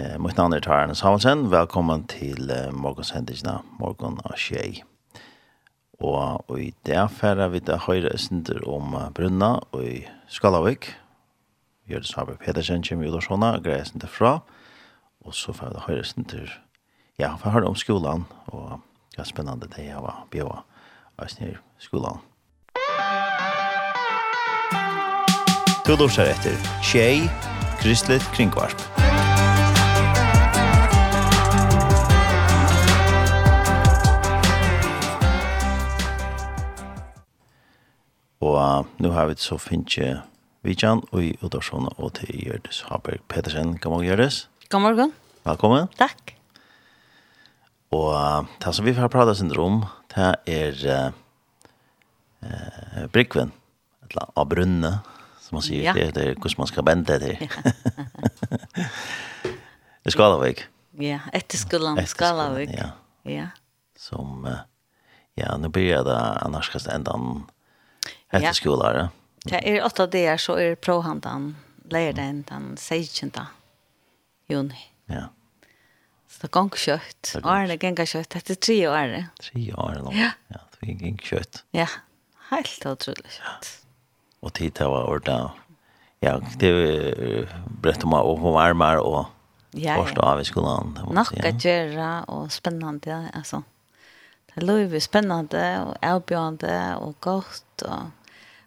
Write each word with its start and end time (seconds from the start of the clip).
Eh, 0.00 0.18
mitt 0.18 0.36
navn 0.36 0.52
er 0.52 0.62
Tarjan 0.64 0.94
Samuelsen. 0.94 1.50
Velkommen 1.52 2.06
til 2.08 2.48
eh, 2.50 2.70
morgensendelsene, 2.72 3.58
morgen 3.80 4.16
og 4.24 4.36
skjei. 4.38 4.80
Og, 5.98 6.44
og 6.48 6.54
i 6.56 6.70
det 6.88 6.94
affæra 6.96 7.50
vi 7.52 7.60
da 7.60 7.76
høyre 7.84 8.14
sender 8.16 8.62
om 8.64 8.94
uh, 8.96 9.10
Brunna 9.12 9.50
og 9.74 9.82
i 9.84 9.98
Skalavik. 10.30 10.88
Gjøres 11.90 12.14
Haber 12.16 12.38
Pedersen 12.40 12.86
kommer 12.86 13.10
ut 13.10 13.18
og 13.18 13.26
sånne, 13.26 13.50
greier 13.66 13.84
sender 13.84 14.08
fra. 14.08 14.38
Og 15.26 15.36
så 15.36 15.52
får 15.52 15.68
vi 15.68 15.76
da 15.76 15.84
høyre 15.84 16.06
sender, 16.08 16.54
ja, 17.20 17.34
for 17.34 17.50
jeg 17.50 17.58
hører 17.58 17.68
om 17.68 17.76
skolan, 17.76 18.24
og 18.54 18.78
det 19.12 19.20
er 19.26 19.28
spennende 19.28 19.68
det 19.74 19.84
jeg 19.90 20.00
var 20.00 20.24
bjøret 20.32 20.64
av 21.20 21.28
snir 21.34 21.60
skolan. 21.82 22.24
Du 25.84 25.92
lorsar 25.98 26.32
etter 26.32 26.56
Tjej, 26.80 27.28
Kristelig 27.82 28.22
Kringvarp. 28.32 28.99
Og 38.40 38.86
nu 38.96 39.10
har 39.12 39.26
vi 39.28 39.34
så 39.36 39.58
finnes 39.60 40.22
Vidjan 40.64 41.02
og 41.12 41.24
i 41.24 41.34
Udarsson 41.44 41.90
og 41.90 42.14
til 42.16 42.38
Gjørdis 42.40 42.78
Haberg 42.88 43.20
Pedersen. 43.28 43.74
God 43.76 43.92
morgen, 43.92 44.06
Gjørdis. 44.06 44.48
God 44.72 44.80
morgen. 44.80 45.12
Velkommen. 45.44 45.90
Takk. 45.98 46.32
Og 47.92 48.46
det 48.64 48.72
som 48.72 48.88
vi 48.88 48.94
får 48.96 49.12
prate 49.12 49.34
sin 49.36 49.52
om, 49.60 49.84
det 50.14 50.30
er 50.48 51.12
eh, 52.40 53.04
Brygven, 53.12 53.52
eller 54.08 54.32
av 54.32 54.48
brunne, 54.48 54.94
som 55.44 55.60
man 55.60 55.66
sier, 55.68 55.90
ja. 55.90 55.92
det 55.92 56.16
er 56.16 56.32
hvordan 56.40 56.64
man 56.64 56.72
skal 56.72 56.88
bende 56.88 57.12
det 57.12 57.36
til. 57.36 57.36
I 60.08 60.16
Skalavik. 60.16 60.64
Ja, 60.96 61.20
etter 61.36 61.60
skolen 61.60 62.00
Skalavik. 62.08 62.72
Ja. 62.72 62.92
ja. 63.28 63.48
Som, 64.00 64.48
ja, 65.36 65.56
nå 65.60 65.68
blir 65.68 66.00
det 66.08 66.20
annars 66.40 66.72
kanskje 66.72 66.96
enda 66.96 67.20
en 67.20 67.42
Etter 68.30 68.46
ja. 68.46 68.54
skolar, 68.54 68.98
ja. 68.98 69.08
Det 69.50 69.60
er 69.64 69.84
åtta 69.84 70.06
dager 70.10 70.38
så 70.40 70.58
er 70.60 70.76
provhandan 70.76 71.54
leier 71.90 72.14
den 72.14 72.42
den 72.48 72.76
16. 72.76 73.32
juni. 74.50 74.82
Ja. 75.10 75.28
Så 76.30 76.44
det 76.44 76.52
gong 76.54 76.70
kjøtt. 76.76 77.32
Årene 77.40 77.78
gengar 77.80 78.06
kjøtt. 78.06 78.36
Det 78.36 78.54
er 78.54 78.60
tre 78.62 78.78
år. 78.90 79.16
Tre 79.42 79.64
år 79.74 79.98
langt. 80.04 80.18
Ja. 80.18 80.30
ja. 80.52 80.62
Det 80.76 80.92
er 80.92 81.00
gong 81.00 81.18
kjøtt. 81.24 81.64
Ja. 81.74 81.88
Helt 82.50 82.86
utrolig 82.86 83.34
kjøtt. 83.38 83.72
Ja. 83.72 83.88
Og 84.40 84.54
tid 84.56 84.76
til 84.78 84.92
å 84.92 85.02
ordne. 85.10 85.40
Ja, 86.24 86.36
det 86.60 86.70
er 86.70 87.50
brett 87.82 88.04
om 88.04 88.14
å 88.16 88.36
få 88.40 88.52
varmer 88.54 89.00
og 89.00 89.20
ja, 89.72 89.96
forstå 89.96 90.24
av 90.24 90.40
i 90.42 90.46
skolan. 90.48 90.94
Nok 91.16 91.32
å 91.34 91.52
gjøre 91.64 92.08
og 92.32 92.50
spennende. 92.52 93.20
Altså. 93.32 93.62
Det 94.50 94.60
er 94.60 94.66
lov 94.68 94.96
spennende 95.00 95.66
og 95.84 95.92
avbjørende 96.04 96.78
og 97.00 97.14
godt 97.24 97.84
og 97.88 98.19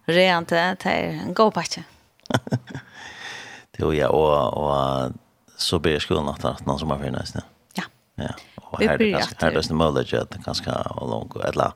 Rent 0.05 0.47
det 0.47 0.77
är 0.83 1.03
en 1.03 1.33
god 1.33 1.53
patch. 1.53 1.77
Det 3.77 3.95
ja 3.95 4.09
och 4.09 4.53
och 4.53 5.11
så 5.57 5.79
blir 5.79 5.99
skolan 5.99 6.29
att 6.29 6.45
att 6.45 6.65
någon 6.65 6.79
som 6.79 6.89
har 6.89 6.99
finnas 6.99 7.35
nu. 7.35 7.41
Ja. 7.73 7.83
Ja. 8.15 8.33
Och 8.55 8.81
här 8.81 8.97
det 8.97 9.11
kanske 9.11 9.35
här 9.39 9.51
det 9.51 9.69
är 9.69 9.73
möjligt 9.73 10.13
att 10.13 10.29
det 10.29 10.41
kanske 10.45 10.69
har 10.69 11.07
långt 11.09 11.35
eller 11.35 11.71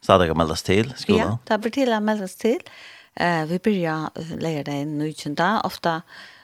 stadig 0.00 0.28
kan 0.28 0.36
meldas 0.36 0.62
till 0.62 0.92
skolan. 0.96 1.26
Ja, 1.28 1.38
det 1.44 1.58
blir 1.58 1.70
till 1.70 1.92
att 1.92 2.02
meldas 2.02 2.36
till. 2.36 2.60
Eh 3.14 3.44
vi 3.44 3.58
börjar 3.58 4.10
lägga 4.38 4.64
det 4.64 4.72
i 4.72 4.84
nu 4.84 5.14
inte 5.26 5.60
ofta 5.64 6.02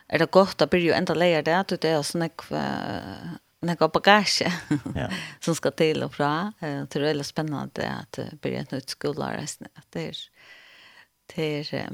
är 0.08 0.19
det 0.19 0.31
gott 0.31 0.62
att 0.62 0.70
börja 0.70 0.97
ända 0.97 1.14
lägga 1.14 1.42
det 1.42 1.58
att 1.58 1.69
det 1.69 1.84
är 1.84 2.03
såna 2.03 2.28
några 3.62 3.89
bagage 3.89 4.42
ja. 4.95 5.11
som 5.41 5.55
ska 5.55 5.70
till 5.70 6.03
och 6.03 6.14
fra. 6.14 6.53
Det 6.61 6.97
är 6.97 7.01
väldigt 7.01 7.27
spännande 7.27 7.95
att 8.01 8.19
börja 8.41 8.61
ett 8.61 8.70
nytt 8.70 8.91
skolår. 8.91 9.41
Det 9.91 10.08
är 10.08 10.17
Det 11.36 11.73
är 11.73 11.91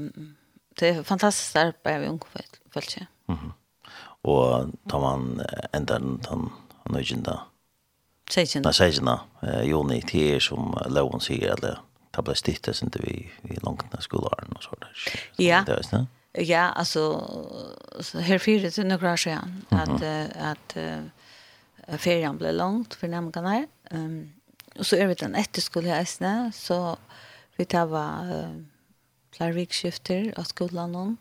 det 0.79 0.89
är 0.89 1.03
fantastiskt 1.03 1.55
arbete 1.55 1.99
vi 1.99 2.07
ungefär 2.07 2.45
fallet. 2.71 2.97
Mhm. 3.25 3.53
Och 4.21 4.65
tar 4.89 4.99
man 4.99 5.41
enda 5.71 5.99
den 5.99 6.49
nöjen 6.85 7.23
där. 7.23 7.39
Sejen. 8.29 8.63
Där 8.63 8.71
sejen 8.71 9.05
där. 9.05 9.63
Juni 9.63 10.03
er 10.13 10.39
som 10.39 10.77
loven 10.89 11.19
sier, 11.19 11.53
eller 11.53 11.77
ta 12.11 12.33
stittet 12.33 12.75
sin 12.75 12.91
til 12.91 13.01
vi 13.01 13.31
vi 13.43 13.55
långt 13.63 13.93
när 13.93 14.01
skolaren 14.01 14.53
och 14.55 14.63
så 14.63 14.75
där. 14.81 14.91
Ja. 15.37 15.63
Det 15.65 15.71
är 15.71 15.81
så. 15.81 16.05
Ja, 16.33 16.69
alltså 16.69 17.01
så 18.01 18.19
här 18.19 18.37
fyra 18.37 18.71
till 18.71 18.87
några 18.87 19.17
sedan 19.17 19.65
att 19.69 20.03
att 20.35 20.77
ferien 21.99 22.37
blev 22.37 22.53
långt 22.53 22.93
för 22.93 23.07
nämnarna. 23.07 23.67
Ehm 23.91 24.33
och 24.79 24.85
så 24.85 24.95
är 24.95 25.07
det 25.07 25.23
en 25.23 25.35
efterskola 25.35 25.87
i 25.87 26.01
Esne 26.01 26.51
så 26.53 26.97
vi 27.55 27.65
tar 27.65 27.85
var 27.85 28.49
flere 29.37 29.55
vikskifter 29.55 30.31
av 30.37 30.49
skolan 30.49 30.95
hon. 30.97 31.15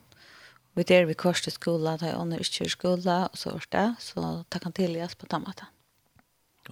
Vi 0.76 0.84
der 0.84 1.06
vi 1.08 1.14
korset 1.16 1.54
skola, 1.56 1.96
da 1.96 2.10
jeg 2.10 2.18
ånder 2.20 2.42
ikke 2.42 2.68
skola, 2.68 3.16
og 3.32 3.38
så 3.40 3.54
var 3.54 3.66
det, 3.72 3.86
så 4.04 4.24
det 4.52 4.60
kan 4.60 4.74
tilgjøres 4.76 5.16
på 5.16 5.28
den. 5.30 5.46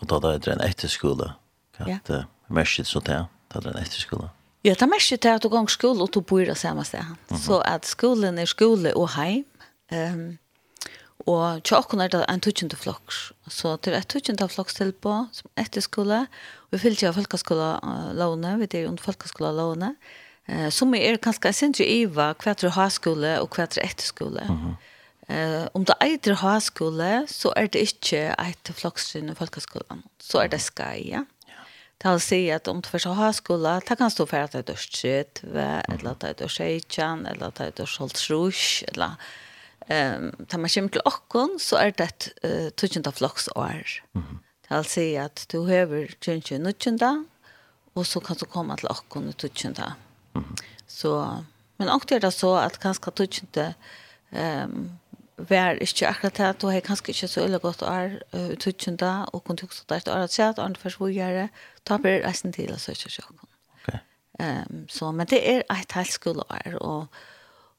Og 0.01 0.09
da 0.11 0.35
er 0.35 0.43
det 0.45 0.53
en 0.53 0.65
etterskole, 0.65 1.31
kan 1.77 1.89
ja. 1.89 1.99
det 2.05 2.25
merke 2.53 2.85
så 2.85 3.01
til, 3.01 3.25
da 3.49 3.61
er 3.61 3.65
det 3.65 3.73
en 3.73 3.81
etterskole. 3.81 4.29
Ja, 4.65 4.75
det 4.75 4.85
er 4.85 4.91
merke 4.93 5.17
til 5.17 5.29
at 5.33 5.43
du 5.43 5.49
går 5.49 5.71
skole, 5.73 6.03
og 6.05 6.13
du 6.13 6.21
bor 6.21 6.45
i 6.45 6.55
samme 6.55 6.85
sted. 6.85 7.17
Så 7.33 7.63
at 7.65 7.89
skolen 7.89 8.39
er 8.39 8.51
skole 8.51 8.93
og 8.97 9.09
heim, 9.17 9.47
um, 9.93 10.39
og 11.25 11.65
tjokken 11.65 12.05
er 12.05 12.13
det 12.13 12.21
en 12.29 12.45
tutsjende 12.45 12.77
flokks. 12.77 13.33
Så 13.49 13.79
det 13.81 13.95
er 13.95 14.03
et 14.03 14.11
tutsjende 14.13 14.49
flokks 14.53 14.77
til 14.77 14.93
på, 14.93 15.15
som 15.33 15.49
etterskole, 15.57 16.27
og 16.67 16.77
vi 16.77 16.83
fyller 16.83 16.99
ikke 16.99 17.09
av 17.15 17.17
folkeskole 17.23 17.71
låne, 18.21 18.59
vi 18.61 18.69
er 18.69 18.91
under 18.91 19.03
folkeskola 19.03 19.55
låne. 19.57 19.95
og 19.95 20.24
Eh 20.47 20.69
som 20.69 20.95
är 20.95 21.17
kanske 21.17 21.53
sentry 21.53 21.85
Eva 21.85 22.35
kvarter 22.35 22.69
högskola 22.69 23.41
och 23.41 23.51
kvarter 23.51 23.83
efterskola. 23.83 24.45
Mhm. 24.45 24.77
Eh 25.29 25.69
om 25.73 25.85
det 25.85 25.95
är 26.01 26.17
till 26.19 26.35
högskola 26.35 27.27
så 27.29 27.53
är 27.57 27.69
det 27.69 27.81
inte 27.81 28.19
ett 28.19 28.71
flockstryn 28.75 29.31
i 29.31 29.35
folkhögskolan. 29.35 30.03
Så 30.19 30.39
är 30.39 30.49
det 30.49 30.59
Sky, 30.59 31.11
ja. 31.11 31.25
Det 31.99 32.11
vill 32.11 32.21
säga 32.21 32.57
att 32.57 32.69
om 32.69 32.81
du 32.81 32.89
först 32.89 33.07
har 33.07 33.15
högskola, 33.15 33.81
det 33.89 33.97
kan 33.97 34.11
stå 34.11 34.27
för 34.27 34.41
att 34.41 34.53
det 34.53 34.59
är 34.59 34.63
dörrstritt, 34.63 35.43
eller 35.45 36.11
att 36.11 36.21
det 36.21 36.29
är 36.29 36.35
dörrstrejtjan, 36.35 37.27
eller 37.27 37.47
att 37.47 37.55
det 37.55 37.65
är 37.65 37.73
dörrstrush, 37.77 38.85
eller 38.89 39.11
Ehm 39.89 40.33
um, 40.39 40.47
tar 40.47 40.59
man 40.59 40.71
kommer 40.71 40.91
til 40.91 41.05
okkon 41.05 41.59
så 41.61 41.77
er 41.77 41.91
det 41.91 42.05
et 42.05 42.29
uh, 42.45 42.71
tutsjenta 42.71 43.11
floksår. 43.13 44.03
Mm 44.15 44.25
-hmm. 44.25 44.39
Det 44.69 44.77
vil 44.77 44.85
si 44.85 45.15
at 45.15 45.47
du 45.53 45.67
hever 45.67 46.07
tutsjenta 46.21 46.65
nutsjenta 46.65 47.25
og 47.95 48.07
så 48.07 48.21
kan 48.21 48.37
du 48.37 48.45
komme 48.45 48.77
til 48.77 48.89
okkon 48.89 49.29
i 49.29 49.33
tutsjenta. 49.33 49.93
Mm. 50.35 50.57
Så, 50.87 51.45
men 51.77 51.89
också 51.89 52.15
är 52.15 52.21
det 52.21 52.31
så 52.33 52.55
att 52.55 52.79
ganska 52.79 53.11
tog 53.11 53.39
inte 53.43 53.75
um, 54.31 54.99
var 55.37 55.83
ikke 55.83 56.09
akkurat 56.09 56.37
det, 56.37 56.61
du 56.61 56.67
har 56.71 56.81
kanskje 56.81 57.11
ikke 57.11 57.29
så 57.29 57.41
øyelig 57.41 57.61
godt 57.61 57.83
år 57.83 58.19
uttrykkende, 58.53 59.27
og 59.33 59.45
kunne 59.45 59.59
også 59.63 59.85
der 59.89 59.99
til 59.99 60.13
året 60.13 60.33
sett, 60.33 60.59
og 60.59 60.77
først 60.79 60.97
hvor 60.97 61.09
gjør 61.09 61.33
det, 61.41 61.49
da 61.89 61.99
blir 61.99 62.19
det 62.19 62.29
resten 62.29 62.53
til 62.53 62.73
å 62.73 62.79
søke 62.79 63.11
sjokken. 63.11 63.49
Um, 64.39 64.89
så, 64.91 65.13
men 65.15 65.27
det 65.31 65.39
er 65.47 65.63
et 65.71 65.93
helt 65.95 66.11
skoleår, 66.11 66.75
og, 66.81 67.07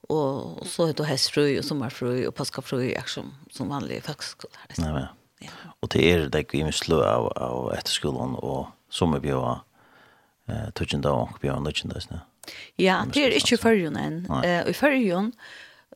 og, 0.09 0.61
så 0.67 0.87
er 0.87 0.93
det 0.95 1.07
hestfrøy, 1.09 1.57
og 1.59 1.65
sommerfrøy, 1.67 2.25
og 2.29 2.33
paskafrøy, 2.35 2.93
som, 3.11 3.33
som 3.51 3.71
vanlige 3.71 4.05
folkeskoler. 4.07 4.61
Nei, 4.79 4.91
men. 4.95 5.07
Ja. 5.43 5.51
Og 5.83 5.91
det 5.91 6.05
er 6.07 6.29
det 6.31 6.45
ikke 6.45 6.71
slå 6.71 7.01
av, 7.03 7.27
av 7.35 7.73
etterskolen, 7.75 8.37
og 8.39 8.69
sommerbjøa, 8.87 9.57
eh, 10.47 10.69
tøtjende 10.79 11.11
og 11.11 11.27
ankebjøa, 11.27 11.59
nødgjende, 11.59 11.99
sånn. 12.05 12.23
Ja, 12.81 13.03
det 13.13 13.23
er 13.23 13.37
ikke 13.37 13.55
i 13.55 13.61
førjen 13.61 13.97
enn. 13.99 14.21
Uh, 14.29 14.63
I 14.69 14.75
førjen, 14.75 15.31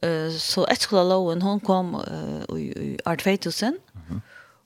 uh, 0.06 0.28
så 0.36 0.66
etskola 0.72 1.04
loven, 1.10 1.42
hun 1.46 1.60
kom 1.60 1.96
uh, 1.96 2.44
i, 2.58 2.70
i 2.70 2.92
år 3.06 3.16
2000, 3.16 3.78
mm 3.78 4.02
-hmm. 4.10 4.20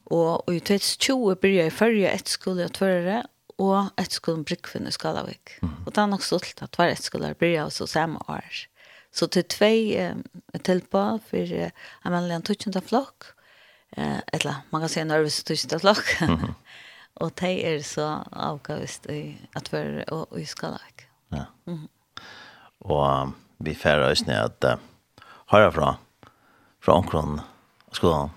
og 0.06 0.53
i 0.53 0.59
2020 0.59 1.35
begynte 1.35 1.64
jeg 1.64 1.68
i 1.68 1.78
førje 1.78 2.14
etskola 2.14 2.68
tvørere, 2.68 3.24
og 3.62 3.94
etskolen 4.02 4.46
Brykvinn 4.46 4.88
i 4.88 4.91
Skalavik. 4.91 5.58
Mm 5.62 5.70
-hmm. 5.70 5.85
Og 5.85 5.96
det 5.96 6.02
er 6.02 6.06
nok 6.06 6.24
stolt 6.24 6.62
at 6.62 6.76
hver 6.76 6.91
etskola 6.91 7.34
begynte 7.34 7.64
også 7.64 7.88
samme 7.88 8.20
år. 8.29 8.68
Så 9.12 9.28
til 9.28 9.44
tve 9.44 10.12
um, 10.12 10.24
tilpå 10.64 11.20
for 11.29 11.38
uh, 11.38 11.70
en 12.06 12.12
vanlig 12.12 12.36
en 12.36 12.41
tøtjende 12.41 12.82
flokk, 12.82 13.26
uh, 13.97 14.20
eller 14.34 14.66
man 14.72 14.82
kan 14.82 14.90
si 14.90 15.00
en 15.00 15.08
nervøs 15.08 15.44
tøtjende 15.44 15.79
flokk, 15.79 16.22
mm 16.22 16.36
-hmm. 16.36 16.53
og 17.16 17.40
de 17.40 17.64
er 17.64 17.82
så 17.82 18.24
avgavist 18.32 19.06
i 19.09 19.38
at 19.56 19.74
vi 19.74 20.03
og 20.08 20.40
i 20.40 20.46
Skalavik. 20.46 21.08
Ja. 21.35 21.46
Mm 21.66 21.78
-hmm. 21.78 22.22
Og 22.80 23.22
um, 23.24 23.35
vi 23.59 23.74
færer 23.76 24.12
oss 24.12 24.26
ned 24.28 24.35
at 24.35 24.64
uh, 24.64 24.80
høyre 25.52 25.72
fra, 25.72 25.96
fra 26.80 26.94
omkron 26.94 27.41
skolen. 27.91 28.30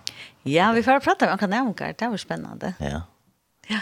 Ja, 0.45 0.73
vi 0.73 0.83
får 0.83 1.01
prata 1.01 1.27
om 1.27 1.33
omkron 1.33 1.67
omkron, 1.67 1.95
det 1.99 2.11
var 2.11 2.17
spennende. 2.17 2.75
Ja. 2.81 3.01
Ja. 3.71 3.81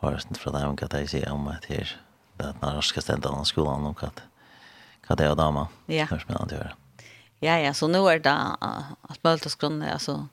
Høyre 0.00 0.16
oss 0.16 0.26
fra 0.38 0.52
deg 0.52 0.64
omkron, 0.64 0.88
det 0.88 1.10
sier 1.10 1.32
om 1.32 1.48
at 1.48 1.64
her, 1.64 1.96
det 2.38 2.46
er 2.46 2.52
den 2.52 2.74
norske 2.74 3.00
stedet 3.00 3.26
av 3.26 3.44
skolen 3.44 3.86
omkron, 3.86 4.20
hva 5.06 5.16
det 5.16 5.26
er 5.26 5.30
og 5.30 5.38
dama. 5.38 5.66
Ja. 5.88 6.04
Det 6.04 6.10
var 6.10 6.20
spennende 6.20 6.54
å 6.54 6.58
gjøre. 6.58 6.74
Ja, 7.40 7.56
ja, 7.56 7.72
så 7.72 7.86
nå 7.86 8.08
er 8.08 8.18
det 8.18 8.32
uh, 8.62 8.92
at 9.10 9.18
møtesgrunnen, 9.24 9.82
altså, 9.82 10.28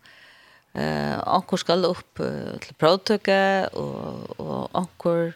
Eh, 0.75 1.16
uh, 1.16 1.21
ankur 1.38 1.60
skal 1.62 1.86
upp 1.88 2.19
uh, 2.19 2.56
til 2.60 2.75
prøvtøkke, 2.75 3.39
og, 3.80 4.39
og 4.44 4.75
ankur 4.75 5.31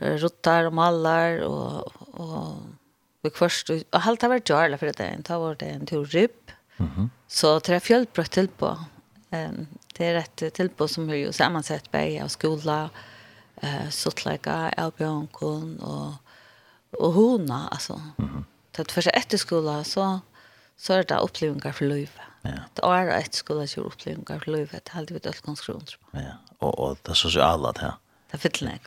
ruttar 0.00 0.66
og 0.66 0.74
mallar 0.74 1.42
og 1.46 1.92
og 2.20 2.62
vi 3.22 3.30
först 3.30 3.70
og 3.70 3.84
allt 3.92 4.22
har 4.22 4.28
varit 4.28 4.48
jarla 4.50 4.78
för 4.78 4.86
det 4.86 5.00
en 5.00 5.24
var 5.28 5.54
det 5.54 5.68
en 5.68 5.86
tur 5.86 6.04
rip. 6.04 6.50
Mhm. 6.76 7.10
Så 7.28 7.60
tre 7.60 7.80
fjällbrott 7.80 8.30
til 8.30 8.48
på. 8.48 8.78
Ehm 9.32 9.66
det 9.98 10.06
är 10.06 10.14
rätt 10.14 10.54
till 10.54 10.68
på 10.68 10.88
som 10.88 11.08
hur 11.08 11.16
ju 11.16 11.32
sammansatt 11.32 11.90
bei 11.90 12.20
av 12.22 12.28
skola 12.28 12.90
eh 13.62 13.90
sottläka 13.90 14.70
Elbjørnkon 14.76 15.80
och 15.80 16.14
og 16.92 17.12
hona 17.12 17.68
alltså. 17.72 18.00
Mhm. 18.18 18.28
Mm 18.28 18.44
det 18.76 18.92
først 18.92 19.10
etter 19.14 19.38
skola 19.38 19.82
så 19.84 20.20
så 20.80 20.94
er 20.94 21.02
det 21.02 21.20
opplevelser 21.20 21.72
för 21.72 21.84
liv. 21.84 22.10
Ja. 22.42 22.50
Det 22.74 22.82
är 22.82 23.08
ett 23.08 23.34
skola 23.34 23.66
som 23.66 23.84
upplevelser 23.84 24.38
för 24.38 24.52
liv. 24.52 24.70
Det 24.72 24.88
hade 24.88 25.14
vi 25.14 25.20
ett 25.28 25.40
konstruktion. 25.40 25.84
Ja. 26.12 26.32
Och 26.58 26.78
och 26.78 26.98
det 27.02 27.14
sociala 27.14 27.72
det. 27.72 27.92
Det 28.30 28.38
er 28.38 28.42
fyllene. 28.44 28.78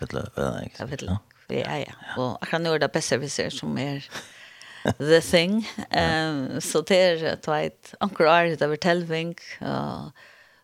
Det 0.71 0.81
er 0.85 0.87
fyllene. 0.87 1.19
Ja, 1.51 1.75
ja. 1.83 1.95
Og 2.15 2.37
akkurat 2.41 2.63
nå 2.63 2.71
er 2.73 2.83
det 2.83 2.93
Besserwisser 2.93 3.51
som 3.53 3.75
er 3.77 4.05
the 4.99 5.19
thing. 5.21 5.65
Um, 5.91 6.61
så 6.63 6.81
det 6.87 6.99
er 6.99 7.41
tveit 7.43 7.93
anker 8.03 8.29
året 8.31 8.63
over 8.63 8.79
telving, 8.79 9.35
og 9.61 10.11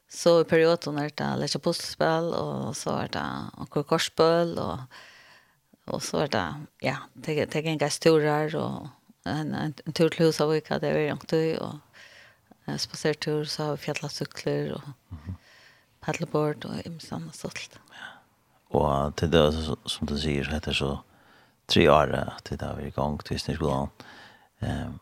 så 0.10 0.40
i 0.42 0.48
perioden 0.50 0.98
er 1.00 1.12
det 1.14 1.30
lese 1.40 1.60
postspill, 1.62 2.32
og 2.34 2.76
så 2.76 2.96
er 3.04 3.12
det 3.14 3.26
anker 3.62 3.86
korsbøl, 3.88 4.56
og, 4.60 4.88
og 5.88 6.02
så 6.04 6.26
er 6.26 6.32
det, 6.34 6.48
ja, 6.84 6.96
det 7.16 7.38
er 7.46 7.70
en 7.70 7.78
gang 7.78 7.94
storer, 7.94 8.56
og 8.58 8.90
en, 9.30 9.54
en, 9.54 9.76
en 9.86 9.94
tur 9.94 10.10
til 10.10 10.26
huset, 10.30 10.48
og 10.48 10.82
det 10.82 10.90
er 10.90 11.10
langt 11.12 11.30
tøy, 11.30 11.56
og 11.60 11.78
en 12.68 12.80
spasertur, 12.82 13.44
så 13.44 13.64
har 13.70 13.78
vi 13.78 13.86
fjallet 13.88 14.16
sykler, 14.16 14.74
og 14.80 15.38
paddleboard, 16.02 16.66
og 16.66 16.82
imstand 16.86 17.30
og 17.30 17.36
sånt. 17.38 17.80
Og 18.70 19.16
til 19.18 19.32
det, 19.34 19.44
som 19.90 20.08
du 20.08 20.16
sier, 20.18 20.46
så 20.46 20.58
heter 20.58 20.76
så 20.78 20.96
tre 21.70 21.86
år 21.92 22.14
til 22.46 22.60
det 22.62 22.70
vi 22.78 22.88
er 22.88 22.92
i 22.92 22.96
gang 22.96 23.18
til 23.24 23.38
Visningsskolen. 23.38 23.90
Um, 24.62 25.00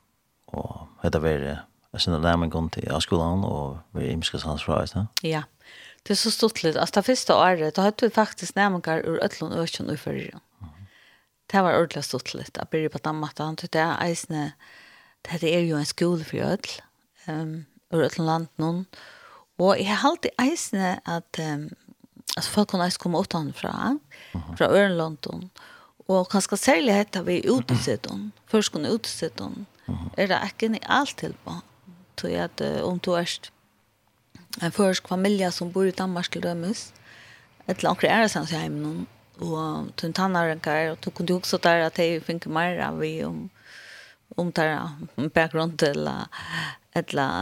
og 0.48 0.88
heter 1.04 1.20
vi 1.20 1.30
Jeg 1.30 2.02
synes 2.02 2.22
det 2.24 2.32
er 2.32 2.38
min 2.38 2.50
gang 2.50 2.72
til 2.72 2.92
av 2.92 3.02
skolan, 3.02 3.44
og 3.44 3.80
vi 3.94 4.06
er 4.06 4.12
imskes 4.12 4.44
hans 4.44 4.64
fra, 4.64 4.84
ikke 4.84 5.08
Ja, 5.24 5.44
det 6.04 6.14
er 6.14 6.20
så 6.20 6.32
stort 6.32 6.64
litt. 6.64 6.76
Altså, 6.76 7.00
det 7.00 7.06
første 7.06 7.34
året, 7.34 7.76
da 7.76 7.82
hadde 7.82 8.06
vi 8.06 8.14
faktisk 8.14 8.56
nærmere 8.56 9.02
ur 9.08 9.24
Øtlund 9.24 9.54
og 9.54 9.64
Øtjøn 9.64 9.90
og 9.90 10.00
Førre. 10.00 10.40
Det 11.52 11.64
var 11.64 11.80
ordentlig 11.80 12.04
stort 12.04 12.34
litt. 12.34 12.58
Jeg 12.58 12.68
begynte 12.70 12.98
på 12.98 13.10
den 13.10 13.16
måten, 13.16 13.56
det 13.56 13.76
er 13.76 14.04
eisende, 14.04 14.52
det 15.26 15.56
er 15.56 15.64
jo 15.64 15.78
en 15.78 15.86
skole 15.86 16.24
for 16.24 16.54
Øtl, 16.54 16.82
um, 17.28 17.66
ur 17.94 18.04
Øtlund 18.04 18.28
land 18.28 18.48
noen. 18.58 18.86
Og 19.58 19.80
jeg 19.80 19.88
har 19.88 20.10
alltid 20.10 20.30
eisende 20.40 21.00
at 21.06 21.40
um, 21.40 21.70
alltså 22.38 22.52
folk 22.52 22.70
kan 22.70 22.80
nästan 22.80 23.04
komma 23.04 23.22
utanfra, 23.22 24.00
från 24.32 24.58
från 24.58 24.72
Örnlondon. 24.72 25.50
Och 26.08 26.32
kanske 26.32 26.58
särskilt 26.58 26.92
heter 26.92 27.24
vi 27.24 27.46
utsidan. 27.46 28.32
Först 28.48 28.72
kunde 28.72 28.90
utsidan. 28.90 29.66
Är 30.18 30.28
det 30.28 30.66
inte 30.66 30.88
allt 30.88 31.18
till 31.18 31.34
på. 31.44 31.62
Så 32.22 32.28
att 32.42 32.62
om 32.62 33.00
du 33.04 33.16
är 33.16 33.30
en 34.62 34.72
försk 34.72 35.08
familj 35.08 35.52
som 35.52 35.72
bor 35.72 35.88
i 35.88 35.92
Danmark 35.92 36.30
till 36.30 36.42
dömes. 36.42 36.94
Ett 37.66 37.84
långt 37.84 38.04
är 38.04 38.28
sen 38.28 38.48
så 38.48 38.56
hem 38.56 38.84
någon 38.84 39.06
och 39.40 39.96
tun 39.96 40.14
tannar 40.14 40.60
kan 40.60 40.92
och 40.92 40.98
du 41.02 41.12
kunde 41.12 41.34
också 41.34 41.58
där 41.58 41.80
att 41.80 41.94
det 41.94 42.22
fick 42.22 42.46
mer 42.46 42.80
av 42.80 43.00
vi 43.00 43.26
om 43.26 43.50
om 44.36 44.52
där 44.52 44.90
bakgrund 45.34 45.84
eller 45.84 46.26
eller 46.94 47.34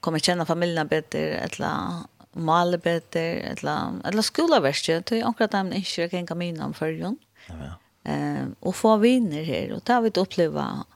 kommer 0.00 0.18
känna 0.18 0.46
familjen 0.46 0.86
bättre 0.86 1.18
eller 1.18 2.02
male 2.36 2.78
beter, 2.78 3.40
eller, 3.52 4.00
eller 4.04 4.22
skoleverste, 4.22 5.00
til 5.08 5.24
akkurat 5.24 5.52
dem 5.52 5.72
ikke 5.72 6.08
kan 6.12 6.28
komme 6.28 6.50
innom 6.50 6.74
førjen. 6.76 7.18
Ja. 7.48 7.72
Eh, 8.06 8.44
og 8.60 8.74
få 8.76 8.96
viner 9.02 9.42
her, 9.46 9.74
og 9.76 9.82
da 9.86 9.98
har 9.98 10.06
vi 10.06 10.14
opplevd 10.20 10.86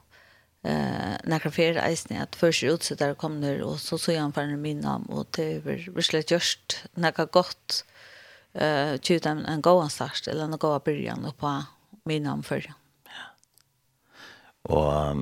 eh 0.62 1.16
när 1.24 1.38
för 1.38 1.88
isen 1.88 2.16
at 2.16 2.36
först 2.36 2.62
ut 2.62 2.92
kommer 3.18 3.62
og 3.62 3.72
och 3.72 3.80
så 3.80 3.98
så 3.98 4.12
jag 4.12 4.34
för 4.34 4.56
min 4.56 4.80
namn 4.80 5.06
och 5.06 5.26
det 5.30 5.64
var 5.64 5.94
vislet 5.94 6.30
just 6.30 6.84
något 6.94 7.32
gott 7.32 7.84
eh 8.52 9.00
tjuta 9.00 9.30
en 9.30 9.62
gå 9.62 9.80
en 9.80 9.90
start 9.90 10.28
eller 10.28 10.44
en 10.44 10.58
gå 10.58 10.78
början 10.78 11.32
på 11.38 11.64
min 12.04 12.22
namn 12.22 12.42
för. 12.42 12.74
Ja. 13.04 13.12
Och 14.62 15.16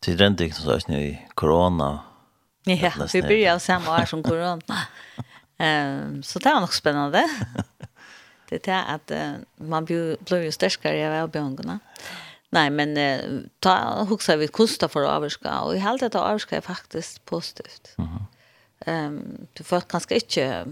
till 0.00 0.16
den 0.16 0.36
dikten 0.36 0.62
så 0.62 0.70
är 0.70 0.82
ni 0.88 1.28
corona 1.34 2.00
Ja, 2.74 2.92
vi 3.12 3.22
börjar 3.22 3.58
samma 3.58 4.00
år 4.00 4.04
som 4.04 4.22
corona. 4.22 4.58
um, 5.58 6.22
så 6.28 6.38
det 6.38 6.52
var 6.52 6.60
nog 6.60 6.74
spännande. 6.74 7.28
det 8.48 8.68
är 8.68 8.94
att 8.94 9.10
uh, 9.10 9.32
man 9.56 9.84
blir, 9.84 10.16
blir 10.20 10.42
ju 10.42 10.52
starkare 10.52 11.06
av 11.06 11.12
välbehångarna. 11.12 11.78
Nej, 12.50 12.70
men 12.70 12.96
uh, 12.96 13.40
ta 13.58 14.04
huxa 14.08 14.36
vi 14.36 14.48
kosta 14.48 14.88
för 14.88 15.02
att 15.02 15.08
avska 15.08 15.60
och 15.60 15.76
i 15.76 15.80
allt 15.80 16.12
det 16.12 16.14
avska 16.14 16.56
är 16.56 16.60
faktiskt 16.60 17.24
positivt. 17.24 17.94
Mm 17.98 18.08
ehm, 18.80 19.06
um, 19.06 19.46
du 19.52 19.64
får 19.64 19.80
kanske 19.80 20.14
inte 20.14 20.66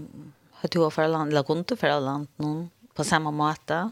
ha 0.51 0.69
du 0.69 0.91
för 0.91 1.07
land 1.07 1.31
eller 1.31 1.43
kunde 1.43 1.75
för 1.77 1.99
land 2.01 2.27
någon 2.35 2.69
på 2.93 3.03
samma 3.03 3.31
måte. 3.31 3.91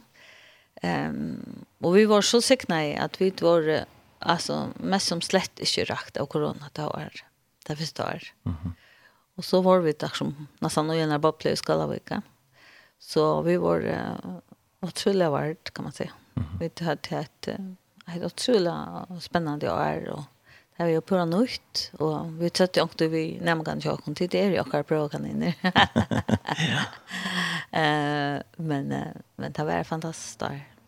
Um, 0.83 1.65
och 1.81 1.97
vi 1.97 2.05
var 2.05 2.21
så 2.21 2.41
sikna 2.41 2.87
i 2.87 2.97
att 2.97 3.21
vi 3.21 3.33
var 3.41 3.85
alltså 4.19 4.67
mest 4.75 5.07
som 5.07 5.21
slett 5.21 5.59
inte 5.59 5.83
rakt 5.83 6.17
av 6.17 6.25
corona 6.25 6.69
det 6.73 6.85
året 6.85 7.13
det 7.67 7.75
förstår. 7.75 8.21
Mm 8.45 8.57
-hmm. 8.57 8.71
Och 9.35 9.45
så 9.45 9.61
var 9.61 9.79
vi 9.79 9.91
där 9.91 10.07
som 10.13 10.47
nästan 10.59 10.89
och 10.89 10.95
gärna 10.95 11.19
bara 11.19 11.31
plöjs 11.31 11.61
Kallavika. 11.61 12.21
Så 12.99 13.41
vi 13.41 13.57
var 13.57 13.81
uh, 13.81 14.39
otroligt 14.81 15.29
vart 15.29 15.73
kan 15.73 15.83
man 15.83 15.91
säga. 15.91 16.11
Mm 16.35 16.49
-hmm. 16.49 16.59
Vi 16.59 16.85
hade 16.85 17.17
ett, 17.19 17.47
ett 18.07 18.23
otroligt 18.23 19.23
spännande 19.23 19.71
år 19.71 20.09
och 20.09 20.23
Det 20.77 20.83
var 20.83 20.89
ju 20.89 21.01
på 21.01 21.25
nytt 21.25 21.91
och 21.99 22.41
vi 22.41 22.49
träffade 22.49 22.81
också 22.81 23.07
vi 23.07 23.39
nämligen 23.41 23.79
jag 23.83 24.03
kom 24.03 24.15
till 24.15 24.29
det 24.29 24.45
jag 24.45 24.67
har 24.71 24.83
bra 24.83 25.09
kan 25.09 25.25
in. 25.25 25.43
Eh 27.71 28.41
men 28.55 28.91
uh, 28.91 29.07
men 29.35 29.51
det 29.51 29.63
var 29.63 29.83
fantastiskt. 29.83 30.41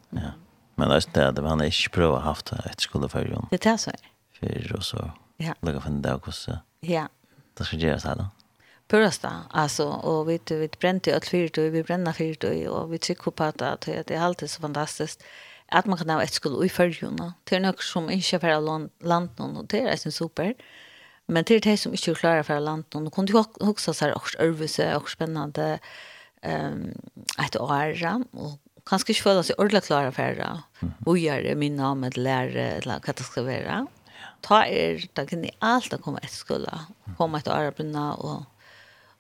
Ja. 0.09 0.31
Men 0.75 0.89
det 0.89 1.17
er 1.17 1.31
det 1.31 1.43
var 1.43 1.53
inte 1.53 1.89
prova 1.89 2.19
haft 2.19 2.51
ett 2.51 2.81
skola 2.81 3.09
för 3.09 3.25
ju. 3.25 3.37
Det 3.49 3.65
är 3.65 3.77
så. 3.77 3.91
För 4.39 4.75
og 4.75 4.83
så. 4.83 5.11
Ja. 5.37 5.53
Lägga 5.61 5.79
för 5.79 5.89
den 5.89 6.01
där 6.01 6.15
också. 6.15 6.59
Ja. 6.79 7.07
Det 7.53 7.63
ska 7.63 7.77
göras 7.77 8.03
här 8.03 8.15
då. 8.15 8.25
Purasta, 8.87 9.31
alltså, 9.49 9.87
och 9.87 10.29
vi, 10.29 10.39
vi 10.49 10.69
brände 10.79 11.15
allt 11.15 11.25
fyrt 11.25 11.57
och 11.57 11.63
vi 11.63 11.83
bränner 11.83 12.13
fyrt 12.13 12.43
och 12.43 12.93
vi 12.93 12.97
tycker 12.97 13.31
på 13.31 13.43
att 13.43 13.57
det 13.57 14.11
är 14.11 14.19
alltid 14.19 14.49
så 14.49 14.61
fantastiskt 14.61 15.23
att 15.67 15.85
man 15.85 15.97
kan 15.97 16.09
ha 16.09 16.23
ett 16.23 16.33
skuld 16.33 16.65
i 16.65 16.69
färgerna. 16.69 17.33
Det 17.43 17.55
är 17.55 17.59
något 17.59 17.81
som 17.81 18.09
inte 18.09 18.35
är 18.35 18.61
land, 18.61 18.89
land 18.99 19.29
någon 19.37 19.57
och 19.57 19.65
det 19.67 19.81
är 19.81 20.11
super. 20.11 20.53
Men 21.25 21.43
det 21.43 21.55
är 21.55 21.59
det 21.59 21.77
som 21.77 21.91
inte 21.91 22.11
är 22.11 22.15
klara 22.15 22.43
för 22.43 22.59
land 22.59 22.85
någon. 22.93 23.07
Och 23.07 23.13
kunde 23.13 23.31
ju 23.31 23.43
också 23.59 23.93
så 23.93 24.05
här 24.05 24.15
också 24.15 24.37
övelse 24.37 24.95
och 24.95 25.09
spännande 25.09 25.79
um, 26.43 26.93
ett 27.45 27.55
år 27.55 28.23
och 28.31 28.59
kanske 28.85 29.11
inte 29.11 29.21
føle 29.21 29.43
seg 29.43 29.59
ordentlig 29.59 29.83
klare 29.83 30.11
for 30.11 30.35
det. 30.35 30.63
Hvor 31.03 31.17
gjør 31.17 31.43
det 31.43 31.55
min 31.57 31.75
navn 31.75 31.99
med 31.99 32.17
lærer 32.17 32.79
eller 32.79 33.03
hva 33.03 33.13
det 33.13 33.25
skal 33.25 33.45
være 33.45 33.87
ta 34.47 34.63
er, 34.65 35.03
da 35.17 35.25
kan 35.27 35.43
jeg 35.43 35.57
alt 35.65 35.93
å 35.93 35.99
komme 36.01 36.21
etter 36.23 36.39
skola, 36.39 36.85
komme 37.19 37.41
etter 37.41 37.55
arbeidene 37.55 38.05
og, 38.23 38.45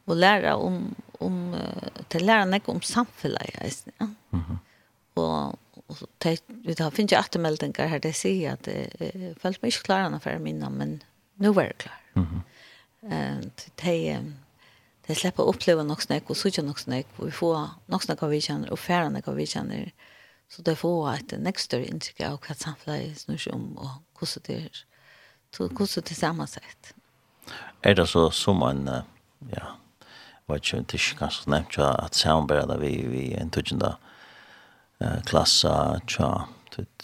og 0.07 0.15
lære 0.15 0.55
om, 0.63 0.81
om 1.23 1.37
til 2.11 2.25
lære 2.27 2.47
meg 2.53 2.69
om 2.71 2.81
samfunnet, 2.81 3.51
jeg 3.53 3.73
synes, 3.73 3.95
ja. 3.99 4.07
Mm 4.31 4.43
-hmm. 4.43 4.63
Og, 5.17 5.59
og 5.87 5.97
te, 6.19 6.37
vi 6.47 6.75
har 6.79 6.91
finnet 6.91 7.11
jo 7.11 7.17
attermeldinger 7.17 7.87
her, 7.87 7.99
det 7.99 8.15
sier 8.15 8.51
at 8.51 8.67
jeg 8.67 9.35
følte 9.41 9.59
meg 9.61 9.71
ikke 9.73 9.83
klar 9.83 10.05
enn 10.05 10.19
for 10.19 10.39
minne, 10.39 10.69
men 10.69 11.01
nå 11.37 11.53
var 11.53 11.63
jeg 11.63 11.77
klar. 11.77 12.01
Mm 12.15 12.23
-hmm. 12.23 12.41
Uh, 13.03 13.41
de, 13.83 14.33
de 15.07 15.15
slipper 15.15 15.43
å 15.43 15.53
oppleve 15.53 15.83
nok 15.83 16.01
snakk, 16.01 16.29
og 16.29 16.37
sutja 16.37 16.63
nok 16.63 16.79
vi 17.17 17.31
får 17.31 17.69
något 17.87 18.03
snack 18.03 18.23
av 18.23 18.29
vi 18.29 18.41
känner 18.41 18.71
och 18.71 18.79
færre 18.79 19.09
något 19.09 19.27
av 19.27 19.35
vi 19.35 19.45
känner 19.45 19.91
så 20.49 20.61
det 20.61 20.75
får 20.75 21.13
et 21.13 21.33
next 21.39 21.65
større 21.65 21.85
inntrykk 21.85 22.21
av 22.21 22.39
vad 22.47 22.57
samhället 22.57 23.19
snurrar 23.19 23.55
om, 23.55 23.77
och 23.77 24.19
hur 24.19 24.41
det 24.43 24.55
är 24.55 24.85
Så 25.57 25.67
hvordan 25.67 26.03
det 26.05 26.17
sammensatt? 26.17 26.93
Er 27.83 27.93
det 27.93 28.07
så 28.09 28.29
som 28.29 28.59
man, 28.61 28.89
ja, 29.49 29.71
var 30.47 30.55
ikke 30.55 30.77
en 30.77 30.85
tysk 30.85 31.17
kanskje 31.17 31.49
nevnt, 31.49 31.77
ja, 31.77 31.93
at 32.05 32.15
samarbeidet 32.15 32.77
vi, 32.81 32.91
vi 33.09 33.23
en 33.33 33.49
tøtjende 33.49 33.95
uh, 35.01 35.17
klasse, 35.25 35.71
tja, 36.07 36.45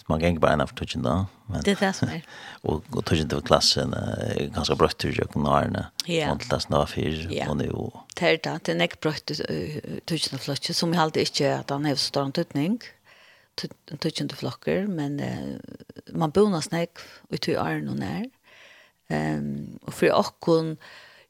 man 0.06 0.20
gäng 0.20 0.40
bare 0.40 0.52
en 0.52 0.60
av 0.60 0.66
touchen 0.66 1.02
då. 1.02 1.26
Men, 1.46 1.62
det 1.62 1.70
är 1.70 1.86
det 1.86 1.92
som 1.92 2.08
är. 2.08 2.22
og 2.62 2.82
og 2.92 3.04
touchen 3.04 3.28
till 3.28 3.40
klassen 3.40 3.94
är 3.94 4.50
ganska 4.54 4.74
brött 4.74 4.98
till 4.98 5.18
jag 5.18 5.30
kunde 5.30 5.50
ha 5.50 5.64
Ja. 6.06 6.32
Och 6.32 6.42
var 6.68 6.86
fyr, 6.86 7.28
ja. 7.30 7.50
og 7.50 7.56
nu. 7.56 7.90
Det 8.16 8.22
är 8.22 8.38
det 8.42 8.64
det 8.64 8.72
en 8.72 8.80
ek 8.80 9.00
brött 9.00 9.26
touchen 10.06 10.38
flotch 10.38 10.72
som 10.72 10.92
jeg 10.92 11.02
alltid 11.02 11.22
ikke 11.22 11.58
at 11.58 11.70
han 11.70 11.84
har 11.84 11.94
stor 11.94 12.30
tutning. 12.30 12.80
Touchen 14.00 14.28
till 14.28 14.36
flocker 14.36 14.86
men 14.86 15.22
man 16.12 16.30
bonas 16.30 16.70
näck 16.70 16.98
och 17.30 17.40
till 17.40 17.56
är 17.56 17.80
någon 17.80 17.96
när. 17.96 18.30
Um, 19.14 19.78
og 19.86 19.94
for 19.94 20.14
åkken, 20.14 20.74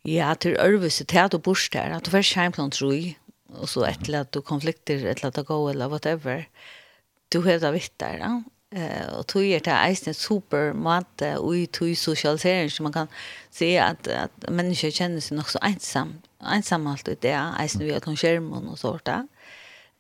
ja, 0.09 0.33
til 0.41 0.57
ørvise, 0.61 1.05
til 1.05 1.23
at 1.25 1.33
du 1.33 1.39
bors 1.39 1.69
der, 1.73 1.97
at 1.97 2.07
du 2.07 2.13
først 2.13 2.35
kjemplan 2.37 2.73
troi, 2.75 3.17
og 3.55 3.69
så 3.71 3.87
et 3.89 4.11
at 4.15 4.35
du 4.35 4.41
konflikter, 4.41 5.05
et 5.05 5.25
at 5.25 5.25
annet 5.25 5.47
gå, 5.47 5.61
eller 5.71 5.89
whatever, 5.89 6.45
du 7.33 7.41
hevda 7.43 7.73
vitt 7.75 7.95
der, 8.01 8.21
ja. 8.23 8.35
Uh, 8.75 9.19
og 9.21 9.27
tog 9.31 9.47
er 9.47 9.63
det 9.63 9.71
eisen 9.71 10.11
et 10.11 10.19
super 10.19 10.73
måte 10.75 11.29
i 11.55 11.67
tog 11.67 11.93
sosialisering, 11.97 12.73
så 12.73 12.83
man 12.83 12.93
kan 12.93 13.13
se 13.55 13.69
at, 13.79 14.09
at 14.09 14.49
mennesker 14.51 14.91
kjenner 14.91 15.23
seg 15.23 15.39
nok 15.39 15.53
så 15.53 15.61
ensam, 15.63 16.17
ensam 16.43 16.89
alt 16.91 17.09
i 17.09 17.15
det, 17.15 17.37
eisen 17.61 17.85
vi 17.85 17.95
at 17.95 18.09
noen 18.09 18.19
skjermen 18.19 18.73
og 18.73 18.81
sånt, 18.81 19.07
ja. 19.07 19.23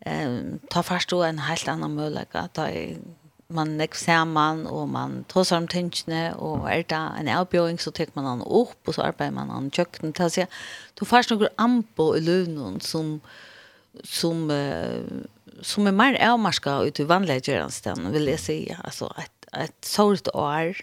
Um, 0.04 0.58
ta 0.68 0.82
først 0.84 1.14
en 1.14 1.38
helt 1.46 1.68
annan 1.70 1.94
mulighet, 1.94 2.50
ta 2.52 2.66
i 2.68 2.98
man 3.52 3.74
nekk 3.78 3.96
saman, 3.98 4.64
og 4.70 4.88
man 4.92 5.22
tåsar 5.28 5.62
om 5.62 5.68
tingene, 5.68 6.32
og 6.40 6.68
er 6.70 6.84
det 6.88 7.00
en 7.20 7.28
avbjøring, 7.28 7.78
så 7.80 7.92
tek 7.94 8.14
man 8.16 8.28
han 8.28 8.44
opp, 8.44 8.76
og 8.86 8.96
så 8.96 9.04
arbeider 9.08 9.36
man 9.36 9.52
han 9.52 9.70
kjøkken 9.74 10.14
til 10.16 10.26
å 10.26 10.32
si, 10.32 10.46
du 10.96 11.04
får 11.08 11.28
noen 11.32 11.52
ambo 11.60 12.12
i 12.16 12.22
løvnen 12.24 12.80
som, 12.84 13.18
som, 14.00 14.48
uh, 14.48 15.60
som 15.62 15.90
er 15.90 15.96
mer 15.96 16.18
avmarska 16.24 16.80
ut 16.88 17.00
i 17.00 17.08
vanlige 17.08 17.50
gjørenstene, 17.52 18.12
vil 18.14 18.32
jeg 18.32 18.42
si, 18.42 18.58
altså, 18.80 19.10
et, 19.20 19.50
et 19.66 19.76
sårt 19.84 20.30
år 20.32 20.80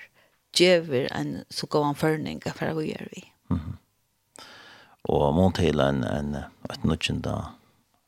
gjøver 0.58 1.10
en 1.16 1.40
så 1.50 1.68
god 1.72 1.94
anførning 1.94 2.44
for 2.44 2.76
hva 2.76 2.86
gjør 2.86 3.08
vi. 3.16 3.26
Mm 3.50 3.60
-hmm. 3.60 3.78
Og 5.04 5.34
må 5.34 5.52
til 5.52 5.80
en, 5.80 6.04
en, 6.04 6.36
et 6.70 6.84
nødgjende, 6.84 7.46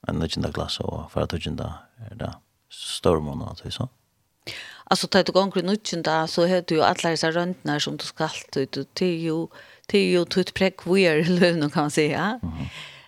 en 0.10 0.16
nødgjende 0.16 0.52
glass, 0.52 0.80
og 0.80 1.08
for 1.10 1.22
at 1.22 1.32
nødgjende 1.32 1.74
er 2.10 2.16
det 2.16 2.34
større 2.70 3.22
måneder, 3.22 3.54
til 3.54 3.72
sånn 3.72 3.90
Alltså 4.84 5.08
tar 5.08 5.24
du 5.24 5.32
gång 5.32 5.52
i 5.56 5.62
nutchen 5.62 6.04
där 6.04 6.28
så 6.28 6.48
har 6.48 6.64
du 6.68 6.76
ju 6.76 6.82
alla 6.82 7.10
dessa 7.10 7.32
röntnar 7.32 7.80
som 7.80 7.98
du 7.98 8.06
ska 8.06 8.24
allt 8.24 8.58
ut 8.58 8.78
och 8.78 8.94
till 8.94 9.20
ju 9.22 9.48
till 9.88 10.12
ju 10.12 10.26
tut 10.26 10.54
präck 10.54 10.86
weird 10.86 11.28
lön 11.28 11.70
kan 11.70 11.84
man 11.84 11.92
säga. 11.92 12.40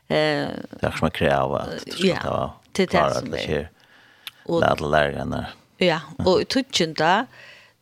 Eh 0.07 0.47
det 0.79 0.87
är 0.87 0.91
som 0.91 1.11
kräva 1.11 1.67
ja 1.97 2.59
det 2.71 2.83
är 2.83 2.87
det 2.87 3.13
som 3.13 3.33
är. 3.33 3.69
Och 4.45 4.63
alla 4.63 4.87
lärarna. 4.87 5.45
Ja, 5.77 5.99
och 6.17 6.47
tutchen 6.47 6.93
där 6.93 7.25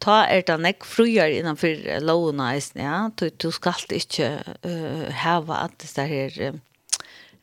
ta 0.04 0.24
er 0.28 0.44
det 0.48 0.58
nek 0.60 0.86
fruer 0.88 1.32
innanfor 1.32 2.00
lovene, 2.04 2.50
ja, 2.76 3.10
du, 3.20 3.30
du 3.30 3.50
skal 3.56 3.96
ikke 3.96 4.30
uh, 4.66 5.08
heva 5.24 5.64
at 5.68 5.86
det 5.96 6.08
her 6.10 6.40
uh, 6.50 6.58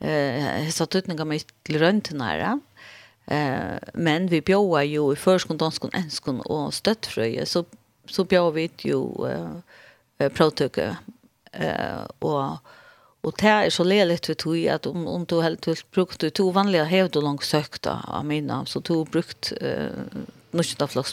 uh, 0.05 0.69
satt 0.73 0.93
tutninga 0.93 1.25
med 1.29 1.47
til 1.65 1.81
røntene 1.81 2.29
her, 2.29 2.45
ja. 2.45 2.57
Eh, 3.31 3.79
men 3.95 4.27
vi 4.27 4.41
bjóa 4.41 4.85
jo 4.85 5.13
i 5.13 5.17
förskon, 5.17 5.57
danskon, 5.57 5.91
enskon 5.93 6.41
och 6.41 6.75
stöttfröje 6.75 7.47
så, 7.47 7.65
så 8.07 8.25
bjóa 8.25 8.51
vi 8.51 8.71
jo 8.79 9.27
eh, 10.19 10.29
pråtöke 10.29 10.97
eh, 11.53 12.05
och 12.19 12.59
Och 13.23 13.35
det 13.39 13.49
är 13.49 13.71
så 13.71 13.85
leligt 13.85 14.29
vi 14.29 14.35
tog 14.35 14.69
att 14.69 14.87
om, 14.87 15.07
om 15.07 15.25
du 15.25 15.43
helt 15.43 15.91
brukt 15.91 16.21
du 16.21 16.31
tog 16.31 16.55
vanliga 16.55 16.85
hävd 16.85 17.17
och 17.17 17.23
långt 17.23 17.45
sökta 17.45 18.05
av 18.09 18.25
mina 18.25 18.67
så 18.67 18.81
tog 18.81 19.09
brukt 19.09 19.53
eh, 19.61 19.89
något 20.51 20.97
av. 20.97 21.07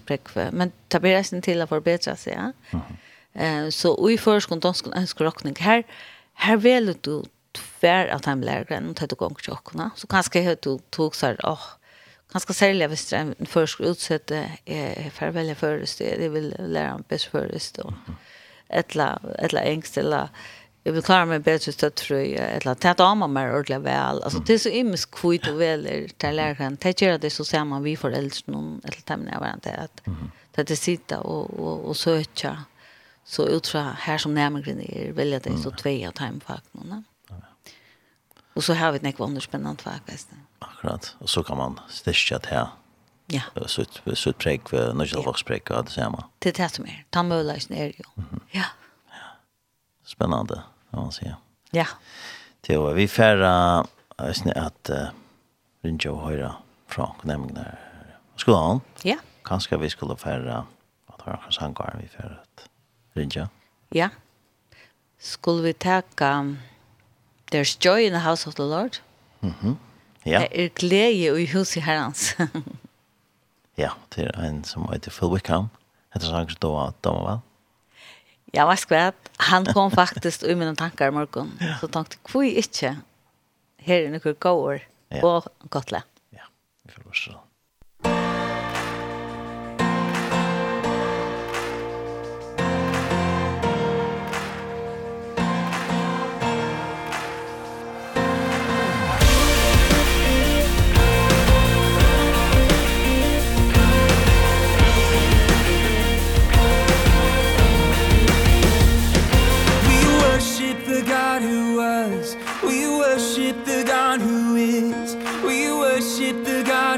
Men 0.51 0.71
det 0.87 0.99
blir 0.99 1.11
resten 1.11 1.41
till 1.41 1.61
att 1.61 1.69
förbättra 1.69 2.15
sig. 2.15 2.33
Ja? 2.33 2.39
Mm 2.39 2.85
-hmm. 3.33 3.65
eh, 3.65 3.69
så 3.69 4.09
i 4.09 4.17
förskon, 4.17 4.59
danskon, 4.59 4.93
enskon, 4.93 5.25
rockning 5.25 5.55
här, 5.59 5.83
här 6.33 6.57
vill 6.57 6.95
du 7.01 7.23
tvär 7.51 8.07
att 8.07 8.25
han 8.25 8.41
blir 8.41 8.65
grann 8.69 8.89
och 8.89 8.95
tar 8.95 9.07
du 9.07 9.15
gång 9.15 9.35
tjockorna. 9.41 9.91
Så 9.95 10.07
kanske 10.07 10.55
du 10.61 10.79
tog 10.89 11.15
så 11.15 11.25
här, 11.25 11.39
åh, 11.43 11.63
ganska 12.33 12.53
særlig 12.53 12.87
hvis 12.91 13.05
det 13.09 13.17
er 13.17 13.33
en 13.39 13.49
først 13.49 13.79
utsette 13.79 14.43
er 14.65 15.09
for 15.15 15.29
å 15.29 15.35
velge 15.35 15.55
først, 15.55 16.01
jeg 16.03 16.31
vil 16.33 16.53
lære 16.59 16.93
ham 16.95 17.03
best 17.09 17.29
først, 17.31 17.79
og 17.79 17.93
et 18.69 18.95
eller 18.95 19.61
engst, 19.63 19.97
eller 19.97 20.33
jeg 20.85 20.95
vil 20.95 21.03
klare 21.03 21.27
meg 21.27 21.43
bedre 21.43 21.71
støtt 21.75 22.03
for 22.03 22.19
et 22.19 22.37
eller 22.37 22.71
annet, 22.71 22.83
det 22.83 22.91
er 22.91 22.99
damer 22.99 23.31
mer 23.31 23.51
ordentlig 23.55 23.81
vel, 23.83 24.21
altså 24.23 24.39
det 24.39 24.55
er 24.55 24.63
så 24.63 24.71
imens 24.71 25.05
kvitt 25.11 25.47
og 25.51 25.59
vel 25.59 25.85
er 25.87 26.07
til 26.19 26.39
læreren, 26.39 26.79
det 26.83 26.95
gjør 27.01 27.19
det 27.23 27.31
så 27.35 27.43
ser 27.47 27.67
man 27.67 27.83
vi 27.83 27.97
foreldre 27.99 28.53
noen, 28.53 28.77
et 28.83 28.91
eller 28.93 29.07
temmene 29.07 29.35
av 29.35 29.43
hverandre, 29.43 29.87
at 29.87 30.03
det 30.57 30.71
er 30.73 30.79
sitte 30.79 31.19
og, 31.19 31.53
og, 31.59 31.89
og 31.91 31.95
søke, 31.95 32.55
så 33.27 33.43
ut 33.51 33.67
fra 33.67 33.89
her 34.05 34.19
som 34.23 34.35
nærmere 34.35 34.77
er, 34.87 35.11
velger 35.15 35.43
det 35.43 35.57
så 35.59 35.71
tvei 35.75 35.99
av 36.07 36.15
timefagene, 36.19 37.03
og 38.57 38.63
så 38.65 38.73
har 38.73 38.91
vi 38.91 39.01
et 39.01 39.05
nekvann 39.05 39.35
spennende 39.43 39.83
fag, 39.83 40.01
veist 40.07 40.31
det. 40.33 40.46
Akkurat. 40.59 41.15
Og 41.19 41.29
så 41.29 41.43
kan 41.43 41.57
man 41.57 41.79
styrke 41.89 42.37
det 42.37 42.49
her. 42.49 42.67
Ja. 43.27 43.41
Så 43.65 43.81
ett 43.81 44.01
så 44.13 44.29
ett 44.29 44.37
präg 44.37 44.69
för 44.69 44.93
några 44.93 45.21
voxpräg 45.21 45.61
man. 45.69 45.85
det 45.85 45.91
samma. 45.91 46.23
Det 46.39 46.69
som 46.69 46.85
är. 46.85 47.05
Ta 47.09 47.23
möjligheten 47.23 47.77
är 47.77 47.85
ju. 47.85 48.03
Ja. 48.51 48.63
Spännande, 50.05 50.61
kan 50.91 50.99
man 50.99 51.11
säga. 51.11 51.37
Ja. 51.71 51.87
Det 52.61 52.77
var 52.77 52.93
vi 52.93 53.07
färra 53.07 53.85
snä 54.33 54.51
att 54.51 54.89
ringa 55.81 56.11
och 56.11 56.29
höra 56.29 56.55
från 56.87 57.15
nämligen 57.21 57.55
där. 57.55 57.79
han? 58.45 58.81
Ja. 59.01 59.17
Kanske 59.43 59.77
vi 59.77 59.89
skulle 59.89 60.15
färra 60.15 60.65
att 61.05 61.21
höra 61.21 61.37
kanske 61.37 61.61
han 61.61 61.73
går 61.73 61.95
vi 62.01 62.07
färra 62.07 62.35
att 62.41 62.69
ringa. 63.13 63.49
Ja. 63.89 64.09
Skulle 65.19 65.61
vi 65.61 65.73
ta 65.73 66.01
um, 66.21 66.57
There's 67.51 67.77
joy 67.79 68.05
in 68.05 68.13
the 68.13 68.29
house 68.29 68.49
of 68.49 68.55
the 68.55 68.63
Lord. 68.63 68.97
Mhm. 69.39 69.53
Mm 69.61 69.77
Ja. 70.27 70.43
Det 70.43 70.65
er 70.65 70.73
glede 70.75 71.41
i 71.41 71.47
huset 71.53 71.83
herrens. 71.85 72.33
ja, 73.83 73.93
det 74.15 74.27
er 74.27 74.43
en 74.43 74.63
som 74.67 74.87
heter 74.91 75.13
Phil 75.13 75.31
Wickham. 75.31 75.69
Det 76.11 76.19
Etter 76.19 76.33
sang 76.33 76.49
som 76.51 76.59
da 77.05 77.13
var 77.13 77.25
vel. 77.27 77.43
Ja, 78.55 78.65
hva 78.65 78.75
skal 78.79 79.13
Han 79.49 79.67
kom 79.69 79.91
faktisk 79.91 80.43
i 80.43 80.55
mine 80.55 80.75
tanker 80.75 81.11
i 81.11 81.15
morgen. 81.15 81.51
Ja. 81.61 81.77
Så 81.79 81.87
tenkte 81.87 82.17
jeg, 82.17 82.31
hvor 82.31 82.43
er 82.43 82.61
ikke? 82.63 82.95
Her 83.87 84.07
er 84.07 84.15
noen 84.15 84.39
gård 84.39 84.87
og 85.21 85.21
godt 85.21 85.69
godle. 85.69 86.01
Ja, 86.33 86.47
vi 86.83 86.95
får 86.95 87.11
også 87.11 87.46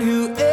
who 0.01 0.48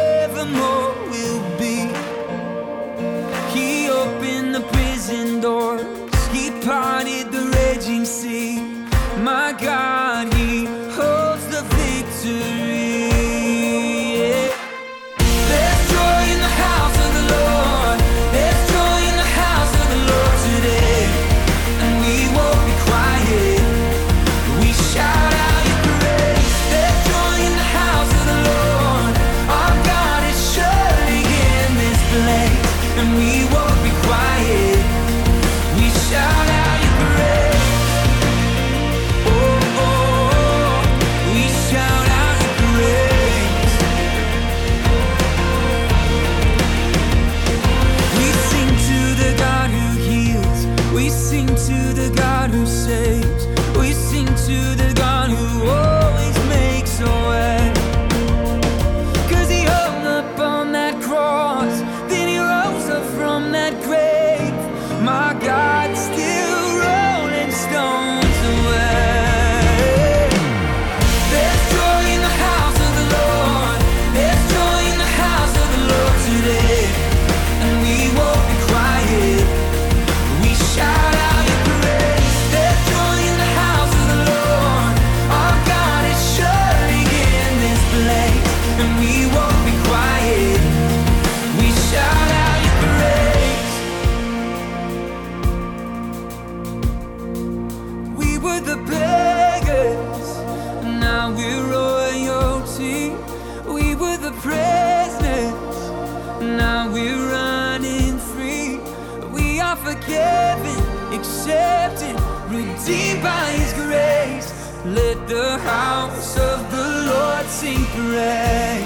pray 118.17 118.83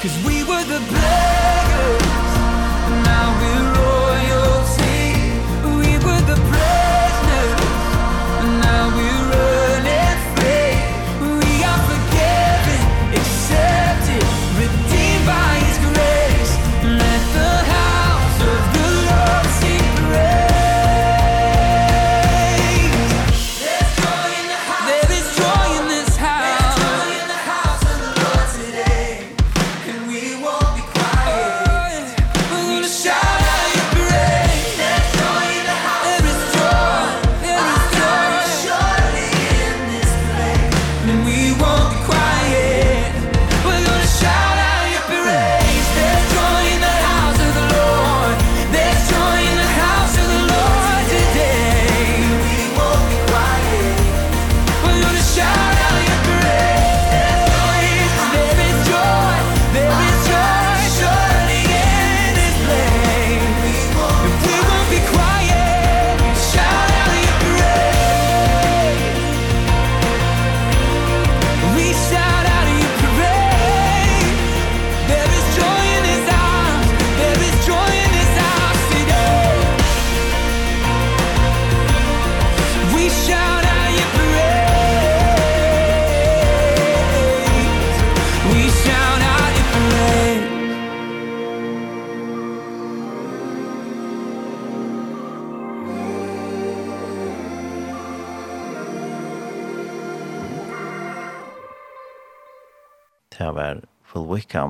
Cause 0.00 0.16
we 0.26 0.44
were 0.44 0.64
the 0.64 0.80
blood 0.90 1.37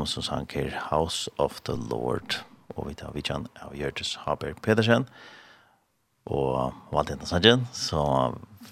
som 0.09 0.25
sank 0.25 0.57
her 0.57 0.73
House 0.89 1.29
of 1.39 1.61
the 1.69 1.77
Lord. 1.77 2.41
Og 2.77 2.89
vi 2.89 2.95
tar 2.99 3.13
vidtjen 3.15 3.47
av 3.63 3.77
Gjertus 3.77 4.17
Haber 4.25 4.55
Pedersen. 4.65 5.07
Og 6.29 6.75
Valentina 6.93 7.27
Sanjen, 7.29 7.67
så 7.73 8.01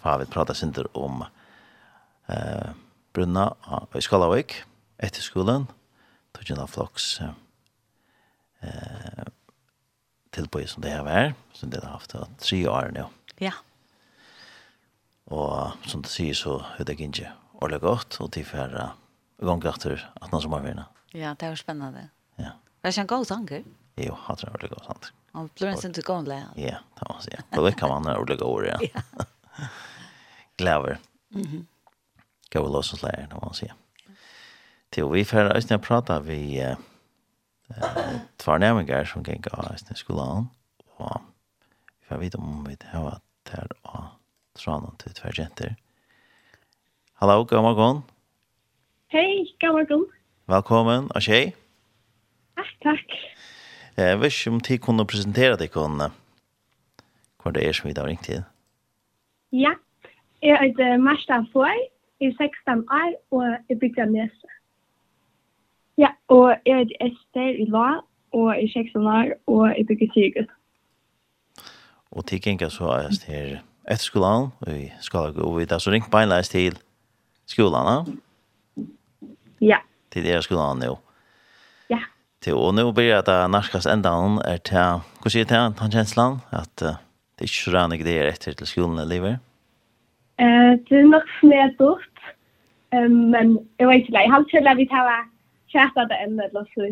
har 0.02 0.18
vi 0.20 0.28
pratet 0.28 0.58
sinter 0.58 0.88
om 0.96 1.24
eh, 2.28 2.70
Brunna 3.16 3.54
i 3.96 4.02
Skalavik, 4.04 4.58
etter 5.00 5.22
skolen, 5.24 5.64
Tøtjena 6.36 6.66
Floks 6.68 7.20
eh, 7.24 7.32
tilbøy 10.36 10.66
som 10.68 10.84
det 10.84 10.92
har 10.92 11.06
vært, 11.06 11.36
som 11.56 11.70
det 11.72 11.80
har 11.84 11.96
haft 11.96 12.12
tre 12.42 12.60
år 12.68 12.92
nå. 12.96 13.06
Ja. 13.40 13.54
Og 15.32 15.72
som 15.88 16.02
du 16.04 16.08
sier 16.12 16.36
så 16.36 16.60
er 16.76 16.84
det 16.84 16.98
ikke 16.98 17.08
ordentlig 17.56 17.82
godt, 17.82 18.20
og 18.20 18.26
de 18.36 18.44
at 19.72 19.86
uh, 19.88 20.04
som 20.20 20.32
har 20.32 20.40
sommervinner. 20.44 20.86
Ja, 21.12 21.34
det 21.38 21.48
var 21.48 21.54
spennende. 21.56 22.08
Ja. 22.36 22.50
Var 22.82 22.90
det 22.90 22.98
en 22.98 23.06
god 23.06 23.26
tanke? 23.26 23.64
Jo, 23.96 24.14
han 24.14 24.36
tror 24.36 24.50
det 24.50 24.70
var 24.70 24.76
god 24.76 24.86
tanke. 24.86 25.12
Han 25.32 25.50
blir 25.54 25.68
en 25.68 25.76
sinne 25.76 25.94
til 25.94 26.04
gående 26.04 26.30
lä. 26.30 26.42
Ja, 26.56 26.78
det 26.94 27.08
var 27.08 27.20
så. 27.20 27.30
Då 27.52 27.62
vet 27.62 27.76
kan 27.76 27.88
man 27.88 28.02
när 28.02 28.24
det 28.26 28.42
ord, 28.42 28.66
ja. 28.66 28.78
Glæver. 30.56 30.98
Gå 32.52 32.60
og 32.60 32.70
låse 32.72 32.94
oss 32.94 33.02
lærer, 33.02 33.26
det 33.26 33.34
var 33.42 33.52
så. 33.52 33.66
Til 34.90 35.12
vi 35.12 35.24
får 35.24 35.56
att 35.56 35.64
snä 35.64 35.78
prata 35.78 36.20
vi 36.20 36.60
eh 36.60 36.76
två 38.36 38.58
nærmengar 38.58 39.04
som 39.04 39.22
gikk 39.22 39.46
av 39.52 39.74
i 39.74 39.94
skolen, 39.94 40.50
og 40.96 41.20
vi 42.00 42.06
får 42.08 42.18
vite 42.18 42.38
om 42.38 42.64
vi 42.64 42.76
har 42.92 43.04
vært 43.04 43.52
her 43.52 43.66
og 43.82 44.04
och 44.66 44.98
til 44.98 45.14
tvær 45.14 45.32
jenter. 45.38 45.74
Hallo, 47.14 47.44
god 47.44 47.62
morgon. 47.62 48.02
Hej, 49.08 49.56
god 49.60 49.72
morgon. 49.72 50.15
Velkommen, 50.46 51.08
og 51.10 51.22
tjej. 51.22 51.54
Takk, 52.56 52.74
takk. 52.82 53.14
Jeg 53.96 54.18
vet 54.20 54.32
ikke 54.32 54.50
om 54.50 54.60
tid 54.60 54.78
kunne 54.78 55.06
presentere 55.10 55.56
deg 55.58 55.72
kunne 55.74 56.06
hva 57.42 57.50
det 57.56 57.64
er 57.66 57.74
som 57.74 57.88
vi 57.88 57.94
da 57.96 58.04
har 58.04 58.12
ringt 58.12 58.22
til. 58.28 58.44
Ja, 59.50 59.72
jeg 60.46 60.60
heter 60.60 61.00
Marsta 61.02 61.40
Foy, 61.50 61.74
jeg 62.20 62.30
er 62.30 62.36
16 62.38 62.84
år, 62.98 63.16
og 63.34 63.56
jeg 63.68 63.78
bygger 63.80 64.06
Nese. 64.12 64.52
Ja, 65.98 66.12
og 66.28 66.54
jeg 66.66 66.78
heter 66.78 67.08
Esther 67.08 67.50
i 67.64 67.66
La, 67.74 67.88
og 68.30 68.46
jeg 68.54 68.68
er 68.68 68.84
16 68.84 69.10
år, 69.16 69.34
og 69.50 69.66
jeg 69.74 69.86
bygger 69.90 70.14
Sigurd. 70.14 70.54
Og 72.10 72.26
til 72.30 72.40
gjenka 72.40 72.70
så 72.70 72.92
er 72.94 73.08
jeg 73.08 73.18
her 73.26 73.58
etter 73.90 74.06
skolen, 74.06 74.54
og 74.62 74.72
vi 74.78 74.92
skal 75.00 75.34
gå 75.34 75.50
videre, 75.58 75.80
så 75.80 75.90
ringt 75.90 76.10
beinleis 76.14 76.54
til 76.54 76.78
skolen, 77.50 77.90
ja? 77.90 77.98
Ja 79.74 79.82
til 80.16 80.24
dere 80.26 80.44
skolen 80.44 80.80
nå. 80.80 80.94
Ja. 81.92 82.00
Til, 82.44 82.56
og 82.56 82.74
nå 82.76 82.88
blir 82.96 83.20
det 83.26 83.36
norskast 83.52 83.88
enda 83.90 84.14
noen 84.16 84.40
er 84.48 84.62
til, 84.64 85.02
hva 85.22 85.32
sier 85.32 85.48
til 85.48 85.60
han 85.60 85.92
kjenslan, 85.92 86.40
at 86.56 86.84
uh, 86.84 86.96
det 87.36 87.44
er 87.44 87.50
ikke 87.50 87.64
så 87.66 87.74
rannig 87.74 88.04
det 88.06 88.16
er 88.16 88.30
etter 88.32 88.56
til 88.56 88.68
skolen 88.70 89.02
i 89.02 89.08
livet? 89.08 89.42
Uh, 90.40 90.76
det 90.88 91.00
er 91.02 91.10
nok 91.10 91.28
snedort, 91.38 92.24
um, 92.96 93.30
men 93.34 93.58
jeg 93.80 93.90
vet 93.90 94.04
ikke, 94.04 94.18
jeg 94.18 94.32
har 94.32 94.48
til 94.52 94.72
at 94.72 94.80
vi 94.80 94.88
tar 94.90 95.12
kjært 95.72 96.00
av 96.00 96.10
det 96.12 96.20
enda, 96.24 96.48
eller 96.48 96.68
så 96.72 96.90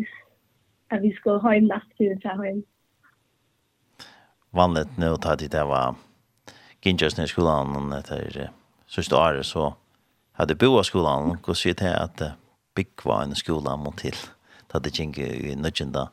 at 0.93 1.01
vi 1.01 1.11
skal 1.17 1.41
ha 1.41 1.53
en 1.57 1.69
natt 1.71 1.87
til 1.97 2.13
å 2.13 2.19
ta 2.21 2.35
hjem. 2.41 2.61
Vanligt 4.55 4.99
nå 5.01 5.15
tar 5.19 5.41
det 5.41 5.49
det 5.51 5.65
var 5.67 5.97
gynnsjøsne 6.85 7.25
i 7.25 7.31
skolen 7.31 7.89
etter 7.97 8.51
sørste 8.87 9.17
året, 9.17 9.45
så 9.49 9.73
hadde 10.37 10.57
bo 10.59 10.75
av 10.77 10.85
skolen, 10.87 11.39
og 11.41 11.57
sier 11.57 11.77
til 11.77 11.91
at 11.91 12.21
uh, 12.21 12.35
byggva 12.75 13.23
en 13.23 13.35
skola 13.35 13.75
mot 13.75 13.97
til. 13.97 14.17
Da 14.73 14.79
Det 14.79 14.99
hadde 14.99 15.51
i 15.51 15.55
nødgjenda. 15.55 16.07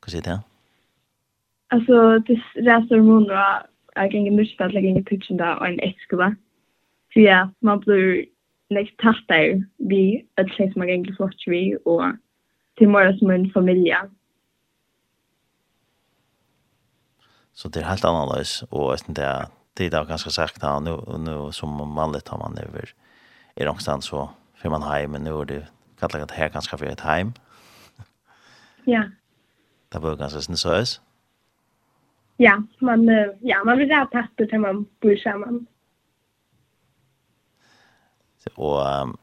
Hva 0.00 0.10
sier 0.10 0.24
det? 0.26 0.38
Altså, 1.70 2.22
det 2.26 2.38
reser 2.56 3.02
måneder 3.02 3.36
av 3.36 3.66
jeg 3.96 4.10
gikk 4.10 4.26
i 4.26 4.34
nødgjenda 4.34 4.68
til 4.68 4.78
jeg 4.78 4.84
gikk 4.86 5.00
i 5.00 5.08
tøtjenda 5.10 5.50
og 5.60 5.68
en 5.68 5.80
etskola. 5.82 6.30
Så 7.12 7.20
ja, 7.20 7.40
man 7.60 7.80
blir 7.80 8.24
nekst 8.70 8.96
tatt 9.02 9.22
der 9.28 9.62
vi 9.78 10.22
alle 10.38 10.54
seg 10.56 10.72
som 10.72 10.82
man 10.82 10.90
gikk 10.90 11.16
flott 11.16 11.46
vi 11.46 11.62
og 11.84 12.16
til 12.78 12.88
morgen 12.88 13.18
som 13.18 13.30
en 13.30 13.50
familie. 13.52 13.98
Så 17.52 17.68
det 17.68 17.82
er 17.82 17.90
helt 17.90 18.04
annerledes, 18.04 18.62
og 18.70 18.92
jeg 18.92 18.98
synes 18.98 19.16
det 19.16 19.24
er 19.24 19.48
det 19.80 19.94
er 19.94 20.04
ganske 20.04 20.30
sagt 20.30 20.62
här 20.62 20.80
nu 20.80 21.18
nu 21.18 21.52
som 21.52 21.94
manligt 21.94 22.28
har 22.28 22.38
man 22.38 22.58
över 22.58 22.94
i 23.56 23.64
någonstans 23.64 24.04
så 24.04 24.30
för 24.60 24.70
man 24.70 24.82
hem 24.82 25.10
men 25.10 25.24
nu 25.24 25.30
är 25.30 25.44
det 25.44 25.66
kallar 26.00 26.26
det 26.26 26.34
här 26.34 26.48
ganska 26.48 26.76
för 26.76 26.86
ett 26.86 27.00
hem. 27.00 27.32
Ja. 28.84 29.10
Det 29.88 29.98
var 29.98 30.16
ganska 30.16 30.40
snös. 30.40 31.00
Ja, 32.36 32.62
man 32.78 33.06
ja, 33.40 33.64
man 33.64 33.78
vill 33.78 33.92
ha 33.92 34.06
papper 34.06 34.46
till 34.46 34.58
man 34.58 34.86
bor 35.00 35.16
samman. 35.16 35.66
Och 38.54 38.80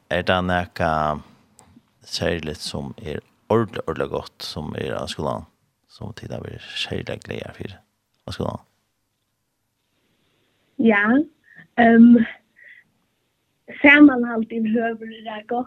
är 0.08 0.22
det 0.22 0.40
några 0.40 1.20
särskilt 2.00 2.58
som 2.58 2.94
är 2.96 3.20
ordentligt, 3.46 3.88
ordentligt 3.88 4.10
gott 4.10 4.42
som 4.42 4.74
är 4.74 4.92
av 4.92 5.06
skolan? 5.06 5.44
Som 5.88 6.12
tid 6.12 6.32
har 6.32 6.40
vi 6.40 6.58
särskilt 6.58 7.24
glädje 7.24 7.52
för 7.54 7.78
av 8.24 8.32
skolan? 8.32 8.58
Ja, 10.76 11.22
ehm 11.76 12.16
um, 12.16 12.24
sammanhalt 13.82 14.52
i 14.52 14.60
behöver 14.60 15.06
det 15.06 15.44
gott 15.46 15.66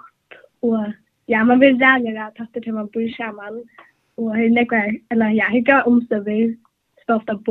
och 0.60 0.86
ja 1.26 1.44
man 1.44 1.60
vill 1.60 1.78
lära 1.78 2.26
att 2.26 2.36
ta 2.36 2.46
till 2.46 2.74
man 2.74 2.88
bor 2.88 3.10
samman 3.10 3.64
och 4.16 4.36
hur 4.36 4.50
lägger 4.50 5.00
eller 5.10 5.30
ja 5.30 5.46
hur 5.50 5.62
går 5.62 5.88
om 5.88 6.08
så 6.10 6.20
vi 6.20 6.60
stolt 7.04 7.30
av 7.30 7.44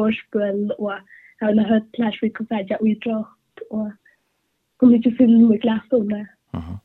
och 0.79 0.93
har 1.41 1.49
en 1.49 1.59
hört 1.59 1.93
clash 1.93 2.19
vi 2.23 2.31
kan 2.31 2.47
säga 2.47 2.79
vi 2.81 2.95
drar 2.95 3.27
och 3.71 3.91
kommer 4.77 4.97
inte 4.97 5.11
fylla 5.11 5.49
med 5.49 5.61
klassrummet. 5.61 6.29
Mhm. 6.51 6.79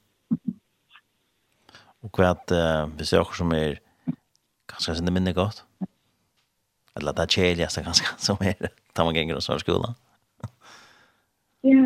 Och 2.00 2.20
att 2.20 2.52
vi 2.98 3.06
ser 3.06 3.34
som 3.34 3.52
är 3.52 3.80
ganska 4.72 4.96
sen 4.96 5.14
minne 5.14 5.34
gott. 5.34 5.64
Eller 6.96 7.14
det 7.14 7.22
är 7.22 7.28
tjejligaste 7.28 7.82
ganska 7.82 8.08
som 8.18 8.38
är 8.42 8.70
tar 8.94 9.04
man 9.06 9.16
gänger 9.16 9.36
och 9.36 9.44
så 9.44 9.60
skolan. 9.60 9.94
Ja. 11.62 11.78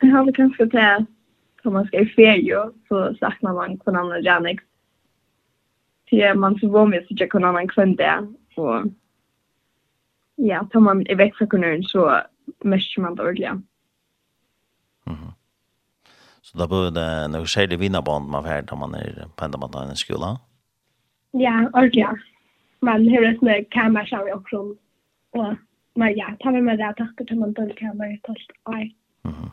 Jag 0.00 0.10
har 0.10 0.24
väl 0.24 0.34
kanske 0.34 0.66
till 0.66 0.78
att 0.78 1.06
om 1.64 1.72
man 1.72 1.86
ska 1.86 1.98
i 1.98 2.06
ferie 2.06 2.70
så 2.88 3.14
saknar 3.14 3.54
man 3.54 3.78
kon 3.78 3.96
annan 3.96 4.22
Janik. 4.22 4.60
Till 6.06 6.34
man 6.34 6.58
så 6.58 6.68
var 6.68 6.86
med 6.86 7.04
så 7.08 7.14
jag 7.16 7.30
kon 7.30 7.44
annan 7.44 7.68
kvann 7.68 7.96
där. 7.96 8.28
Och 8.56 8.84
ja, 10.36 10.68
tar 10.72 10.80
man 10.80 11.06
i 11.06 11.14
växa 11.14 11.46
kommunen 11.46 11.82
så 11.82 12.20
märker 12.58 13.00
man 13.00 13.14
dåliga. 13.14 13.62
Så 16.42 16.58
då 16.58 16.66
blir 16.68 16.90
det 16.90 17.28
några 17.28 17.46
skärde 17.46 17.76
vinnarband 17.76 18.28
man 18.28 18.44
får 18.44 18.50
när 18.50 18.76
man 18.76 18.94
är 18.94 19.28
på 19.36 19.44
enda 19.44 19.58
man 19.58 19.92
i 19.92 19.96
skola? 19.96 20.40
Ja, 21.30 21.70
ordentligt. 21.72 22.06
Man 22.80 23.08
har 23.08 23.22
ett 23.22 23.42
med 23.42 23.70
kamershow 23.70 24.24
vi 24.24 24.32
också. 24.32 24.56
Och 25.30 25.54
men 25.94 26.16
ja, 26.16 26.36
tar 26.40 26.52
vi 26.52 26.60
med 26.60 26.78
det 26.78 26.88
att 26.88 26.96
tacka 26.96 27.24
till 27.24 27.38
man 27.38 27.52
dölkamer 27.52 28.14
i 28.14 28.20
tolst. 28.22 28.50
år. 28.64 28.74
Mm. 28.74 29.50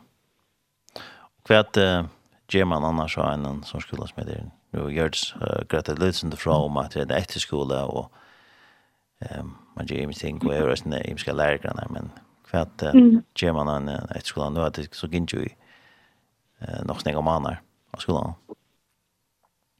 Kvärt 1.48 1.76
eh 1.76 2.04
German 2.52 2.84
annars 2.84 3.16
har 3.16 3.32
en 3.32 3.62
som 3.62 3.80
skulle 3.80 4.06
med 4.16 4.26
det. 4.26 4.50
Nu 4.70 4.92
görs 4.92 5.34
Greta 5.68 5.94
Lutsen 5.94 6.32
fra 6.32 6.52
om 6.64 6.76
at 6.76 6.94
det 6.94 7.10
er 7.10 7.16
etter 7.16 7.40
skole, 7.40 7.74
og 7.74 8.10
um, 9.40 9.56
man 9.76 9.86
ger 9.86 10.06
mig 10.06 10.14
tänk 10.14 10.44
vad 10.44 10.56
är 10.56 10.68
det 10.68 10.86
name 10.86 11.18
ska 11.18 11.32
lära 11.32 11.56
grann 11.56 11.92
men 11.92 12.10
kvärt 12.50 12.82
German 13.42 13.68
an 13.68 13.88
etter 13.88 14.24
skolan 14.24 14.54
Nå 14.54 14.60
er 14.60 14.70
det 14.70 14.94
så 14.94 15.06
gick 15.06 15.32
ju 15.32 15.48
eh 16.60 16.84
nog 16.84 17.00
snäga 17.00 17.20
manar 17.20 17.60
av 17.92 17.98
skolen. 17.98 18.32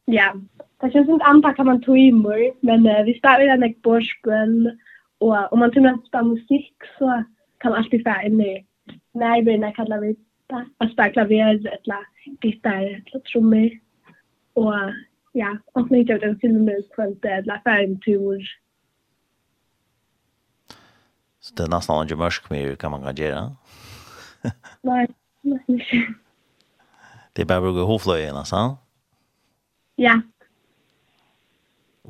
Ja, 0.04 0.34
det 0.80 0.92
känns 0.92 1.08
inte 1.08 1.24
andra 1.24 1.54
kan 1.54 1.66
man 1.66 1.82
ta 1.82 1.96
i 1.96 2.12
mer, 2.12 2.52
men 2.60 2.86
uh, 2.86 3.04
vi 3.04 3.18
startar 3.18 3.56
med 3.58 3.70
ek 3.70 3.82
borspel 3.82 4.78
och 5.20 5.52
om 5.52 5.58
man 5.58 5.70
till 5.70 5.78
och 5.78 5.92
med 5.92 6.06
spelar 6.06 6.24
musik 6.24 6.74
så 6.98 7.24
kan 7.60 7.70
man 7.70 7.78
alltid 7.78 8.04
vara 8.04 8.22
inne 8.22 8.44
i 8.44 8.66
närvarna 9.12 9.72
kallar 9.72 10.00
vi 10.00 10.16
da. 10.50 10.64
Og 10.80 10.90
spela 10.92 11.12
klaver, 11.12 11.60
eller 11.76 12.06
gitarr 12.42 12.88
eller 12.88 13.20
trummor. 13.32 13.70
Och 14.54 14.74
ja, 15.34 15.50
og 15.74 15.90
mye 15.92 16.14
av 16.14 16.20
den 16.20 16.38
filmen 16.40 16.82
kvalitet, 16.94 17.44
eller 17.44 17.96
tur. 18.04 18.42
Så 21.40 21.54
det 21.56 21.64
er 21.64 21.70
nesten 21.72 22.02
ikke 22.04 22.18
mørk 22.20 22.50
mye 22.50 22.76
kan 22.76 22.90
man 22.90 23.02
kan 23.02 23.14
gjøre? 23.16 23.56
Nej, 24.82 25.06
nästan 25.42 25.74
inte. 25.74 26.14
Det 27.36 27.42
er 27.42 27.46
bare 27.46 27.62
å 27.62 27.68
bruke 27.68 27.86
hovfløyen, 27.86 28.34
altså? 28.34 28.76
Ja. 29.98 30.16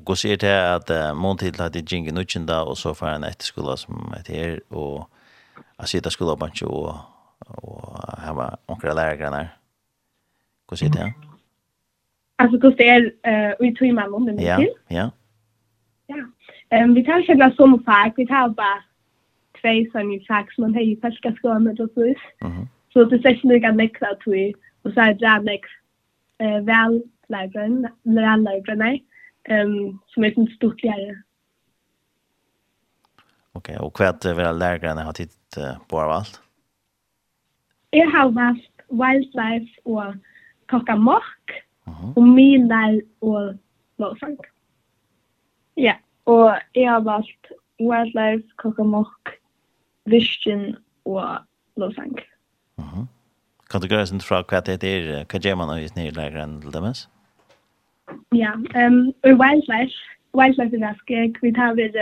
Og 0.06 0.16
så 0.16 0.30
er 0.32 0.40
det 0.40 0.54
at 0.54 0.90
uh, 0.90 1.12
mån 1.12 1.38
til 1.38 1.60
at 1.60 1.74
det 1.74 1.84
gjenger 1.84 2.12
nødgjende, 2.16 2.56
og 2.64 2.76
så 2.80 2.94
får 2.94 3.06
han 3.06 3.24
etterskola 3.28 3.76
som 3.76 4.12
heter 4.16 4.34
her, 4.34 4.58
og 4.70 5.08
jeg 5.82 5.88
sitter 5.88 6.10
skola 6.10 6.36
på 6.36 6.48
og 6.66 7.17
og 7.48 8.22
her 8.22 8.32
var 8.32 8.58
onkra 8.68 8.94
lærergrannar. 8.94 9.54
Hva 10.68 10.76
sier 10.76 10.92
det? 10.92 11.12
Altså, 12.38 12.58
hva 12.62 12.70
det 12.78 12.88
er 12.88 13.06
uh, 13.28 13.66
i 13.66 13.72
tog 13.74 13.94
mann 13.94 14.14
om 14.14 14.26
det 14.26 14.36
mye 14.36 14.58
til? 14.60 14.74
Ja, 14.90 14.96
ja. 15.00 15.08
Ja. 16.12 16.24
Um, 16.84 16.94
vi 16.94 17.02
tar 17.04 17.24
ikke 17.24 17.50
som 17.56 17.76
fag, 17.84 18.12
vi 18.16 18.26
tar 18.28 18.52
bare 18.56 18.82
tvei 19.60 19.86
sånne 19.92 20.20
fag 20.28 20.52
som 20.54 20.66
man 20.66 20.74
har 20.76 20.84
i 20.86 20.98
ferska 21.02 21.32
skånet 21.38 21.80
og 21.80 21.90
så. 21.94 22.12
Så 22.92 23.04
det 23.10 23.20
er 23.24 23.36
ikke 23.36 23.50
noe 23.50 23.72
nekva 23.76 24.14
tog, 24.24 24.58
og 24.84 24.92
så 24.94 25.08
er 25.08 25.16
det 25.16 25.20
bra 25.22 25.56
uh, 26.44 26.60
vel 26.68 27.00
lærergrannar, 27.28 29.00
um, 29.50 29.98
som 30.12 30.24
er 30.24 30.36
sånn 30.36 30.52
stort 30.56 30.84
lærere. 30.84 31.18
Okej, 33.58 33.74
okay, 33.74 33.86
och 33.86 33.96
kvart 33.96 34.24
över 34.24 34.52
lärarna 34.52 35.02
har 35.02 35.12
tittat 35.12 35.88
på 35.88 36.00
allt. 36.00 36.40
Jeg 37.92 38.10
har 38.12 38.28
vært 38.36 38.84
wildlife 38.92 39.80
og 39.88 40.14
kokka 40.68 40.96
mokk, 41.00 41.54
og 42.16 42.22
milar 42.22 42.98
og 43.24 43.54
lovsang. 43.98 44.36
Ja, 45.76 45.94
og 46.26 46.58
jeg 46.74 46.90
har 46.90 47.00
valgt 47.00 47.52
wildlife, 47.80 48.44
kokka 48.56 48.84
mokk, 48.84 49.32
vision 50.04 50.76
og 51.04 51.38
lovsang. 51.76 52.18
Aha. 52.78 53.06
Kan 53.70 53.80
du 53.80 53.88
grøyre 53.88 54.06
sin 54.06 54.20
fra 54.20 54.42
hva 54.48 54.60
det 54.64 54.84
er, 54.84 55.24
hva 55.24 55.40
gjør 55.40 55.56
man 55.60 55.72
av 55.72 55.80
i 55.80 55.88
snirlegeren 55.88 56.60
til 56.60 56.72
demes? 56.72 57.06
Ja, 58.32 58.52
um, 58.56 59.12
og 59.24 59.40
wildlife, 59.40 59.96
wildlife 60.36 60.76
er 60.76 60.84
vaskek, 60.86 61.40
vi 61.42 61.52
tar 61.56 61.76
ved 61.76 61.96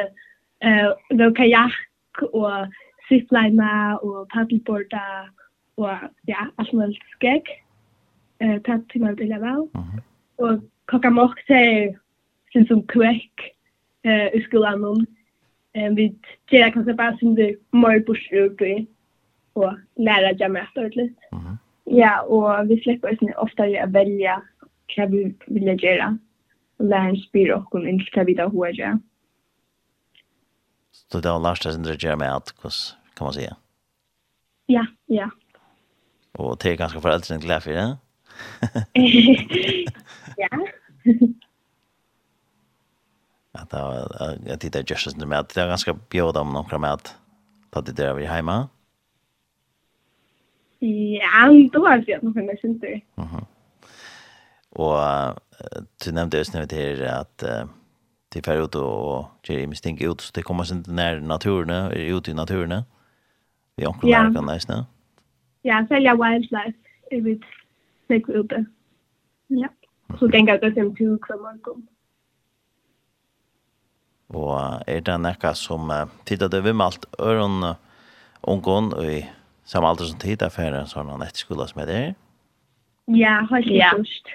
uh, 0.66 1.32
kajak 1.38 2.22
og 2.32 2.70
ziplina 3.08 3.96
og 4.02 4.28
paddleboarda 4.34 5.02
og 5.22 5.45
og 5.76 6.08
ja, 6.28 6.48
alt 6.58 6.72
mulig 6.72 6.98
skegg. 7.16 7.50
Eh, 8.40 8.58
tatt 8.64 8.84
til 8.92 9.04
meg 9.04 9.16
til 9.18 9.32
jeg 9.32 9.40
var. 9.40 9.62
Og 10.44 10.64
kakka 10.90 11.10
mokk 11.12 11.38
til 11.48 11.94
sin 12.52 12.66
som 12.68 12.82
kvekk 12.92 13.46
eh, 14.08 14.28
i 14.36 14.42
skolan 14.48 14.84
om. 14.84 15.06
Eh, 15.76 15.88
vi 15.96 16.10
gjør 16.52 16.74
kanskje 16.74 16.96
bare 16.96 17.16
som 17.20 17.36
det 17.36 17.56
mer 17.72 18.02
bursrugby 18.06 18.86
og 19.56 19.76
lærer 19.96 20.36
jeg 20.40 20.52
meg 20.52 20.68
etter 20.68 20.92
litt. 20.96 21.18
Ja, 21.86 22.18
og 22.26 22.68
vi 22.68 22.80
slipper 22.82 23.14
oss 23.14 23.36
ofte 23.40 23.68
å 23.68 23.90
velge 23.94 24.38
hva 24.94 25.06
vi 25.12 25.26
vil 25.46 25.68
gjøre. 25.74 26.16
Og 26.80 26.90
læreren 26.90 27.20
spyr 27.24 27.54
oss 27.56 27.76
inn 27.80 28.00
til 28.02 28.12
hva 28.16 28.26
vi 28.28 28.36
da 28.36 28.48
hva 28.52 28.72
gjør. 28.72 28.98
Så 31.06 31.20
det 31.22 31.30
har 31.30 31.40
lært 31.40 31.64
som 31.64 31.84
å 31.86 31.94
gjør 31.94 32.18
med 32.20 32.32
alt, 32.32 32.52
hvordan 32.60 33.14
kan 33.16 33.28
man 33.28 33.36
si? 33.36 33.46
Ja, 34.72 34.82
ja. 35.12 35.28
Och 36.38 36.58
det 36.62 36.70
är 36.70 36.76
ganska 36.76 37.00
för 37.00 37.08
äldre 37.08 37.34
än 37.34 37.40
glad 37.40 37.62
för 37.62 37.72
det. 37.72 37.96
Ja. 40.36 40.66
Att 43.52 43.72
jag 44.46 44.60
tittar 44.60 44.84
just 44.86 45.10
sånn 45.10 45.28
med 45.28 45.38
at 45.38 45.54
det 45.54 45.62
er 45.62 45.68
ganska 45.68 45.94
bjöda 46.10 46.40
om 46.40 46.52
några 46.52 46.78
med 46.78 46.92
at 46.92 47.14
da 47.70 47.80
det 47.80 47.92
där 47.92 48.14
vi 48.14 48.24
hjemme. 48.24 48.36
hemma. 48.36 48.68
Ja, 50.78 51.68
då 51.72 51.86
har 51.86 52.04
jag 52.06 52.22
nog 52.22 52.34
funnits 52.34 52.64
inte. 52.64 53.00
Mhm. 53.14 53.44
Och 54.70 54.98
du 56.04 56.12
nämnde 56.12 56.38
just 56.38 56.54
nu 56.54 56.66
at 56.66 57.08
att 57.08 57.44
till 58.28 58.44
fer 58.44 58.64
ut 58.64 58.74
och 58.74 59.26
i 59.48 59.66
misstänker 59.66 60.10
ut 60.10 60.20
så 60.20 60.30
det 60.34 60.42
kommer 60.42 60.72
inte 60.72 60.90
när 60.90 61.20
naturen 61.20 61.70
är 61.70 62.16
ute 62.16 62.30
i 62.30 62.34
naturen. 62.34 62.82
Vi 63.76 63.86
onkel 63.86 64.10
där 64.10 64.34
kan 64.34 64.46
nästan 64.46 64.84
ja, 65.66 65.86
sälja 65.88 66.14
wildlife 66.14 66.78
är 67.10 67.20
vi 67.20 67.40
säkert 68.08 68.34
ute. 68.34 68.64
Ja. 69.46 69.68
Så 70.18 70.30
gänga 70.30 70.58
det 70.58 70.74
som 70.74 70.94
till 70.96 71.18
kvarmarkom. 71.18 71.86
Og 74.28 74.82
er 74.86 75.00
det 75.06 75.16
nekka 75.22 75.52
som 75.54 75.90
uh, 75.90 76.06
tidda 76.26 76.48
det 76.50 76.64
vim 76.64 76.80
alt 76.80 77.06
øron 77.18 77.74
ungon 78.42 78.92
og 78.92 79.06
i 79.06 79.20
samme 79.64 79.88
alder 79.88 80.04
som 80.04 80.18
tid 80.18 80.42
for 80.50 80.74
en 80.74 80.90
sånn 80.90 81.22
etterskola 81.22 81.66
som 81.70 81.82
er 81.82 81.86
der? 81.86 82.08
Ja, 83.06 83.46
helt 83.50 83.70
ja. 83.70 83.92
først. 83.94 84.34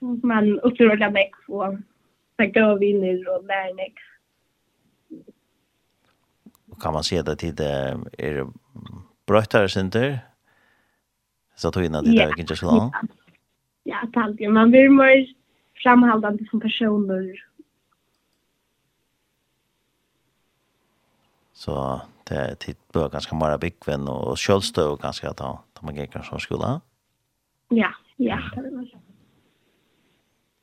Man 0.00 0.56
opplever 0.64 0.96
det 0.96 1.12
meg 1.12 1.36
og 1.48 1.76
det 2.38 2.62
og 2.62 2.80
vinner 2.80 3.20
og 3.32 3.44
lærer 3.48 3.76
meg. 3.76 4.00
Og 6.72 6.80
Kan 6.80 6.92
man 6.92 7.04
se 7.04 7.22
det 7.22 7.38
tid 7.38 7.60
er 7.60 8.44
brøttere 9.26 9.68
synder 9.68 10.18
Så 11.56 11.70
tog 11.70 11.84
innan 11.84 12.04
det 12.04 12.16
där 12.16 12.32
kan 12.32 12.46
jag 12.48 12.58
slå. 12.58 12.92
Ja, 13.82 14.08
tack. 14.12 14.40
Man 14.50 14.70
blir 14.70 14.88
mer 14.88 15.34
framhållande 15.82 16.46
som 16.50 16.60
personer. 16.60 17.44
Så 21.52 22.00
det 22.24 22.34
är 22.34 22.54
tid 22.54 22.76
på 22.92 23.08
ganska 23.08 23.34
många 23.34 23.58
bikven 23.58 24.08
och 24.08 24.40
självstå 24.40 24.92
och 24.92 25.00
ganska 25.00 25.30
att 25.30 25.36
ta 25.36 25.64
man 25.80 25.96
gick 25.96 26.12
kanske 26.12 26.40
skola. 26.40 26.80
Ja, 27.68 27.94
ja, 28.16 28.38
det 28.54 28.62
vill 28.62 28.72
man. 28.72 28.90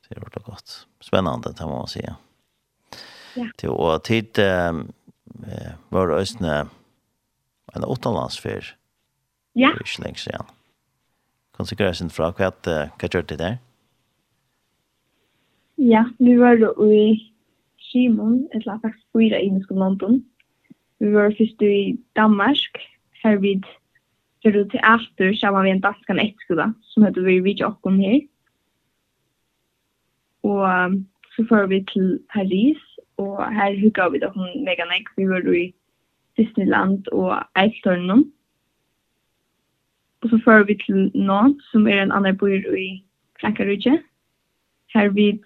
Det 0.10 0.16
är 0.16 0.20
ordentligt 0.20 0.46
gott. 0.46 0.88
Spännande, 1.00 1.54
det 1.58 1.66
må 1.66 1.78
man 1.78 1.88
säga. 1.88 2.16
Ja. 3.36 3.48
Det 3.58 3.68
var 3.68 4.00
tid 4.00 4.40
eh, 4.40 4.74
var 5.90 6.10
östne 6.10 6.68
en 7.74 7.84
åttalandsfär. 7.84 8.76
Ja. 9.54 9.68
Det 9.68 9.74
är 9.74 9.80
inte 9.80 10.02
länge. 10.02 10.18
Ja 10.26 10.46
konsekvenser 11.58 12.00
sin 12.00 12.12
fra 12.14 12.32
hva, 12.38 12.50
hva 12.64 13.10
gjør 13.10 13.26
det 13.30 13.40
der? 13.40 13.60
Ja, 15.78 16.04
vi 16.20 16.36
var 16.40 16.62
i 16.86 17.32
Simon, 17.90 18.48
et 18.54 18.66
la 18.66 18.78
faktisk 18.82 19.06
fyra 19.14 19.40
i 19.42 19.50
Nisko 19.50 19.76
London. 19.76 20.22
Vi 21.00 21.14
var 21.14 21.34
først 21.38 21.62
i 21.62 21.98
Danmark, 22.16 22.78
her 23.24 23.38
vid 23.38 23.66
fyrir 24.44 24.68
til 24.70 24.80
Aftur, 24.84 25.34
sammen 25.36 25.64
med 25.64 25.72
en 25.72 25.82
danskan 25.82 26.20
etterskola, 26.20 26.72
som 26.82 27.04
heter 27.04 27.26
vi 27.26 27.40
Vidja 27.40 27.68
Okkon 27.68 28.00
her. 28.00 28.20
Og 30.44 31.00
så 31.36 31.46
får 31.50 31.68
vi 31.72 31.84
til 31.94 32.20
Paris, 32.34 32.82
og 33.18 33.54
her 33.54 33.80
hugga 33.82 34.10
vi 34.10 34.20
da 34.20 34.30
hun 34.36 34.64
mega 34.66 34.86
nek, 34.90 35.10
vi 35.18 35.30
var 35.30 35.48
i 35.54 35.74
Disneyland 36.38 37.08
og 37.12 37.38
Eifstørnum. 37.56 38.20
Mm 38.20 38.32
Og 40.24 40.30
så 40.30 40.40
fører 40.46 40.64
vi 40.64 40.78
til 40.86 41.12
nå, 41.16 41.40
som 41.72 41.88
er 41.88 42.02
en 42.02 42.12
annen 42.16 42.38
bor 42.38 42.76
i 42.80 43.04
Krankarudje. 43.40 43.98
Her 44.94 45.10
vi 45.10 45.42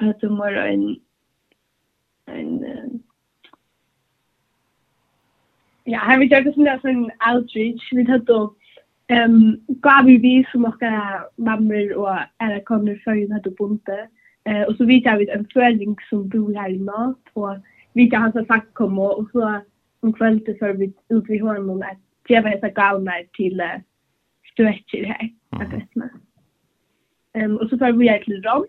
hadde 0.00 0.28
morgen 0.28 0.98
en, 2.26 2.64
en 2.64 3.02
Ja, 5.86 5.98
her 5.98 6.18
vi 6.18 6.26
gjør 6.26 6.42
det 6.42 6.54
som 6.54 6.64
det 6.64 6.72
er 6.72 6.82
sånn 6.82 7.06
outreach. 7.26 7.86
Vi 7.90 8.04
hadde 8.06 8.38
um, 9.10 9.38
gav 9.82 10.06
vi 10.06 10.16
vi 10.22 10.34
som 10.52 10.66
okkar 10.66 11.26
mammer 11.38 11.94
og 11.98 12.20
er 12.42 12.60
kommer 12.66 12.98
før 13.04 13.18
vi 13.18 13.26
hadde 13.32 13.54
bonte. 13.58 13.98
Uh, 14.46 14.62
og 14.68 14.76
så 14.78 14.86
vidtja 14.86 15.16
vi 15.18 15.26
en 15.30 15.46
føling 15.54 15.96
som 16.08 16.28
bor 16.30 16.50
her 16.58 16.70
i 16.74 16.78
mat, 16.78 17.34
og 17.34 17.58
vidtja 17.98 18.22
hans 18.22 18.38
har 18.38 18.46
sagt 18.50 18.70
komme, 18.78 19.02
og 19.02 19.26
så 19.34 19.60
om 20.02 20.14
kvelden 20.14 20.58
før 20.58 20.72
vi 20.78 20.90
ut 21.10 21.30
i 21.30 21.38
hånden 21.38 21.82
at 21.86 21.98
det 22.28 22.42
var 22.42 22.54
hessa 22.54 22.70
gavnar 22.74 23.26
til 23.38 23.62
uh, 23.62 23.82
stretcher 24.52 25.06
her, 25.06 25.28
Mm. 27.34 27.44
Um, 27.44 27.56
og 27.56 27.68
så 27.68 27.76
får 27.78 27.92
vi 27.92 28.08
her 28.08 28.22
til 28.24 28.42
Rom, 28.48 28.66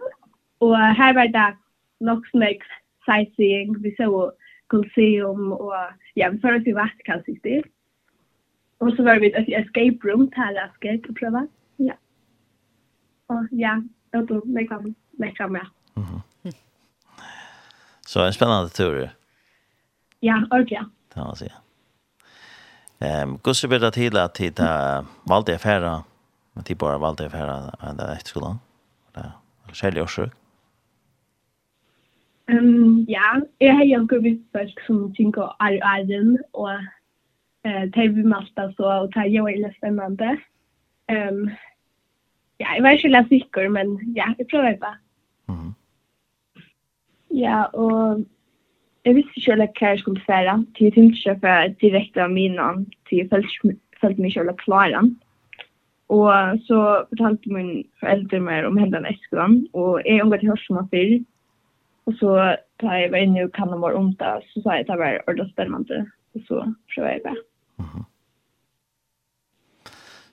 og 0.60 0.96
her 0.96 1.14
var 1.14 1.28
det 1.28 1.56
nok 2.00 2.28
snakk 2.28 2.64
sightseeing, 3.06 3.84
vi 3.84 3.92
så 3.98 4.32
Colosseum, 4.68 5.52
og 5.52 5.76
ja, 6.16 6.30
vi 6.30 6.40
får 6.42 6.56
oss 6.58 6.68
i 6.68 6.76
Vatikan 6.76 7.24
vi 7.28 7.40
det. 7.44 7.64
Og 8.80 8.92
så 8.96 9.04
var 9.04 9.20
vi 9.20 9.26
et 9.28 9.52
escape 9.60 10.00
room 10.08 10.32
til 10.36 10.60
escape 10.66 11.02
til 11.06 11.16
prøve. 11.20 11.48
Ja. 11.80 11.96
Og 13.28 13.48
ja, 13.52 13.76
og 14.14 14.28
då 14.30 14.42
meg 14.46 14.68
kan 14.68 14.96
meg 15.20 15.38
kan 15.38 15.52
med. 15.52 15.66
Så 18.06 18.26
en 18.26 18.34
spännande 18.34 18.70
tur. 18.70 19.10
Ja, 20.22 20.36
ordentligt. 20.52 20.88
Ja, 21.16 21.36
så 21.36 21.46
ja. 21.46 21.63
Ehm 23.04 23.38
gosse 23.44 23.68
við 23.68 23.82
det 23.84 23.92
till 23.92 24.18
att 24.18 24.38
hitta 24.38 25.06
valde 25.24 25.56
affärer. 25.56 26.04
Men 26.54 26.64
typ 26.64 26.78
bara 26.78 26.98
valde 26.98 27.26
affärer 27.26 27.72
ända 27.90 28.14
efter 28.14 28.30
skolan. 28.30 28.60
Där. 29.14 29.32
Skäl 29.74 29.98
jag 29.98 30.10
sjuk. 30.10 30.34
Ehm 32.48 33.06
ja, 33.08 33.42
jag 33.58 33.74
har 33.74 33.84
ju 33.84 34.06
gått 34.06 34.42
först 34.52 34.80
som 34.88 35.14
tinka 35.16 35.56
är 35.60 35.74
är 35.74 36.38
og 36.52 36.72
eh 37.64 37.92
tv 37.92 38.24
masta 38.24 38.74
så 38.74 39.02
och 39.02 39.12
det 39.12 39.20
är 39.20 39.50
ju 39.50 39.74
spännande. 39.78 40.38
Ehm 41.08 41.50
ja, 42.58 42.76
jag 42.76 42.84
vet 42.84 43.04
inte 43.04 43.26
säkert 43.30 43.72
men 43.72 44.14
ja, 44.16 44.36
jag 44.38 44.50
provar 44.50 44.78
bara. 44.82 44.98
Mhm. 45.46 45.76
Ja, 47.30 47.66
og 47.74 48.26
jeg 49.06 49.16
visste 49.16 49.52
inte 49.52 49.68
hva 49.80 49.90
jeg 49.90 50.00
skulle 50.00 50.22
fære, 50.22 50.26
färra. 50.26 50.66
Till 50.76 50.86
jag 50.86 50.94
tänkte 50.94 51.18
köpa 51.18 51.68
direkte 51.68 52.24
av 52.24 52.32
minan. 52.32 52.86
Till 53.10 53.28
jag 53.32 53.44
följde 54.02 54.22
mig 54.22 54.32
själva 54.32 54.54
klare. 54.54 55.02
Og 56.10 56.60
så 56.68 57.06
fortalte 57.10 57.50
min 57.50 57.84
foreldre 58.00 58.40
meg 58.40 58.66
om 58.66 58.78
hendene 58.78 59.08
händan 59.08 59.14
äskan. 59.14 59.68
Och 59.74 60.02
jag 60.06 60.22
omgav 60.26 60.40
till 60.40 60.50
hörsmål 60.50 60.88
förr. 60.92 61.24
Og 62.06 62.14
så 62.20 62.56
da 62.82 62.96
jeg 63.00 63.12
var 63.12 63.18
inne 63.24 63.46
og 63.46 63.54
kan 63.56 63.74
om 63.74 63.82
var 63.82 63.96
ont 63.96 64.20
Så 64.20 64.62
sa 64.62 64.76
jeg 64.76 64.80
at 64.80 64.88
det 64.88 65.00
var 65.00 65.22
ordentlig 65.28 65.54
spennende, 65.54 66.12
og 66.36 66.42
så 66.48 66.74
prövade 66.94 67.14
jeg 67.14 67.22
bara. 67.24 67.36
Mm. 67.80 68.06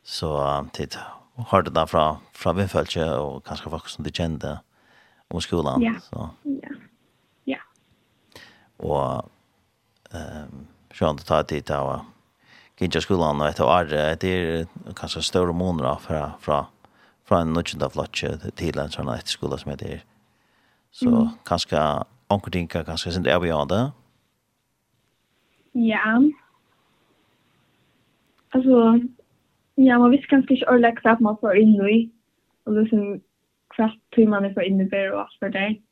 Så 0.03 0.29
tid 0.73 0.99
har 1.37 1.63
det 1.63 1.71
där 1.71 1.87
fra 1.87 2.17
från 2.33 2.57
vi 2.57 2.63
og 3.19 3.45
kanskje 3.45 3.71
folk 3.71 3.89
som 3.89 4.05
du 4.05 4.11
kjente 4.11 4.59
om 5.31 5.41
skolen? 5.41 5.83
Ja. 5.83 5.95
Så. 6.01 6.29
ja 6.45 6.90
og 8.83 9.31
ehm 10.15 10.67
sjön 10.95 11.17
att 11.17 11.27
ta 11.27 11.43
tid 11.43 11.65
ta 11.65 12.05
gick 12.79 13.03
skolan 13.03 13.41
och 13.41 13.49
ett 13.49 13.61
år 13.61 13.85
det 14.21 14.25
är 14.25 14.67
kanske 14.97 15.23
större 15.23 15.53
månader 15.53 15.97
från 15.97 16.31
från 16.41 16.65
från 17.25 17.41
en 17.41 17.53
nutchenda 17.53 17.91
flatche 17.91 18.39
till 18.55 18.79
en 18.79 18.89
sån 18.89 19.09
här 19.09 19.21
skola 19.25 19.57
som 19.57 19.71
heter 19.71 20.05
så 20.91 21.31
kanske 21.45 21.77
onkodinka 22.29 22.85
kanske 22.85 23.11
sen 23.11 23.23
det 23.23 23.33
är 23.33 23.41
beyond 23.41 23.69
det 23.69 23.93
ja. 25.73 26.23
Alltså 28.51 29.01
ja 29.75 29.99
man 29.99 30.11
visste 30.11 30.27
kanske 30.27 30.55
inte 30.55 30.67
ordet 30.67 31.07
att 31.07 31.21
man 31.21 31.37
får 31.37 31.57
in 31.57 31.73
nu 31.73 32.11
och 32.65 32.73
liksom 32.73 33.21
kvart 33.69 33.99
timmar 34.11 34.55
för 34.55 34.63
inne 34.63 35.11
och 35.13 35.21
allt 35.21 35.39
för 35.39 35.49
dig 35.49 35.83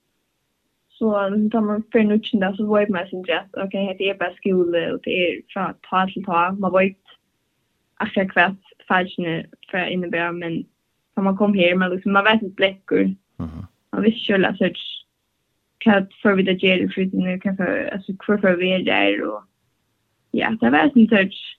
Så 0.99 1.13
tar 1.53 1.61
man 1.61 1.83
för 1.93 2.03
nu 2.03 2.21
tjända 2.23 2.57
så 2.57 2.67
var 2.67 2.87
man 2.89 3.07
sin 3.09 3.25
just 3.25 3.55
okej 3.65 3.97
det 3.99 4.11
är 4.11 4.19
bara 4.19 4.35
skola 4.35 4.93
och 4.93 5.01
det 5.03 5.11
är 5.11 5.43
från 5.49 5.75
ta 5.91 6.07
till 6.07 6.25
ta 6.25 6.53
man 6.53 6.73
var 6.73 6.81
inte 6.81 7.11
akkurat 7.97 8.33
kvätt 8.33 8.63
färdsen 8.89 9.47
för 9.71 9.87
innebär 9.87 10.33
men 10.33 10.65
när 11.17 11.25
man 11.25 11.37
kom 11.37 11.55
här 11.55 11.75
man 11.75 11.91
liksom 11.91 12.13
man 12.13 12.25
vet 12.25 12.43
inte 12.43 12.55
bläckor. 12.55 13.15
Mhm. 13.37 13.67
Man 13.91 14.03
visste 14.03 14.33
ju 14.33 14.45
att 14.45 14.59
så 14.59 14.71
kat 15.79 16.09
för 16.23 16.35
vid 16.35 16.47
det 16.47 16.63
ger 16.63 16.89
för 16.89 17.05
nu 17.13 17.41
kan 17.41 17.57
för 17.57 17.91
alltså 17.93 18.13
för 18.27 18.39
för 18.39 18.57
vi 18.57 18.73
är 18.73 18.83
där 18.83 19.23
och 19.23 19.43
ja 20.31 20.57
det 20.61 20.71
var 20.71 20.79
en 20.79 21.09
sorts... 21.09 21.57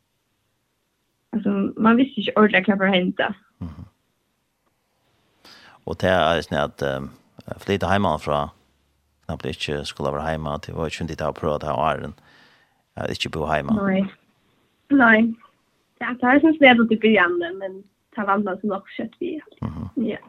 alltså 1.30 1.49
man 1.78 1.95
visste 1.95 2.19
inte 2.19 2.32
ordentligt 2.39 2.78
vad 2.78 2.88
det 2.88 2.97
hände. 2.97 3.34
Mhm. 3.58 3.86
Och 5.84 5.95
det 5.99 6.08
är 6.08 6.41
snart 6.41 6.82
att 7.45 7.63
flytta 7.63 7.88
hemifrån 7.88 8.49
nemlig 9.29 9.55
ikke 9.55 9.83
skulle 9.87 10.11
være 10.13 10.33
hjemme, 10.33 10.57
det 10.65 10.75
var 10.75 10.89
ikke 10.89 11.07
ditt 11.09 11.21
av 11.23 11.37
å 11.37 11.57
ta 11.61 11.75
åren, 11.77 12.15
at 12.99 13.13
ikke 13.13 13.31
bo 13.37 13.45
hjemme. 13.47 13.75
Nei, 13.77 14.01
nei. 14.91 15.19
Ja, 15.99 16.13
det 16.15 16.27
er 16.27 16.41
sånn 16.43 16.55
sved 16.57 16.79
at 16.79 16.89
du 16.89 16.95
begynner, 16.95 17.55
men 17.59 17.81
det 18.15 18.23
var 18.23 18.37
andre 18.37 18.55
som 18.59 18.71
nok 18.73 18.87
kjøtt 18.95 19.15
vi. 19.19 19.33
Ja. 20.07 20.21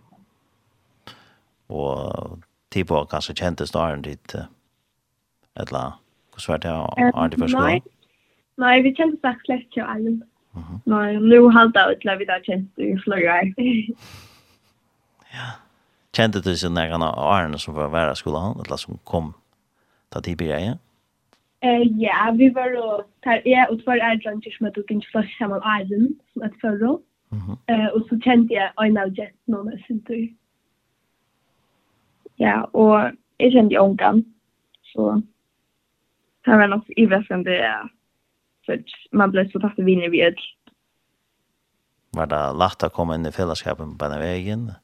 Og 1.71 2.41
tid 2.75 2.89
på 2.91 3.05
kanskje 3.11 3.39
kjente 3.39 3.67
staren 3.71 4.03
ditt, 4.07 4.35
et 4.35 5.69
eller 5.69 5.79
annet, 5.81 6.03
hvordan 6.35 6.51
var 6.53 6.61
det 6.65 6.75
åren 7.15 7.31
til 7.31 7.43
første 7.45 7.63
gang? 7.63 7.89
Nei, 8.61 8.75
vi 8.85 8.93
kjente 8.99 9.23
sagt 9.23 9.47
slett 9.47 9.65
ikke 9.69 9.87
åren. 9.87 10.21
Nei, 10.91 11.07
nå 11.23 11.39
halte 11.55 11.79
jeg 11.79 11.97
ut 11.97 12.03
til 12.03 12.11
at 12.13 12.19
vi 12.21 12.27
da 12.29 12.39
kjente 12.47 12.87
i 12.87 12.99
flere 13.05 13.39
år. 13.39 13.47
Ja 15.31 15.49
kjente 16.17 16.43
du 16.43 16.57
seg 16.57 16.73
når 16.75 16.95
han 16.95 17.05
Arne 17.07 17.59
som 17.59 17.75
var 17.77 17.93
være 17.93 18.17
skolan, 18.19 18.59
eller 18.65 18.77
som 18.81 18.99
kom 19.05 19.35
da 20.13 20.21
tid 20.21 20.37
blir 20.41 20.55
jeg? 20.57 20.79
Ja, 22.01 22.31
vi 22.33 22.49
var 22.55 22.73
og 22.81 23.05
tar 23.23 23.43
jeg 23.45 23.67
og 23.69 23.83
tvær 23.83 24.01
er 24.01 24.17
dranker 24.25 24.51
som 24.55 24.67
jeg 24.67 24.75
tok 24.75 24.91
ikke 24.91 25.13
først 25.13 25.39
sammen 25.39 25.61
Arne, 25.63 26.09
som 26.33 26.43
et 26.49 26.57
førre. 26.63 26.99
Og 27.95 28.01
så 28.09 28.19
kjente 28.25 28.55
jeg 28.57 28.73
øyne 28.81 29.01
av 29.05 29.13
jetten 29.19 29.55
og 29.55 29.69
jeg 29.71 29.81
synes 29.87 30.05
du. 30.09 30.19
Ja, 32.41 32.63
og 32.73 33.13
jeg 33.39 33.53
kjente 33.53 33.75
jo 33.77 33.85
ungen, 33.91 34.25
så 34.91 35.21
det 36.47 36.57
var 36.59 36.67
nok 36.73 36.89
iverskende 36.97 37.55
for 38.65 38.77
man 39.13 39.33
ble 39.33 39.45
så 39.53 39.61
tatt 39.61 39.79
vinner 39.85 40.09
vi 40.13 40.21
et. 40.25 40.41
Var 42.17 42.27
det 42.33 42.41
lagt 42.57 42.83
å 42.83 42.91
komme 42.93 43.15
inn 43.17 43.29
i 43.29 43.33
fellesskapen 43.35 43.95
på 43.99 44.09
denne 44.09 44.19
veien? 44.25 44.63
Ja 44.73 44.81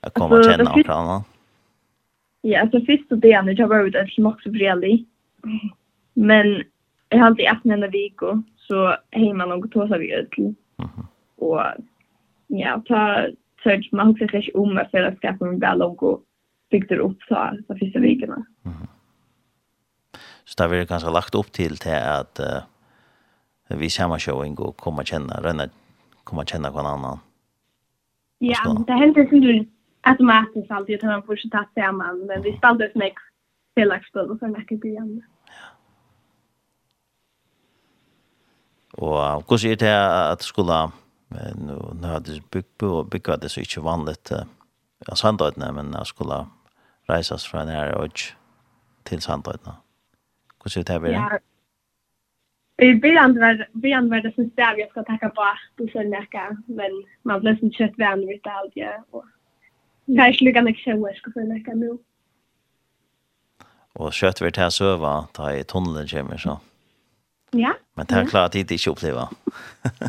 att 0.00 0.14
komma 0.14 0.38
och 0.38 0.44
känna 0.44 0.70
och 0.70 0.84
prata. 0.84 1.24
Ja, 2.40 2.60
alltså 2.60 2.80
först 2.86 3.12
och 3.12 3.18
det 3.18 3.34
andra 3.34 3.52
jag 3.52 3.68
var 3.68 3.86
ute 3.86 4.06
som 4.08 4.26
också 4.26 4.50
vredig. 4.50 5.06
Men 6.14 6.62
jag 7.08 7.18
har 7.18 7.26
alltid 7.26 7.48
öppnat 7.48 7.74
en 7.74 7.90
vecka 7.90 8.42
så 8.56 8.96
hemma 9.10 9.46
någon 9.46 9.68
tog 9.68 9.88
sig 9.88 9.98
vid 9.98 10.12
öll. 10.12 10.54
Och 11.36 11.62
ja, 12.46 12.82
ta 12.86 13.26
search 13.62 13.92
man 13.92 14.08
också 14.08 14.28
sig 14.28 14.50
om 14.54 14.78
at 14.78 14.94
att 14.94 15.20
skaffa 15.20 15.46
en 15.46 15.58
bra 15.58 15.74
logo 15.74 16.20
byggde 16.70 16.98
upp 16.98 17.22
så 17.22 17.50
så 17.66 17.74
första 17.78 17.98
veckorna. 17.98 18.46
Så 20.44 20.62
det 20.62 20.68
vi 20.68 20.86
kanske 20.86 21.10
lagt 21.10 21.34
opp 21.34 21.52
til 21.52 21.76
til 21.76 21.90
at 21.90 22.40
uh, 22.40 23.78
vi 23.78 23.88
samma 23.88 24.18
showing 24.18 24.58
och 24.58 24.76
komma 24.76 25.02
kjenne, 25.02 25.34
rønne, 25.42 25.70
komma 26.24 26.44
känna 26.44 26.70
någon 26.70 26.86
annan. 26.86 27.18
Ja, 28.38 28.84
det 28.86 28.92
händer 28.92 29.28
som 29.28 29.40
du 29.40 29.66
automatiskt 30.06 30.70
alltid 30.70 30.96
att 30.96 31.10
man 31.10 31.22
får 31.22 31.50
ta 31.50 31.64
samman 31.74 32.26
men 32.26 32.42
vi 32.42 32.56
spelade 32.56 32.58
spaldas 32.58 32.94
mycket 32.94 33.22
felaktigt 33.74 34.16
och 34.30 34.38
sen 34.38 34.52
näka 34.52 34.76
början. 34.76 35.22
Og 38.96 39.42
hva 39.44 39.58
sier 39.60 39.76
det 39.76 39.92
at 40.32 40.42
skola 40.42 40.90
nu 41.54 41.76
nu 42.00 42.06
hade 42.06 42.40
byggt 42.52 42.78
på 42.78 42.86
och 42.86 43.06
bygga 43.06 43.36
det 43.36 43.48
så 43.48 43.60
inte 43.60 43.80
vanligt 43.80 44.32
av 45.08 45.14
sandödna 45.14 45.72
men 45.72 45.90
när 45.90 46.04
skulle 46.04 46.46
reisas 47.08 47.46
från 47.46 47.68
här 47.68 47.94
og 47.94 48.10
til 49.04 49.20
sandödna. 49.20 49.72
Hvordan 50.58 50.70
sier 50.70 50.84
det 50.84 51.18
här? 51.18 51.38
I 52.78 52.94
början 52.94 53.40
var, 53.40 53.66
början 53.72 54.10
var 54.10 54.20
det 54.20 54.34
som 54.34 54.50
stäv 54.50 54.78
jag 54.78 54.90
ska 54.90 55.02
tacka 55.02 55.28
på 55.28 55.42
att 55.42 55.58
du 55.76 55.86
men 56.66 57.04
man 57.22 57.40
blir 57.40 57.56
som 57.56 57.70
kött 57.72 57.98
vän 57.98 58.26
vid 58.26 58.40
det 58.44 58.50
allt 58.50 58.76
jag 58.76 59.04
och 59.10 59.24
Det 60.06 60.22
er 60.22 60.32
ikke 60.32 60.46
lukket 60.48 60.66
meg 60.68 60.78
selv 60.82 61.02
hva 61.02 61.10
jeg 61.10 61.20
skal 61.20 61.34
føle 61.34 61.58
ikke 61.60 61.74
nå. 61.78 61.96
Og 63.96 64.12
kjøtt 64.12 64.42
vil 64.44 64.54
til 64.54 64.68
å 64.68 64.74
søve, 64.74 65.12
da 65.36 65.50
i 65.56 65.64
tunnelen 65.66 66.08
kommer 66.10 66.40
så. 66.40 66.58
Ja. 67.56 67.72
Men 67.96 68.08
det 68.10 68.18
er 68.18 68.28
klart 68.28 68.54
at 68.54 68.68
det 68.68 68.78
ikke 68.78 68.92
opplever. 68.92 69.32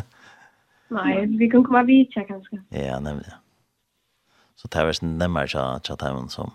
Nei, 0.98 1.12
vi 1.40 1.48
kan 1.50 1.64
komme 1.64 1.84
videre 1.88 2.26
kanskje. 2.28 2.60
Ja, 2.72 2.98
nemlig. 3.00 3.32
Så 4.58 4.68
det 4.68 4.80
er 4.80 4.90
vel 4.90 5.00
nemmere 5.02 5.48
til 5.48 5.94
at 5.94 6.04
de 6.04 6.28
som 6.32 6.52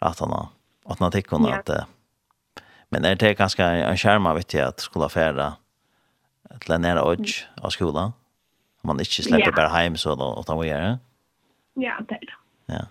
at 0.00 0.20
han 0.22 0.32
har 0.32 0.50
at 0.88 1.00
han 1.02 1.12
tikk 1.12 1.32
ja. 1.32 1.58
at 1.58 1.88
men 2.90 3.04
er 3.04 3.18
det 3.20 3.36
ganske 3.36 3.62
en 3.62 3.98
skjerma 4.00 4.32
vet 4.38 4.54
jeg 4.54 4.64
at 4.64 4.80
skulle 4.80 5.10
fære 5.12 5.50
til 6.64 6.74
en 6.74 6.80
nære 6.80 7.04
odds 7.04 7.42
av 7.60 7.74
skolen? 7.74 8.14
Man 8.82 9.00
ikke 9.00 9.26
slipper 9.26 9.50
ja. 9.50 9.56
bare 9.56 9.82
hjem 9.82 9.98
så 10.00 10.14
da, 10.16 10.30
og 10.38 10.46
ta 10.46 10.56
må 10.56 10.64
gjøre? 10.64 10.96
Ja, 11.76 11.98
det 12.08 12.16
er 12.16 12.24
det. 12.30 12.38
Ja. 12.68 12.86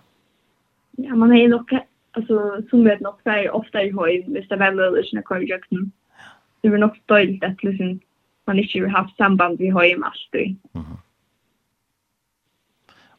Ja, 0.90 1.14
man 1.14 1.32
är 1.32 1.48
nog 1.48 1.78
alltså 2.10 2.62
som 2.70 2.84
vet 2.84 3.00
nog 3.00 3.14
så 3.22 3.30
är 3.30 3.50
ofta 3.50 3.82
i 3.82 3.92
höj, 3.92 4.24
visst 4.28 4.48
det 4.48 4.56
väl 4.56 4.78
eller 4.78 5.02
såna 5.02 5.22
korrekten. 5.22 5.92
Det 6.60 6.68
är 6.68 6.78
nog 6.78 6.96
stolt 6.96 7.44
att 7.44 7.62
liksom 7.62 8.00
man 8.44 8.58
inte 8.58 8.78
har 8.80 8.86
haft 8.86 9.16
samband 9.16 9.58
vid 9.58 9.72
höj 9.72 9.96
med 9.96 10.08
allt. 10.08 10.34
Mhm. 10.72 10.84
Mm 10.84 10.96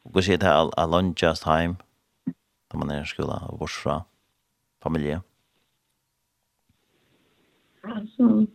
och 0.02 0.12
gå 0.12 0.22
se 0.22 0.36
det 0.36 0.46
här 0.46 1.14
just 1.22 1.44
home 1.44 1.76
när 2.72 2.78
man 2.78 2.90
är 2.90 3.02
i 3.02 3.06
skola 3.06 3.46
och 3.48 3.58
bort 3.58 3.70
från 3.70 4.02
familje. 4.82 5.20
Alltså, 7.82 8.46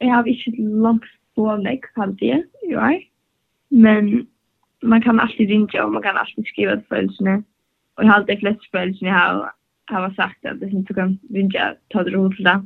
jag 0.00 0.14
har 0.14 0.26
inte 0.28 0.62
långt 0.62 1.04
på 1.34 1.56
mig, 1.56 1.80
kan 1.94 2.14
det, 2.14 2.44
ju 2.62 2.76
är. 2.76 3.08
Men 3.68 4.26
man 4.82 5.02
kan 5.02 5.20
alltid 5.20 5.48
ringa 5.48 5.84
och 5.84 5.92
man 5.92 6.02
kan 6.02 6.16
alltid 6.16 6.46
skriva 6.46 6.76
till 6.76 6.86
föräldrarna. 6.88 7.42
Och 7.94 8.04
jag 8.04 8.08
har 8.08 8.14
alltid 8.14 8.38
flest 8.38 8.70
föräldrar 8.70 9.10
har, 9.10 9.52
har 9.86 10.10
sagt 10.10 10.44
att 10.44 10.60
det 10.60 10.68
inte 10.68 10.94
kan 10.94 11.18
ringa 11.30 11.74
ta 11.88 12.02
det 12.02 12.10
roligt 12.10 12.36
till 12.36 12.44
det. 12.44 12.62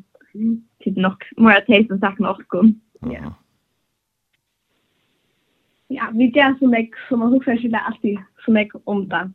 Typ 0.85 0.97
nog, 0.97 1.25
många 1.37 1.61
tjej 1.67 1.87
som 1.87 1.99
saknar 2.01 2.31
orkon. 2.31 2.81
Ja. 3.01 3.35
Ja, 5.93 6.09
vi 6.13 6.31
gör 6.31 6.55
så 6.59 6.67
mycket 6.67 6.99
som 7.09 7.19
man 7.19 7.33
huxar 7.33 7.57
sig 7.57 7.75
alltid 7.75 8.19
så 8.45 8.51
mycket 8.53 8.81
om 8.85 9.09
det. 9.09 9.33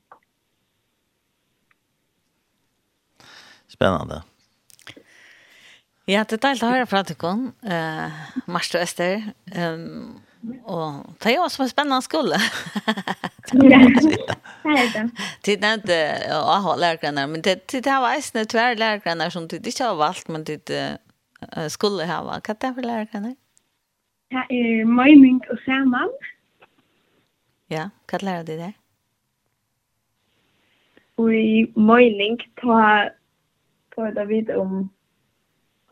Spännande. 3.68 4.24
Ja, 6.06 6.24
det 6.24 6.36
är 6.38 6.42
deilig 6.42 6.64
å 6.64 6.70
høre 6.70 6.86
fra 6.86 7.00
dere, 7.02 7.30
uh, 7.66 8.26
Mars 8.46 8.70
og 8.76 8.84
Ester. 8.84 9.24
Um, 9.58 10.20
Og 10.64 11.16
det 11.24 11.32
er 11.32 11.36
jo 11.36 11.42
også 11.42 11.64
en 11.64 11.70
spennende 11.70 12.02
skole. 12.02 12.36
ja, 13.74 13.80
Det 15.46 15.54
er 15.54 15.68
är 15.68 15.74
inte 15.74 16.30
att 16.32 16.64
ha 16.64 16.76
lärargrannar, 16.76 17.28
men 17.28 17.42
det, 17.42 17.68
det 17.68 17.90
här 17.90 18.02
var 18.02 18.40
en 18.40 18.46
tvär 18.48 19.30
som 19.30 19.48
du 19.48 19.56
ikke 19.56 19.84
har 19.84 19.96
valgt, 19.96 20.28
men 20.28 20.44
det 20.44 20.70
uh, 21.58 21.68
skulle 21.68 22.06
ha 22.06 22.24
varit. 22.24 22.48
Vad 22.48 22.64
är 22.64 22.68
det 22.68 22.74
for 22.74 22.82
lärargrannar? 22.82 23.36
Det 24.30 24.46
er 24.50 24.86
mening 24.86 25.42
og 25.52 25.58
sammen. 25.66 26.10
Ja, 27.70 27.90
hva 28.10 28.18
lærer 28.22 28.44
du 28.44 28.58
det? 28.58 28.74
Og 31.18 31.36
i 31.36 31.66
mening, 31.76 32.40
ta, 32.62 33.10
ta 33.96 34.10
det 34.12 34.28
vidt 34.28 34.50
om 34.50 34.90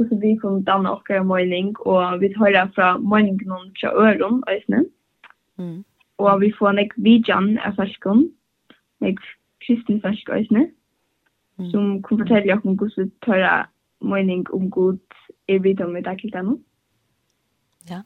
hvordan 0.03 0.21
vi 0.21 0.35
kunne 0.35 0.65
danne 0.65 0.91
okker 0.91 1.23
mening, 1.23 1.79
og 1.79 2.21
vi 2.21 2.33
hører 2.37 2.67
fra 2.75 2.97
meningen 2.97 3.51
om 3.51 3.71
fra 3.79 3.89
øren, 4.05 4.43
øyne. 4.49 4.85
Mm. 5.57 5.83
Og 6.17 6.41
vi 6.41 6.53
får 6.59 6.71
nek 6.71 6.93
vidjan 6.97 7.57
av 7.57 7.75
fersken, 7.75 8.29
nek 9.01 9.19
kristen 9.65 10.01
fersk 10.01 10.29
øyne, 10.29 10.69
mm. 11.57 11.69
som 11.71 12.03
kan 12.03 12.19
fortelle 12.23 12.53
oss 12.53 12.65
om 12.65 12.77
hvordan 12.77 13.05
vi 13.05 13.11
hører 13.25 13.69
mening 14.01 14.53
om 14.53 14.71
god 14.71 14.97
i 15.47 15.57
vidom 15.57 15.97
i 15.97 16.01
daglig 16.01 16.33
denne. 16.33 16.57
Ja. 17.89 18.01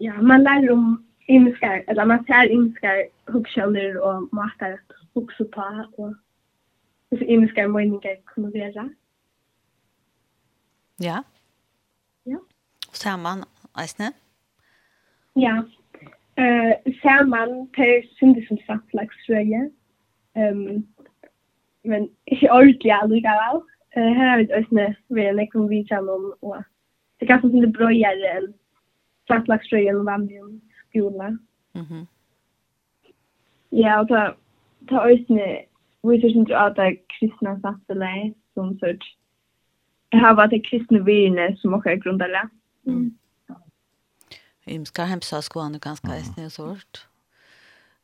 Ja, 0.00 0.20
man 0.20 0.42
lærer 0.42 0.72
om 0.72 1.04
imiskar, 1.28 1.80
eller 1.88 2.04
man 2.04 2.26
ser 2.26 2.50
imiskar 2.50 3.04
hugskjønner 3.28 4.00
og 4.00 4.28
matar 4.32 4.76
hugsa 5.14 5.44
på, 5.54 5.66
og 5.98 6.14
imiskar 7.20 7.66
meninger 7.66 8.16
kommer 8.34 8.50
være. 8.50 8.90
Ja. 11.00 11.22
Ja. 12.26 12.38
Saman, 12.92 13.44
eisne? 13.78 14.12
Ja. 15.36 15.62
Uh, 16.40 16.72
ser 17.02 17.26
man, 17.26 17.68
per 17.76 18.02
syndi 18.16 18.46
som 18.46 18.58
sagt 18.66 18.94
lagsrøye. 18.94 19.70
Um, 20.36 20.86
men 21.84 22.08
ikke 22.26 22.52
ordentlig 22.52 22.92
allikevel. 22.92 23.62
Uh, 23.96 24.10
her 24.16 24.28
har 24.28 24.36
vi 24.38 24.48
eisne 24.58 24.96
ved 25.08 25.22
en 25.28 25.40
ekon 25.40 26.08
om, 26.08 26.32
og 26.42 26.62
det 27.20 27.30
er 27.30 27.36
kan 27.38 27.40
som 27.40 27.60
det 27.60 27.72
brøyere 27.72 28.36
enn 28.36 28.54
sagt 29.28 29.48
lagsrøye 29.48 29.96
og 29.96 30.06
vandion 30.06 30.62
skola. 30.88 31.28
Mm 31.74 31.86
-hmm. 31.88 32.04
Ja, 33.72 34.00
og 34.00 34.08
ta, 34.08 34.32
ta 34.88 35.08
eisne, 35.08 35.46
vi 36.04 36.20
synes 36.20 36.50
jo 36.50 36.56
at 36.56 36.76
det 36.76 36.84
er 36.84 37.02
kristne 37.14 37.60
satteleg 37.60 38.34
som 38.54 38.78
sørst 38.78 39.21
har 40.12 40.28
hava 40.28 40.46
det 40.46 40.60
kristne 40.60 41.00
virne 41.00 41.56
som 41.56 41.74
också 41.74 41.88
är 41.88 41.96
grundare. 41.96 42.48
Mm. 42.86 43.18
Im 44.64 44.86
ska 44.86 45.02
hemsa 45.04 45.42
skoan 45.42 45.78
ganska 45.78 46.16
ästne 46.16 46.50
sort. 46.50 47.06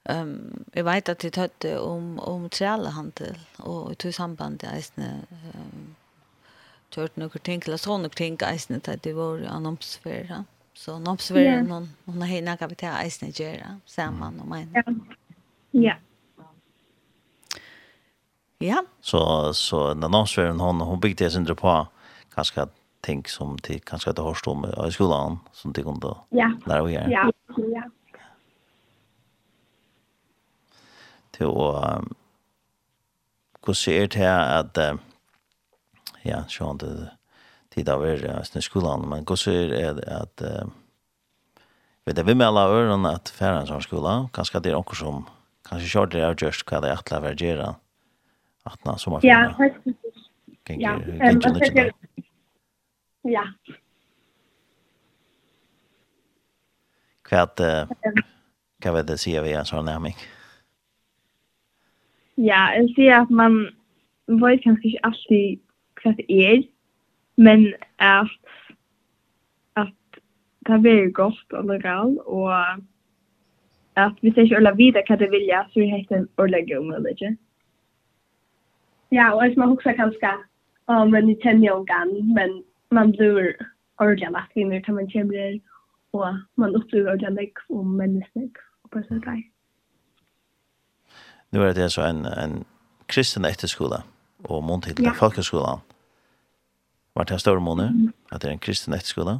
Ehm 0.05 0.29
um, 0.29 0.65
jag 0.73 0.85
vet 0.85 1.09
att 1.09 1.19
det 1.19 1.37
hade 1.37 1.79
om 1.79 2.19
om 2.19 2.49
trällehandel 2.49 3.39
och 3.57 3.93
i 3.93 3.95
tur 3.95 4.13
samband 4.13 4.63
med 4.63 4.79
ästne 4.79 5.21
um, 5.31 5.95
gjort 6.97 7.17
några 7.17 7.39
ting 7.39 7.63
eller 7.67 7.77
såna 7.77 8.09
ting 8.09 8.39
ästne 8.41 8.77
att 8.77 9.03
det 9.03 9.13
var 9.13 9.43
annonsfära. 9.49 10.45
Så 10.75 10.95
annonsfära 10.95 11.43
yeah. 11.43 11.67
noen, 11.67 11.89
noen 12.05 12.21
har 12.21 12.29
hinna 12.29 12.57
kan 12.57 12.69
vi 12.69 12.75
ta 12.75 12.87
ästne 12.87 13.29
göra 13.29 13.81
samman 13.87 14.41
og 14.41 14.57
en. 14.57 14.71
Ja. 14.75 14.83
Ja. 15.71 15.95
Ja. 18.59 18.85
Så 19.01 19.53
så 19.55 19.95
när 19.95 20.09
någon 20.09 20.27
svär 20.27 20.49
hon 20.51 20.81
hon 20.81 21.01
byggde 21.01 21.31
sin 21.31 21.47
på 21.57 21.87
kanskje 22.39 22.69
ting 23.03 23.27
som 23.31 23.57
de 23.67 23.79
kanskje 23.81 24.13
hadde 24.13 24.25
hørt 24.27 24.49
om 24.51 24.65
i 24.67 24.91
skolen, 24.95 25.39
som 25.53 25.75
de 25.75 25.85
kunne 25.87 26.15
ja. 26.37 26.51
lære 26.67 26.87
å 26.87 26.91
gjøre. 26.93 27.13
Ja, 27.13 27.27
ja. 27.75 27.85
Til 31.37 31.53
å, 31.53 31.69
um, 31.79 32.11
hvordan 33.63 33.95
er 33.95 34.11
det 34.15 34.33
at, 34.33 34.83
uh, 34.83 36.19
ja, 36.27 36.43
sånn 36.51 36.81
det, 36.83 36.93
tid 37.75 37.91
av 37.93 38.03
er 38.07 38.27
i 38.27 38.65
skolan, 38.65 39.07
men 39.11 39.27
hvordan 39.29 39.75
er 39.79 39.99
det 40.01 40.09
at, 40.11 40.43
uh, 40.45 41.63
vet 42.09 42.19
jeg, 42.19 42.27
vi 42.27 42.35
med 42.35 42.49
alle 42.49 42.67
ørene 42.75 43.15
at 43.21 43.31
færre 43.35 43.63
en 43.63 43.71
sånn 43.71 43.87
skola, 43.87 44.21
kanskje 44.35 44.65
det 44.65 44.75
er 44.75 44.81
noen 44.81 44.99
som, 44.99 45.23
kanskje 45.69 45.93
kjørt 45.95 46.17
det 46.17 46.25
er 46.27 46.43
just 46.43 46.67
hva 46.67 46.83
det 46.83 46.91
er 46.91 47.07
til 47.07 47.21
å 47.21 47.25
være 47.29 47.43
gjøre, 47.45 47.73
at 48.69 48.85
nå 48.85 48.99
sommerferien. 49.01 49.55
Ja, 49.55 49.57
faktisk. 49.57 50.05
Ja, 50.69 50.99
um, 50.99 52.08
Ja. 53.29 53.45
Kvært 57.29 57.61
kan 58.83 58.95
vi 58.95 59.03
det 59.03 59.19
se 59.21 59.41
vi 59.43 59.53
är 59.53 59.65
så 59.65 59.83
närmik. 59.83 60.17
Ja, 62.35 62.75
jag 62.75 62.95
ser 62.95 63.13
att 63.13 63.31
man 63.31 63.69
vet 64.27 64.63
kanske 64.63 64.89
inte 64.89 64.99
alltid 65.03 65.61
vad 66.05 66.17
det 66.17 66.33
är, 66.33 66.63
men 67.35 67.75
att 67.97 68.45
att 69.73 70.21
det 70.59 70.73
är 70.73 70.79
väldigt 70.79 71.15
gott 71.15 71.53
och 71.53 71.65
legal 71.65 72.19
och 72.19 72.53
att 73.95 74.17
vi 74.21 74.33
ser 74.33 74.43
inte 74.43 74.57
alla 74.57 74.73
vidare 74.73 75.05
vad 75.09 75.19
det 75.19 75.29
vilja 75.29 75.55
jag 75.55 75.73
så 75.73 75.81
vi 75.81 75.87
hittar 75.87 76.17
en 76.17 76.29
ordentlig 76.37 76.79
omöjlighet. 76.79 77.39
Ja, 79.09 79.35
och 79.35 79.45
jag 79.45 79.53
som 79.53 79.63
har 79.63 79.73
också 79.73 79.93
kanske 79.97 80.35
om 80.85 81.15
en 81.15 81.37
känner 81.41 81.67
jag 81.67 81.89
kan, 81.89 82.35
men 82.35 82.65
man 82.91 83.13
blir 83.13 83.53
ordentlig 83.99 84.31
lagt 84.33 84.57
inn 84.57 84.71
når 84.73 84.93
man 84.95 85.11
kommer 85.13 85.59
og 86.13 86.39
man 86.57 86.77
opplever 86.77 87.11
ordentlig 87.11 87.51
og 87.69 87.87
menneskelig 87.87 88.51
og 88.85 88.91
personlig. 88.91 89.51
Nu 91.53 91.63
er 91.63 91.73
det 91.73 91.93
så 91.93 92.03
en, 92.09 92.27
en 92.27 92.65
kristen 93.09 93.45
etterskola 93.45 94.03
og 94.45 94.65
månedtid 94.65 95.05
ja. 95.05 95.13
folkeskola. 95.13 95.79
Var 97.17 97.25
det 97.25 97.33
en 97.33 97.39
stor 97.39 97.59
måned 97.59 97.91
mm. 97.91 98.13
at 98.33 98.43
det 98.43 98.49
er 98.49 98.53
en 98.53 98.67
kristen 98.67 98.95
etterskola? 98.95 99.39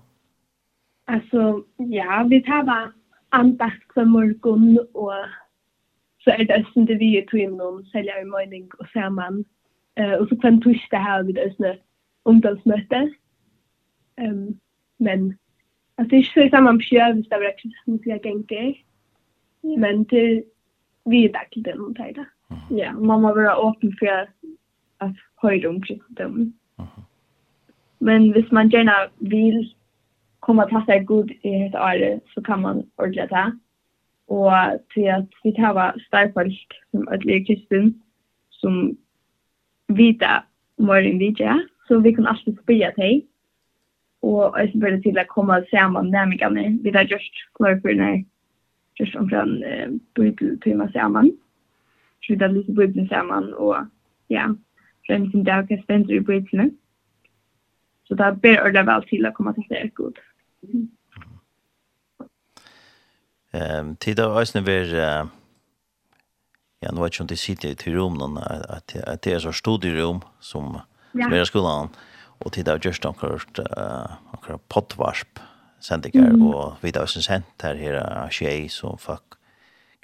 Altså, 1.07 1.63
ja, 1.79 2.23
vi 2.29 2.43
tar 2.47 2.65
bare 2.65 2.93
andakt 3.33 3.93
hver 3.95 4.05
morgen 4.05 4.79
og 4.95 5.15
så 6.21 6.31
er 6.31 6.45
det 6.45 6.61
østen 6.61 6.87
det 6.89 6.99
vi 6.99 7.19
i 7.19 7.45
om 7.61 7.85
sälja 7.85 8.21
i 8.21 8.25
morgen 8.25 8.71
og 8.79 9.13
man 9.13 9.45
Uh, 10.01 10.15
og 10.21 10.25
så 10.29 10.37
kvann 10.41 10.61
torsdag 10.63 11.01
har 11.03 11.23
vi 11.27 11.33
det 11.33 11.47
østene 11.49 11.73
ungdomsmøte. 12.31 13.01
Um, 14.19 14.61
men 14.97 15.39
alltså 15.97 16.11
det 16.11 16.17
är 16.17 16.23
så 16.23 16.51
samma 16.51 16.71
om 16.71 16.81
kövs 16.81 17.29
där 17.29 17.41
verkligen 17.41 17.77
som 17.85 18.01
jag 18.05 18.23
tänker. 18.23 18.75
Men 19.79 20.05
det 20.05 20.45
vi 21.05 21.25
är 21.25 21.33
där 21.33 21.49
till 21.51 21.63
den 21.63 21.81
och 21.81 21.97
tajda. 21.97 22.27
Ja, 22.71 22.93
man 22.93 23.23
må 23.23 23.35
vara 23.35 23.71
öppen 23.71 23.93
för 23.99 24.07
att 24.99 25.17
höra 25.37 25.69
om 25.69 25.83
kristendom. 25.83 26.53
Men 27.99 28.33
hvis 28.33 28.51
man 28.51 28.69
gärna 28.69 29.09
vill 29.19 29.75
komma 30.41 30.65
att 30.65 30.85
sig 30.85 31.01
god 31.01 31.31
i 31.31 31.63
ett 31.63 31.75
år 31.75 32.21
så 32.35 32.43
kan 32.43 32.61
man 32.61 32.91
ordla 32.97 33.27
det. 33.27 33.59
Och 34.27 34.53
till 34.95 35.11
att 35.11 35.29
vi 35.43 35.55
tar 35.55 35.75
vara 35.75 35.95
starkfolk 36.07 36.69
som 36.91 37.09
ödliga 37.09 37.45
kristen 37.45 38.03
som 38.51 38.97
vita 39.87 40.45
morgon 40.77 41.19
vidja. 41.19 41.61
Så 41.89 41.99
vi 41.99 42.15
kan 42.15 42.27
alltid 42.27 42.59
spela 42.63 42.93
till 42.93 43.23
og 44.23 44.57
jeg 44.59 44.81
bare 44.81 45.01
til 45.03 45.19
å 45.19 45.25
komme 45.31 45.61
sammen 45.71 46.11
nærmere. 46.11 46.65
Vi 46.83 46.91
har 46.95 47.07
just 47.07 47.35
klart 47.57 47.83
for 47.83 47.95
når 47.95 48.25
just 48.99 49.17
omkring 49.17 49.63
uh, 49.63 50.01
bibeltimer 50.15 50.89
sammen. 50.93 51.33
Så 52.23 52.35
vi 52.35 52.39
har 52.41 52.49
lyst 52.49 52.67
til 52.67 52.75
bibelen 52.75 53.09
sammen, 53.09 53.55
og 53.55 53.87
ja, 54.31 54.49
så 55.07 55.13
er 55.13 55.19
det 55.19 55.31
som 55.31 55.45
det 55.45 55.55
hva 55.55 55.83
spender 55.83 56.15
i 56.15 56.21
bibelen. 56.21 56.75
Så 58.05 58.15
det 58.15 58.27
er 58.27 58.41
bedre 58.43 58.63
ordentlig 58.63 58.87
vel 58.87 59.05
til 59.11 59.27
å 59.29 59.35
komme 59.37 59.55
til 59.55 59.67
det 59.71 59.79
er 59.79 59.91
godt. 59.95 60.19
Ehm 63.55 63.97
tid 63.97 64.21
av 64.21 64.37
ösnen 64.37 64.67
ver 64.67 64.95
ja 66.81 66.93
nu 66.93 67.01
vet 67.01 67.19
jag 67.19 67.25
inte 67.25 67.37
sitter 67.37 67.69
i 67.69 67.75
till 67.75 67.95
rum 67.95 68.15
någon 68.15 68.39
att 68.39 68.97
att 68.97 69.23
det 69.23 69.33
är 69.33 69.39
så 69.39 69.53
studierum 69.53 70.21
som 70.41 70.81
som 71.13 71.33
är 71.33 71.45
skolan 71.45 71.89
og 72.45 72.53
tid 72.55 72.69
av 72.69 72.81
just 72.85 73.07
akkurat 73.07 73.61
akkurat 74.33 74.63
pottvarsp 74.69 75.41
sendinger 75.81 76.33
mm. 76.35 76.43
og 76.47 76.83
videre 76.83 77.07
som 77.07 77.23
sent 77.23 77.63
her 77.63 77.79
her 77.79 78.01
er 78.01 78.35
tjej 78.35 78.69
som 78.73 78.99
fuck 78.99 79.39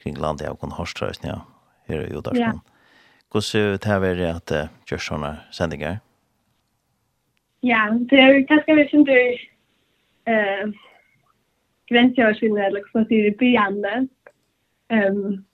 kring 0.03 0.19
landet 0.19 0.49
av 0.49 0.59
konhorstrøsning 0.63 1.33
ja, 1.33 1.41
her 1.89 2.05
er 2.05 2.13
jo 2.13 2.23
der 2.25 2.39
sånn. 2.39 2.63
Hvordan 3.35 3.79
tar 3.83 3.99
vi 4.05 4.11
det 4.21 4.29
at 4.31 4.53
uh, 4.55 4.69
just 4.87 5.09
sånne 5.11 5.33
sendinger? 5.51 5.99
Ja, 7.67 7.89
det 8.11 8.21
er 8.21 8.29
jo 8.31 8.45
kanskje 8.47 8.77
vi 8.79 8.85
synes 8.93 9.41
uh, 10.31 10.71
gränsöverskridande 11.91 12.69
eller 12.69 12.87
vad 12.93 13.09
sier 13.09 13.31
det 13.31 13.39
byande. 13.41 14.09
um, 14.93 15.45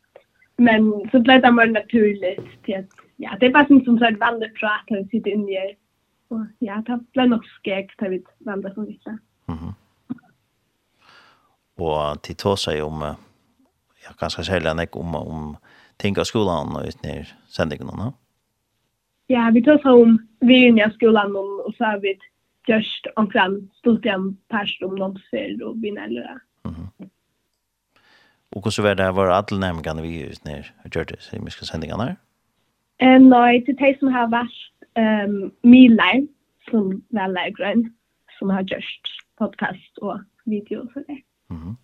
men 0.59 0.91
så 1.11 1.23
ble 1.25 1.39
det 1.41 1.55
mer 1.55 1.71
naturligt 1.73 2.49
til 2.67 2.83
at 2.83 3.05
ja, 3.21 3.37
det 3.41 3.49
er 3.49 3.53
bare 3.53 3.69
som 3.69 3.85
som 3.85 3.99
så 3.99 4.05
ett 4.09 4.21
vandrat 4.21 4.55
prat 4.61 4.91
när 4.91 4.99
vi 4.99 5.09
sitter 5.09 5.31
inne 5.31 5.75
Og 6.31 6.47
ja, 6.63 6.79
det 6.87 7.01
ble 7.15 7.27
nok 7.27 7.47
skjeg 7.59 7.91
til 7.99 8.15
vi 8.15 8.21
valgte 8.47 8.73
for 8.75 8.87
visse. 8.87 9.19
Mm 9.49 9.59
-hmm. 9.59 9.75
Og 11.81 12.23
til 12.23 12.37
tå 12.37 12.57
seg 12.57 12.83
om, 12.83 13.03
ja, 14.05 14.13
ganske 14.21 14.45
særlig 14.45 14.71
enn 14.71 14.87
om, 14.93 15.15
om 15.15 15.57
ting 15.99 16.19
av 16.19 16.25
skolan 16.25 16.77
og 16.77 16.87
utnir 16.87 17.35
sendingene, 17.49 17.97
no? 17.97 18.13
Ja, 19.29 19.51
vi 19.51 19.63
tå 19.63 19.79
seg 19.83 19.93
om 19.93 20.19
vi 20.41 20.67
er 20.67 20.89
i 20.89 20.93
skolan 20.93 21.37
og 21.37 21.67
og 21.67 21.75
så 21.77 21.85
har 21.85 21.99
vi 21.99 22.19
just 22.69 23.07
omkring 23.17 23.71
studium 23.79 24.39
pers 24.51 24.73
om 24.83 24.95
noen 24.95 25.19
ser 25.31 25.65
og 25.65 25.81
binære. 25.81 26.41
Mm 26.65 26.75
-hmm. 26.75 27.09
Og 28.53 28.63
hvordan 28.63 28.85
var 28.85 28.95
det, 28.95 29.17
var 29.17 29.31
alle 29.31 29.61
nærmengene 29.61 30.03
vi 30.03 30.31
utnir 30.31 30.73
og 30.85 30.91
gjør 30.91 31.05
det, 31.05 31.23
så 31.23 31.39
vi 31.45 31.51
skal 31.51 31.83
her? 32.01 32.17
Eh, 33.01 33.19
nei, 33.19 33.65
til 33.65 33.77
de 33.79 33.97
som 33.99 34.09
har 34.13 34.27
vært 34.27 34.59
um, 35.01 35.51
Milar, 35.63 36.27
som 36.71 37.03
väl 37.09 37.39
grön, 37.57 37.93
som 38.39 38.51
har 38.51 38.63
gjort 38.63 39.01
podcast 39.39 39.99
och 39.99 40.21
video 40.45 40.81
och 40.81 40.93
sådär. 40.93 41.23
Mm 41.51 41.63
-hmm. 41.63 41.77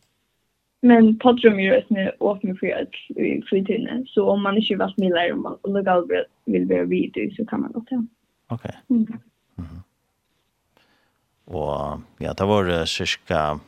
Men 0.81 1.19
podrum 1.19 1.59
är 1.59 1.75
just 1.75 1.91
nu 1.91 2.13
åpen 2.19 2.57
för 2.57 2.83
att 2.83 3.17
i 3.17 3.43
fritidne, 3.43 4.05
så 4.09 4.31
om 4.31 4.43
man 4.43 4.57
inte 4.57 4.77
varit 4.77 4.97
Milar 4.97 5.33
och 5.33 5.39
man 5.39 5.59
lokal 5.65 6.09
vill 6.45 6.67
vara 6.67 6.85
video 6.85 7.35
så 7.37 7.47
kan 7.47 7.61
man 7.61 7.73
gå 7.73 7.81
till. 7.81 8.07
Okej. 8.49 8.71
Okay. 8.89 8.97
Mm. 8.97 9.19
Og. 9.59 9.87
Och 11.45 12.01
ja, 12.19 12.35
det 12.35 12.45
var 12.45 12.85
cirka 12.85 13.61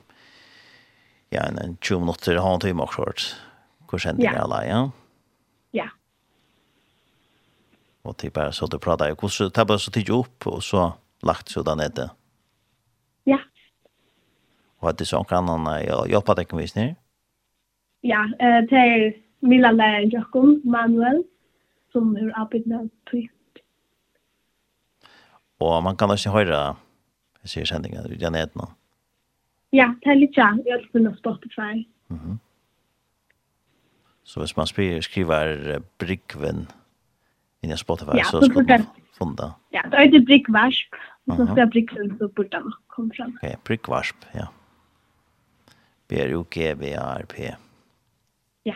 ja, 1.30 1.42
en 1.42 1.76
20 1.80 2.00
minutter, 2.00 2.32
en 2.32 2.42
halv 2.42 2.60
timme 2.60 2.82
också. 2.82 3.14
Hur 3.90 3.98
kände 3.98 4.22
det 4.22 4.40
alla, 4.40 4.66
ja? 4.66 4.90
Ja 5.70 5.88
og 8.08 8.16
det 8.22 8.32
bare 8.32 8.52
så 8.52 8.66
du 8.66 8.78
prater. 8.78 9.14
Hvordan 9.14 9.52
tar 9.54 9.68
bare 9.68 9.78
så 9.78 9.92
tidlig 9.92 10.14
opp, 10.16 10.46
og 10.46 10.62
så 10.62 10.90
lagt 11.22 11.52
så 11.52 11.62
der 11.62 11.76
nede? 11.78 12.08
Ja. 13.26 13.38
Og 14.80 14.90
at 14.90 14.98
det 14.98 15.08
sånn 15.10 15.26
kan 15.28 15.48
han 15.50 15.68
hjelpe 15.84 16.36
deg 16.38 16.52
med 16.54 16.64
visning? 16.64 16.96
Ja, 18.06 18.24
det 18.70 18.78
er 18.78 19.08
Milan 19.42 19.80
Jokkum, 20.12 20.60
Manuel, 20.64 21.24
som 21.92 22.14
er 22.16 22.30
arbeidet 22.38 22.88
tøy. 23.10 23.26
Og 25.58 25.82
man 25.82 25.96
kan 25.98 26.14
ikke 26.14 26.36
høre 26.36 26.60
jeg 27.48 27.52
sier 27.52 27.68
sendingen 27.70 28.10
i 28.12 28.18
Janet 28.20 28.52
nå. 28.58 28.66
Ja, 29.72 29.92
det 30.02 30.10
er 30.12 30.18
litt 30.18 30.36
ja. 30.36 30.50
Jeg 30.66 30.74
har 30.74 30.84
funnet 30.92 31.18
Spotify. 31.18 31.86
Mm 32.08 32.18
-hmm. 32.18 32.38
Så 34.24 34.40
hvis 34.40 34.56
man 34.56 34.66
spyr, 34.66 35.00
skriver 35.00 35.78
Brygven 35.98 36.68
inn 37.62 37.72
i 37.72 37.76
Spotify 37.76 38.18
ja, 38.18 38.24
så, 38.24 38.40
så 38.40 38.46
skulle 38.46 38.78
man 39.20 39.36
det. 39.36 39.52
Ja, 39.70 39.82
det 39.90 39.98
heter 39.98 40.20
Brickvasp. 40.26 40.94
Uh 40.94 41.34
-huh. 41.34 41.46
Så 41.46 41.52
ska 41.52 41.66
Bricksen 41.66 42.18
så 42.18 42.28
bort 42.28 42.52
den 42.52 42.72
kom 42.86 43.10
fram. 43.16 43.30
Ok, 43.30 43.42
okay, 43.42 43.56
Brickvasp, 43.64 44.16
ja. 44.34 44.46
B-R-U-G-V-A-R-P. 46.08 47.54
Ja. 48.62 48.74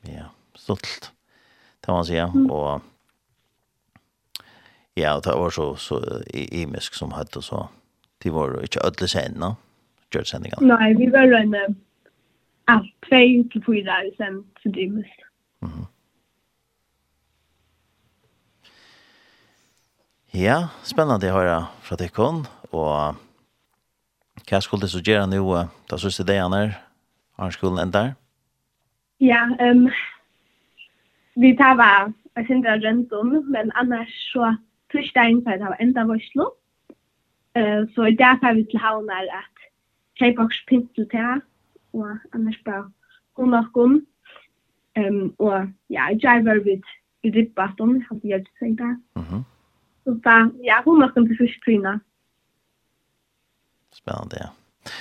Ja, 0.00 0.24
stolt. 0.54 1.12
Det 1.80 1.88
må 1.88 1.94
man 1.94 2.04
säga. 2.04 2.32
Mm. 2.34 2.50
Och 2.50 2.82
ja, 4.94 5.20
det 5.20 5.30
var 5.30 5.50
så, 5.50 5.76
så 5.76 6.22
imisk 6.34 6.94
som 6.94 7.12
hadde 7.12 7.42
så. 7.42 7.68
De 8.22 8.30
var 8.30 8.62
ikke 8.62 8.86
ødelig 8.86 9.10
sen, 9.10 9.32
no? 9.36 9.54
Gjort 10.14 10.28
sendingene. 10.28 10.66
Nei, 10.66 10.94
vi 10.94 11.10
var 11.10 11.32
en 11.36 11.54
allt 12.66 12.94
två 13.08 13.48
til 13.52 13.64
fyra 13.66 13.96
sen 14.16 14.44
för 14.62 14.68
det 14.68 15.04
Mm 15.66 15.72
-hmm. 15.72 15.86
Ja, 20.36 20.68
spennende 20.84 21.30
å 21.30 21.36
høre 21.38 21.56
fra 21.80 21.96
Tikkon, 21.96 22.42
og 22.68 23.16
hva 24.44 24.58
skulle 24.60 24.84
det 24.84 24.90
så 24.92 25.00
gjøre 25.00 25.26
nå, 25.30 25.40
da 25.88 25.96
synes 25.96 26.18
jeg 26.18 26.26
det 26.28 26.36
er 26.36 26.50
når 26.52 26.74
armskolen 27.38 27.80
enda? 27.80 28.02
Ja, 29.20 29.46
um, 29.64 29.88
vi 31.40 31.54
tar 31.56 31.78
var, 31.80 32.12
jeg 32.36 32.46
synes 32.46 32.66
det 32.66 32.72
er 32.72 32.84
rønt 32.84 33.48
men 33.48 33.72
annars 33.80 34.12
så 34.32 34.52
torsdagen 34.92 35.40
så 35.40 35.56
det 35.56 35.70
var 35.72 35.80
enda 35.80 36.04
varslo. 36.04 36.50
Uh, 37.56 37.88
så 37.94 38.04
i 38.12 38.16
dag 38.16 38.36
tar 38.40 38.54
vi 38.54 38.66
til 38.68 38.78
havner 38.78 39.32
at 39.40 39.64
kjøper 40.20 40.44
oss 40.44 40.60
pynt 40.68 40.92
til 40.94 41.08
det, 41.16 41.40
og 41.96 42.12
annars 42.34 42.60
bare 42.64 42.90
hun 43.36 43.54
og 43.54 43.64
hun. 43.74 44.06
Ehm 44.96 45.28
och 45.28 45.52
ja, 45.86 46.10
jag 46.10 46.44
var 46.44 46.56
vid 46.56 46.84
i 47.22 47.30
ribbaton, 47.30 47.98
baston 47.98 48.06
har 48.10 48.20
jag 48.22 48.38
ju 48.38 48.44
sagt 48.44 48.76
det. 48.76 49.20
Mhm. 49.20 49.44
Så 50.04 50.10
där 50.10 50.50
ja, 50.60 50.82
hon 50.84 50.98
måste 50.98 51.20
inte 51.20 51.34
försvinna. 51.34 52.00
Spännande. 53.92 54.36
Ja. 54.40 54.48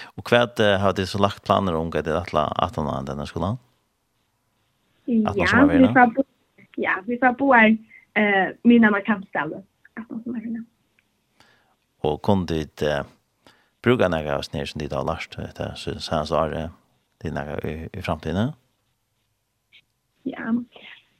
Och 0.05 0.25
kvad 0.25 0.59
uh, 0.59 0.77
har 0.77 0.93
det 0.93 1.07
så 1.07 1.19
lagt 1.19 1.43
planer 1.43 1.75
om 1.75 1.87
att 1.87 2.05
det 2.05 2.19
alla 2.19 2.47
att 2.47 2.75
han 2.75 3.05
den 3.05 3.19
här 3.19 3.25
skolan? 3.25 3.57
Ja, 5.05 5.33
vi 5.33 5.87
får 5.87 6.13
bo. 6.15 6.23
Ja, 6.75 7.03
vi 7.05 7.17
får 7.17 7.33
bo 7.33 7.53
här 7.53 7.77
eh 8.13 8.55
mina 8.63 8.91
man 8.91 9.01
kan 9.01 9.25
ställa. 9.25 9.57
Och 12.01 12.21
kom 12.21 12.45
dit 12.45 12.81
eh 12.81 13.03
brukar 13.81 14.09
några 14.09 14.37
avsnitt 14.37 14.69
som 14.69 14.79
dit 14.79 14.93
har 14.93 15.05
lärt 15.05 15.37
det 15.37 15.73
så 15.75 15.99
sen 15.99 16.27
så 16.27 16.35
är 16.35 16.69
det 17.17 17.31
några 17.31 17.59
i, 17.59 17.89
i 17.93 18.01
framtiden. 18.01 18.35
Ja 18.35 18.53
ja. 20.25 20.63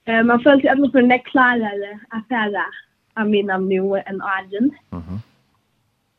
Eh, 0.06 0.24
man 0.24 0.39
föll 0.39 0.62
till 0.62 0.70
att 0.70 0.93
man 0.93 1.12
är 1.12 1.26
klarare 1.26 1.99
affärer 2.10 2.66
av 3.14 3.30
mina 3.30 3.58
nu 3.58 4.03
än 4.06 4.22
Arjen. 4.22 4.72
Mhm. 4.89 5.20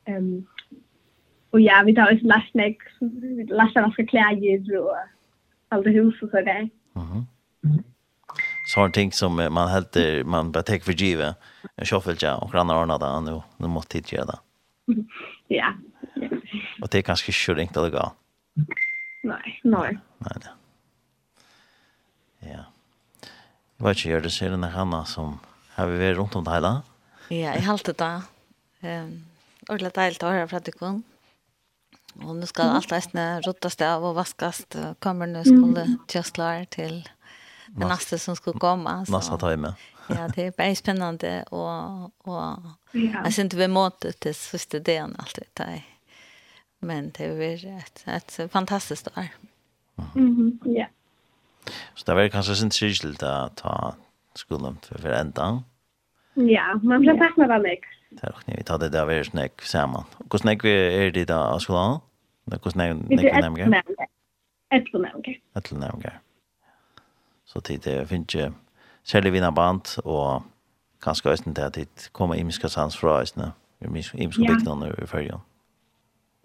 Ehm 0.05 0.47
och 1.51 1.61
ja, 1.61 1.83
vi 1.87 1.95
tar 1.95 2.15
oss 2.15 2.23
lastnäck, 2.23 2.79
lastar 3.49 3.87
oss 3.87 3.97
kläder 3.97 4.79
och 4.79 4.97
allt 5.69 5.87
hus 5.87 6.23
och 6.23 6.31
så 6.31 6.37
där. 6.37 6.71
Mhm. 6.93 7.27
Så 8.67 8.81
har 8.81 8.89
ting 8.89 9.13
som 9.13 9.37
man 9.37 9.69
helt 9.69 9.97
man 10.25 10.53
bara 10.53 10.63
tar 10.63 10.79
för 10.79 10.93
givet. 10.93 11.37
Jag 11.75 11.87
shuffle 11.87 12.17
ja 12.21 12.37
och 12.37 12.53
grannar 12.53 12.81
ordnar 12.81 12.99
det 12.99 13.31
nu 13.31 13.43
nu 13.57 13.69
måste 13.69 13.93
tid 13.93 14.13
göra 14.13 14.25
det. 14.25 14.39
Ja. 15.49 15.75
Och 16.83 16.89
det 16.91 16.99
är 16.99 17.03
kanske 17.03 17.33
sjukt 17.33 17.61
inte 17.61 17.81
att 17.81 17.93
gå. 17.93 18.13
Nej, 19.23 19.61
nej. 19.63 19.99
Nej. 20.19 20.39
Ja. 22.39 22.65
Hva 23.77 23.93
er 23.93 23.99
det 23.99 24.11
gjør 24.11 24.23
det 24.25 24.33
ser 24.33 24.55
denne 24.55 24.71
henne 24.73 25.03
som 25.09 25.39
har 25.77 25.91
vi 25.91 25.99
vært 26.01 26.17
rundt 26.21 26.37
om 26.39 26.45
det 26.47 26.55
hele? 26.55 26.73
Ja, 27.29 27.53
jeg 27.53 27.67
halte 27.67 27.93
det 27.93 28.01
da. 28.01 28.13
Um, 28.83 29.27
Ordentlig 29.67 29.93
deilig 29.97 30.23
å 30.23 30.31
høre 30.31 30.49
fra 30.49 30.61
deg 30.63 30.79
kun. 30.79 31.03
Og 32.23 32.37
nå 32.39 32.47
skal 32.49 32.77
alt 32.79 32.93
reisende 32.93 33.25
rottes 33.45 33.77
av 33.85 34.05
og 34.07 34.15
vaskes. 34.17 34.63
Kommer 35.05 35.29
nå 35.29 35.43
skulle 35.45 35.85
tjøsler 36.09 36.65
til 36.73 37.03
det 37.75 37.89
neste 37.91 38.17
som 38.23 38.39
skulle 38.39 38.63
komme. 38.63 39.03
Neste 39.11 39.37
time. 39.43 39.75
ja, 40.09 40.29
det 40.33 40.47
er 40.47 40.57
bare 40.57 40.79
spennende. 40.79 41.35
Og, 41.51 42.09
og 42.31 42.95
jeg 42.95 43.35
synes 43.35 43.59
vi 43.59 43.69
måtte 43.69 44.15
til 44.23 44.37
siste 44.39 44.81
delen 44.81 45.17
alltid. 45.21 45.51
Det 45.59 45.69
men 46.87 47.11
det 47.17 47.27
er 47.27 47.63
et, 47.81 48.05
et 48.07 48.51
fantastisk 48.53 49.07
år. 49.17 49.33
Mm 50.15 50.37
-hmm. 50.37 50.69
Ja. 50.69 50.73
Yeah. 50.73 50.89
Så 51.95 52.05
det 52.07 52.17
var 52.17 52.29
kanskje 52.33 52.57
sin 52.61 52.71
tryggild 52.71 53.23
å 53.23 53.35
ta 53.59 53.95
skolen 54.37 54.79
for 54.85 55.09
enda. 55.13 55.49
Ja, 56.37 56.75
man 56.83 57.01
blir 57.01 57.17
takk 57.19 57.39
med 57.41 57.55
meg. 57.65 57.87
Det 58.11 58.23
er 58.23 58.35
okkur, 58.35 58.53
vi 58.57 58.65
tar 58.67 58.79
det 58.79 58.93
der 58.93 59.07
vi 59.09 59.15
er 59.19 59.25
snakk 59.27 59.65
sammen. 59.65 60.05
Hvordan 60.29 60.53
er 60.53 61.11
det 61.11 61.23
er 61.23 61.31
da 61.33 61.41
av 61.55 61.61
skolen? 61.65 62.01
Hvordan 62.47 62.81
er 62.81 62.95
vi 62.95 63.17
det 63.17 63.33
er 63.33 63.41
nemmer? 63.41 63.81
Etter 64.71 64.99
nemmer. 64.99 65.41
Etter 65.57 65.81
nemmer. 65.81 66.21
Så 67.47 67.61
tid 67.61 67.85
det 67.87 68.09
finnes 68.09 68.35
ikke 68.35 68.53
særlig 69.05 69.33
vinna 69.33 69.51
band 69.51 69.99
og 70.05 70.43
kanskje 71.03 71.31
også 71.31 71.55
til 71.55 71.63
at 71.63 71.75
det 71.75 72.09
kommer 72.13 72.35
imiska 72.35 72.69
sans 72.69 72.97
fra 72.97 73.21
Østene, 73.23 73.53
imiska 73.81 74.19
bygdene 74.47 74.91
i 75.03 75.07
Førjen. 75.07 75.43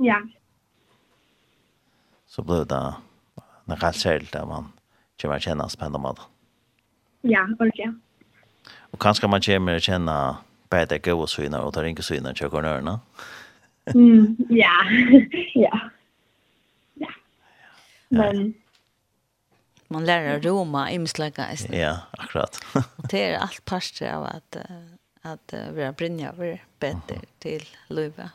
Ja. 0.04 0.22
Så 2.28 2.42
ble 2.42 2.62
det 2.62 2.70
da 2.70 2.82
noe 3.68 3.94
særlig 3.94 4.32
der 4.34 4.46
man 4.46 4.72
kommer 5.22 5.36
att 5.36 5.42
kännas 5.42 5.76
på 5.76 5.86
en 5.86 5.92
måte. 5.92 6.22
Ja, 7.22 7.48
ordentligt. 7.60 7.96
Och 8.92 9.02
kanske 9.02 9.28
man 9.28 9.42
kommer 9.42 9.76
att 9.76 9.84
känna 9.84 10.38
bara 10.70 10.86
det 10.86 11.00
goda 11.00 11.28
syna 11.28 11.62
och 11.62 11.74
tar 11.74 11.84
inte 11.84 12.04
syna 12.04 12.34
till 12.34 12.50
kornörerna. 12.50 13.00
Mm, 13.86 14.38
ja. 14.50 14.74
ja. 15.54 15.80
Ja. 16.94 17.10
Men 18.10 18.54
man 19.88 20.06
lærer 20.06 20.42
sig 20.42 20.50
roma 20.50 20.92
imsläka 20.92 21.54
istället. 21.54 21.80
Ja, 21.80 22.00
akkurat. 22.12 22.66
det 23.12 23.32
är 23.32 23.38
allt 23.38 23.66
parter 23.66 24.14
av 24.14 24.24
att 24.24 24.56
att 25.22 25.54
vi 25.74 25.84
har 25.84 25.92
brinja 25.94 26.30
över 26.30 26.64
bättre 26.80 27.20
till 27.40 27.64
Luva. 27.88 28.30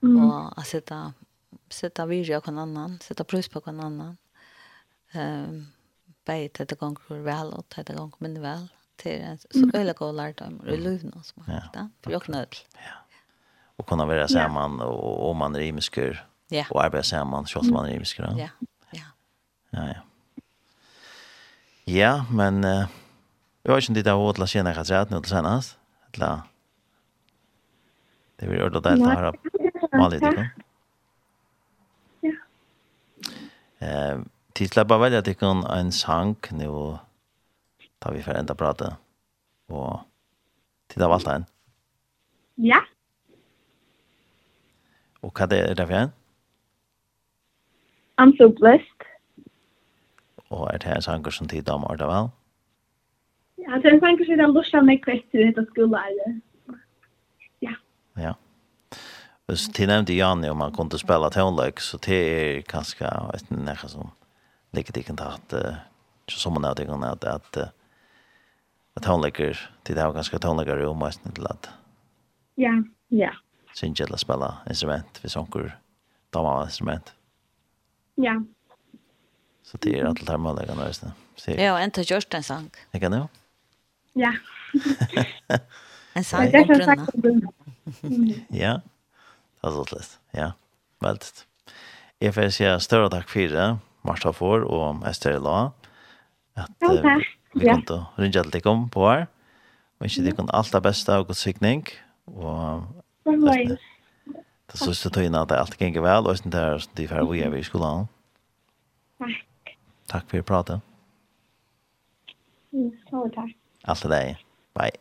Ja. 0.00 0.08
Och 0.24 0.58
att 0.58 0.66
sitta, 0.66 1.12
sätta 1.68 2.06
virja 2.06 2.40
på 2.40 2.50
någon 2.50 2.76
annan, 2.76 2.98
sätta 3.00 3.24
plus 3.24 3.48
på 3.48 3.62
någon 3.66 3.80
annan. 3.80 4.16
Ehm 5.12 5.44
um, 5.44 5.66
bei 6.26 6.48
til 6.48 6.66
det 6.66 6.78
gånger 6.78 7.00
vel 7.08 7.54
og 7.54 7.64
til 7.70 7.86
det 7.86 7.96
gånger 7.96 8.16
mindre 8.20 8.42
vel 8.42 8.68
Det 9.02 9.14
en 9.24 9.38
så 9.38 9.70
øyla 9.74 9.92
god 9.92 10.14
lærdom 10.14 10.60
lärt 10.60 10.86
om 10.86 10.92
i 10.92 11.22
som 11.24 11.42
man 11.46 11.60
hittar. 11.62 11.88
det 12.04 12.12
for 12.12 12.18
knödl. 12.18 12.64
Ja. 12.74 13.00
og 13.78 13.86
kunne 13.86 14.08
være 14.08 14.28
sammen 14.28 14.80
og 14.80 15.30
om 15.30 15.36
man 15.36 15.54
er 15.56 15.60
imskur. 15.60 16.16
Ja. 16.50 16.64
Och 16.70 16.84
arbeta 16.84 17.02
samman 17.02 17.46
så 17.46 17.58
om 17.58 17.72
man 17.72 17.88
er 17.88 17.94
imskur. 17.94 18.24
Ja. 18.36 18.48
Ja. 18.94 19.06
Ja, 19.72 19.84
ja. 19.86 20.00
Ja, 21.86 22.24
men 22.30 22.64
uh, 22.64 22.86
jag 23.64 23.74
vet 23.74 23.88
om 23.88 23.94
det 23.94 24.12
var 24.12 24.16
åtla 24.16 24.46
senare 24.46 24.80
att 24.80 24.86
säga 24.86 25.06
nu 25.10 25.20
till 25.20 25.30
senast. 25.30 25.78
Eller... 26.12 26.40
Det 28.36 28.46
blir 28.46 28.64
ordentligt 28.64 28.86
att 28.86 29.14
höra 29.14 29.32
Mali, 29.92 30.18
det 30.18 30.32
kan. 30.34 30.48
Ja. 32.20 32.32
Eh, 33.86 34.18
tid 34.60 34.74
til 34.74 34.82
å 34.82 34.88
bare 34.88 35.06
velge 35.06 35.22
til 35.24 35.62
en 35.72 35.92
sang 35.94 36.36
nå 36.52 36.72
da 38.00 38.12
vi 38.12 38.24
får 38.24 38.40
enda 38.40 38.56
prate 38.56 38.90
og 39.72 40.02
tid 40.92 41.04
av 41.06 41.14
alt 41.14 41.28
en. 41.32 41.46
Ja. 42.60 42.80
Og 45.24 45.32
hva 45.36 45.46
er 45.52 45.76
det 45.76 45.86
for 45.86 45.96
en? 45.96 46.12
I'm 48.20 48.34
so 48.36 48.50
blessed. 48.52 49.06
Og 50.50 50.68
er 50.72 50.78
det 50.82 50.92
en 50.92 51.08
sanger 51.08 51.32
som 51.32 51.48
tid 51.48 51.68
om 51.72 51.86
Arda 51.88 52.08
vel? 52.10 52.30
Ja, 53.60 53.78
det 53.78 53.86
er 53.86 53.96
en 53.96 54.04
sang 54.04 54.20
som 54.20 54.32
jeg 54.32 54.52
lurer 54.52 54.84
meg 54.84 55.02
kvett 55.04 55.24
til 55.32 55.46
dette 55.46 55.64
skolen. 55.70 56.40
Ja. 57.64 57.76
Ja. 58.20 58.34
Hvis 59.48 59.68
til 59.72 59.88
nevnte 59.88 60.16
Janne 60.16 60.50
om 60.52 60.60
han 60.60 60.72
kunne 60.74 60.98
spille 61.00 61.30
tonløk, 61.32 61.80
så 61.80 62.00
det 62.04 62.20
er 62.20 62.64
kanskje 62.68 63.08
et 63.36 63.52
nekka 63.52 63.88
som 63.88 64.10
ligger 64.70 64.92
det 64.92 65.08
inte 65.10 65.24
att 65.24 65.54
som 66.26 66.52
man 66.54 66.64
hade 66.64 66.84
gått 66.84 67.04
att 67.04 67.24
att 67.24 67.56
att 68.94 69.04
hon 69.04 69.22
lägger 69.22 69.70
till 69.82 69.94
det 69.94 70.02
har 70.02 70.12
ganska 70.12 70.38
tonlägger 70.38 70.76
rum 70.76 70.98
måste 70.98 71.32
till 71.32 71.46
att 71.46 71.68
Ja, 72.54 72.84
ja. 73.08 73.30
Syns 73.74 74.00
jag 74.00 74.20
spela 74.20 74.56
instrument 74.68 75.18
för 75.18 75.28
sånger. 75.28 75.78
Dama 76.30 76.64
instrument. 76.64 77.14
Ja. 78.14 78.42
Så 79.62 79.76
det 79.80 80.00
är 80.00 80.04
allt 80.04 80.28
här 80.28 80.38
med 80.38 80.56
lägga 80.56 80.74
nästan. 80.74 81.12
Ja, 81.46 81.82
inte 81.82 82.02
just 82.02 82.34
en 82.34 82.42
sång. 82.42 82.70
Det 82.90 83.00
kan 83.00 83.12
du? 83.12 83.26
Ja. 84.12 84.32
en 86.12 86.24
sång 86.24 86.40
om 86.40 87.20
grunna. 87.20 87.52
Ja. 88.48 88.80
Det 89.60 89.68
er 89.68 89.70
så 89.70 89.84
slett. 89.84 90.18
Ja. 90.30 90.52
Veldig. 91.00 91.26
Jeg 92.20 92.34
får 92.34 92.50
si 92.52 92.64
større 92.80 93.10
takk 93.10 93.28
for 93.28 93.48
det. 93.48 93.78
Marsha 94.06 94.32
for 94.32 94.64
og 94.64 95.04
Esther 95.08 95.38
La. 95.42 95.70
At 96.56 96.70
okay. 96.82 97.24
vi 97.54 97.66
kan 97.66 97.84
ta 97.86 98.04
rinja 98.18 98.42
til 98.46 98.62
kom 98.64 98.88
på 98.92 99.08
her. 99.08 99.26
Men 100.00 100.08
ikke 100.08 100.30
det 100.30 100.50
alt 100.56 100.72
det 100.72 100.82
beste 100.82 101.12
og 101.12 101.26
god 101.26 101.34
sikning. 101.34 101.84
Og 102.26 102.86
det 104.70 104.78
synes 104.80 105.04
jeg 105.04 105.12
tøyene 105.12 105.42
at 105.42 105.52
alt 105.52 105.76
gikk 105.78 105.98
vel, 106.00 106.26
og 106.26 106.44
det 106.44 106.54
er 106.54 106.86
de 106.96 107.08
færre 107.08 107.26
vi 107.28 107.42
er 107.44 107.54
i 107.54 107.62
skolen. 107.62 108.08
Takk. 109.20 109.74
Takk 110.08 110.30
for 110.30 110.40
å 110.40 110.46
prate. 110.46 110.80
Så 112.72 113.26
takk. 113.34 113.52
Alt 113.84 114.02
det 114.06 114.10
deg. 114.14 114.42
Bye. 114.78 114.98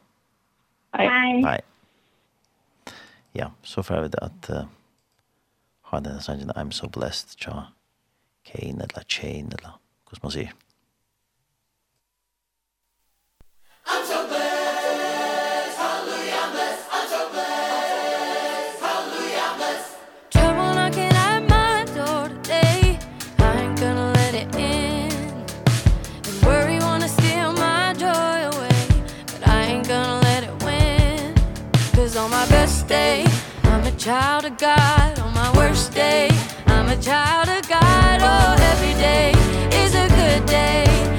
Bye. 0.98 1.42
Bye. 1.46 2.94
Ja, 3.38 3.52
så 3.64 3.84
får 3.86 4.02
vi 4.02 4.14
det 4.16 4.24
at 4.26 4.50
uh, 4.50 4.68
ha 5.92 6.00
denne 6.00 6.22
sangen 6.22 6.52
I'm 6.58 6.72
so 6.72 6.90
blessed, 6.90 7.38
tja. 7.38 7.70
Kane 8.52 8.84
eller 8.84 9.04
Chain 9.08 9.52
eller 9.60 9.72
hur 10.12 10.18
man 10.22 10.32
säger. 10.32 10.54
I'm 13.86 14.06
hallelujah, 15.78 16.36
I'm 16.44 16.52
blessed, 16.52 16.86
hallelujah, 18.82 19.44
I'm 19.50 19.58
blessed. 19.58 19.96
Trouble 20.32 20.74
knocking 20.74 21.14
at 21.28 21.42
my 21.50 21.86
door 21.96 22.30
today, 22.30 23.00
I 23.38 23.62
ain't 23.62 23.80
gonna 23.80 24.12
let 24.14 24.34
it 24.34 24.56
in. 24.56 25.12
And 26.28 26.46
worry 26.46 26.80
wanna 26.80 27.08
steal 27.08 27.54
my 27.54 27.94
joy 27.94 28.40
away, 28.52 28.88
but 29.32 29.48
I 29.48 29.64
ain't 29.72 29.88
gonna 29.88 30.20
let 30.22 30.44
it 30.44 30.64
win. 30.66 31.36
Cause 31.94 32.16
on 32.18 32.30
my 32.32 32.46
best 32.50 32.88
day, 32.88 33.26
I'm 33.64 33.84
a 33.84 33.92
child 33.92 34.46
of 34.46 34.58
God, 34.58 35.20
on 35.20 35.34
my 35.34 35.52
worst 35.58 35.94
day, 35.94 36.30
I'm 36.90 36.98
a 36.98 37.02
child 37.04 37.50
of 37.50 37.70
God, 37.70 38.20
oh 38.24 38.56
every 38.72 38.96
day 38.96 39.32
is 39.78 39.94
a 39.94 40.08
good 40.08 40.44
day. 40.48 41.19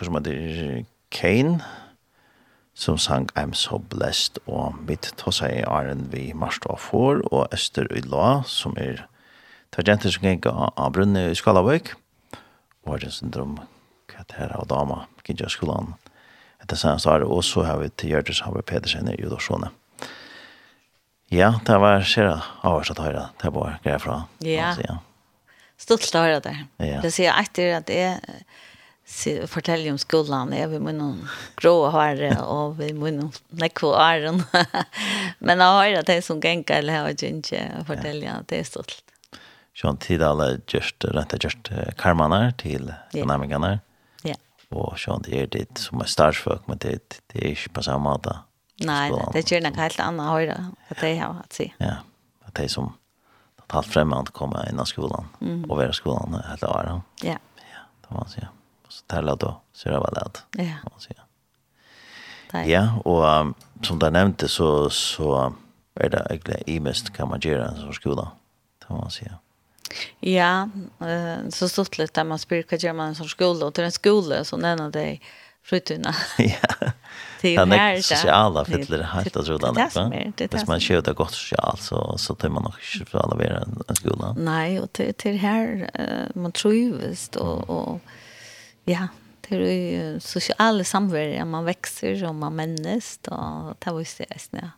sanger 0.00 0.06
som 0.06 0.14
heter 0.16 0.84
Kane, 1.10 1.60
som 2.74 2.98
sang 2.98 3.28
I'm 3.36 3.54
So 3.54 3.78
Blessed, 3.78 4.38
og 4.46 4.74
mitt 4.86 5.12
tossa 5.16 5.48
i 5.48 5.62
Arjen 5.62 6.08
vi 6.12 6.32
marst 6.32 6.64
og 6.66 6.78
for, 6.80 7.20
og 7.32 7.48
Øster 7.52 7.86
Ylva, 7.90 8.42
som 8.46 8.76
er 8.78 9.06
tverjenter 9.74 10.10
som 10.10 10.24
gikk 10.24 10.46
av 10.46 10.92
Brunne 10.92 11.30
i 11.30 11.34
Skalavøk, 11.34 11.94
og 12.86 12.94
Arjen 12.94 13.12
syndrom, 13.12 13.58
hva 14.08 14.24
det 14.24 14.38
her 14.38 14.54
av 14.56 14.68
dama, 14.68 15.06
gikk 15.24 15.44
av 15.44 15.52
skolan, 15.52 15.92
etter 16.62 16.76
senest 16.76 17.06
året, 17.06 17.28
og 17.28 17.44
så 17.44 17.64
har 17.64 17.78
vi 17.80 17.90
til 17.90 18.14
Gjørtes 18.14 18.40
Haber 18.46 18.62
Pedersen 18.62 19.08
i 19.08 19.18
Udorsone. 19.20 19.70
Ja, 21.30 21.52
det 21.66 21.76
var 21.78 22.02
skjera 22.02 22.40
avhørs 22.66 22.90
at 22.90 22.98
høyre, 22.98 23.28
det 23.42 23.52
var 23.54 23.78
greia 23.84 24.00
fra. 24.02 24.24
Ja, 24.42 24.72
stort 25.80 26.02
til 26.04 26.18
å 26.18 26.24
høre 26.24 26.40
det. 26.44 26.56
Ja. 26.82 26.98
Det 27.04 27.12
sier 27.14 27.36
etter 27.38 27.76
at 27.78 27.86
det 27.88 28.00
er 28.02 28.42
fortelle 29.50 29.92
om 29.92 29.98
skolan. 30.00 30.52
Jeg 30.54 30.70
vil 30.72 30.82
noen 30.96 31.20
grå 31.60 31.74
håret, 31.92 32.38
og 32.40 32.78
vi 32.78 32.92
munne 32.96 33.30
nekko 33.60 33.92
åren. 33.98 34.42
Men 35.46 35.62
jeg 35.62 35.96
har 35.98 36.08
det 36.08 36.20
som 36.26 36.40
genka, 36.42 36.78
eller 36.78 36.96
jeg 36.96 37.06
har 37.06 37.30
ikke 37.30 37.84
fortelle 37.88 38.36
det 38.48 38.60
er 38.62 38.68
stolt. 38.68 39.00
Sjøen 39.76 40.00
tid 40.02 40.22
alle 40.26 40.58
gjørst, 40.68 41.06
rett 41.14 41.34
og 41.34 41.46
gjørst 41.46 41.72
karmaner 42.00 42.52
til 42.60 42.90
dynamikerne. 43.14 43.78
Ja. 44.26 44.36
Og 44.74 44.96
sjøen 45.00 45.24
det 45.26 45.36
er 45.38 45.50
ditt 45.54 45.82
som 45.82 46.02
er 46.02 46.10
starsføk, 46.10 46.66
men 46.68 46.80
det, 46.82 46.98
det 47.32 47.42
er 47.42 47.52
ikke 47.54 47.76
på 47.78 47.86
samme 47.86 48.10
måte. 48.10 48.40
Nei, 48.86 49.10
det 49.34 49.44
gjør 49.44 49.66
noe 49.66 49.76
helt 49.76 50.00
annet 50.00 50.32
høyre, 50.32 50.56
at 50.88 51.02
det 51.02 51.12
har 51.20 51.36
hatt 51.36 51.56
si. 51.56 51.68
Ja, 51.82 51.98
at 52.48 52.56
det 52.56 52.70
som 52.72 52.94
talt 53.70 53.86
fremmant 53.86 54.32
kommer 54.36 54.66
innan 54.70 54.88
skolan, 54.88 55.28
mm. 55.40 55.66
og 55.68 55.78
være 55.78 55.94
skolan 55.96 56.40
hele 56.42 56.70
året. 56.70 57.04
Ja. 57.22 57.36
Ja, 57.70 57.84
det 58.02 58.10
må 58.10 58.22
man 58.22 58.32
si, 58.32 58.40
ja 58.42 58.50
så 58.90 59.04
tar 59.06 59.22
då 59.36 59.60
så 59.72 59.88
det 59.88 59.98
var 59.98 60.14
det. 60.14 60.62
Ja. 60.62 60.90
Så 60.98 61.08
ja. 61.16 61.22
Ja, 62.52 62.98
och 63.04 63.40
um, 63.40 63.54
som 63.82 63.98
där 63.98 64.10
nämnde 64.10 64.48
så 64.48 64.90
så 64.90 65.54
är 65.94 66.08
det 66.08 66.26
egentligen 66.30 66.62
i 66.66 66.80
mest 66.80 67.12
kan 67.12 67.28
man 67.28 67.40
göra 67.40 67.74
som 67.74 67.92
skola. 67.92 68.30
Det 68.88 68.94
man 68.94 69.10
säga. 69.10 69.38
Ja, 70.20 70.68
eh 71.06 71.48
så 71.48 71.68
stort 71.68 71.98
lite 71.98 72.20
där 72.20 72.24
man 72.24 72.38
spyrkar 72.38 72.76
gör 72.76 72.92
man 72.92 73.08
en 73.08 73.14
som 73.14 73.28
skola 73.28 73.66
och 73.66 73.74
till 73.74 73.84
en 73.84 73.92
skola 73.92 74.44
så 74.44 74.56
nämner 74.56 74.90
det 74.90 75.18
frutuna. 75.62 76.14
Ja. 76.38 76.90
Det 77.40 77.56
är 77.56 77.66
här 77.66 78.00
sociala 78.00 78.64
fyller 78.64 79.02
helt 79.02 79.36
att 79.36 79.46
sådant. 79.46 79.76
Det 79.76 80.00
är 80.00 80.32
det. 80.36 80.52
Hvis 80.52 80.66
man 80.66 80.80
kör 80.80 81.02
det 81.02 81.12
gott 81.12 81.32
socialt 81.32 81.82
så 81.82 82.18
så 82.18 82.34
tar 82.34 82.48
man 82.48 82.62
nog 82.62 82.72
inte 82.94 83.10
för 83.10 83.18
alla 83.18 83.36
vara 83.36 83.64
en 83.88 83.96
skola. 83.96 84.34
Nej, 84.38 84.80
och 84.80 84.92
till 84.92 85.14
till 85.14 85.38
här 85.38 85.90
man 86.34 86.52
trivs 86.52 87.28
och 87.28 87.70
och 87.70 88.00
Ja, 88.90 89.08
det 89.40 89.56
är 89.56 90.18
sosiale 90.18 90.20
sociala 90.20 90.84
samvärden. 90.84 91.50
Man 91.50 91.64
växer 91.64 92.24
og 92.26 92.34
man 92.34 92.56
mennes, 92.56 93.18
og 93.28 93.76
det 93.78 93.92
var 93.92 94.00
ju 94.00 94.06
det 94.18 94.26
jag 94.30 94.40
snö. 94.40 94.70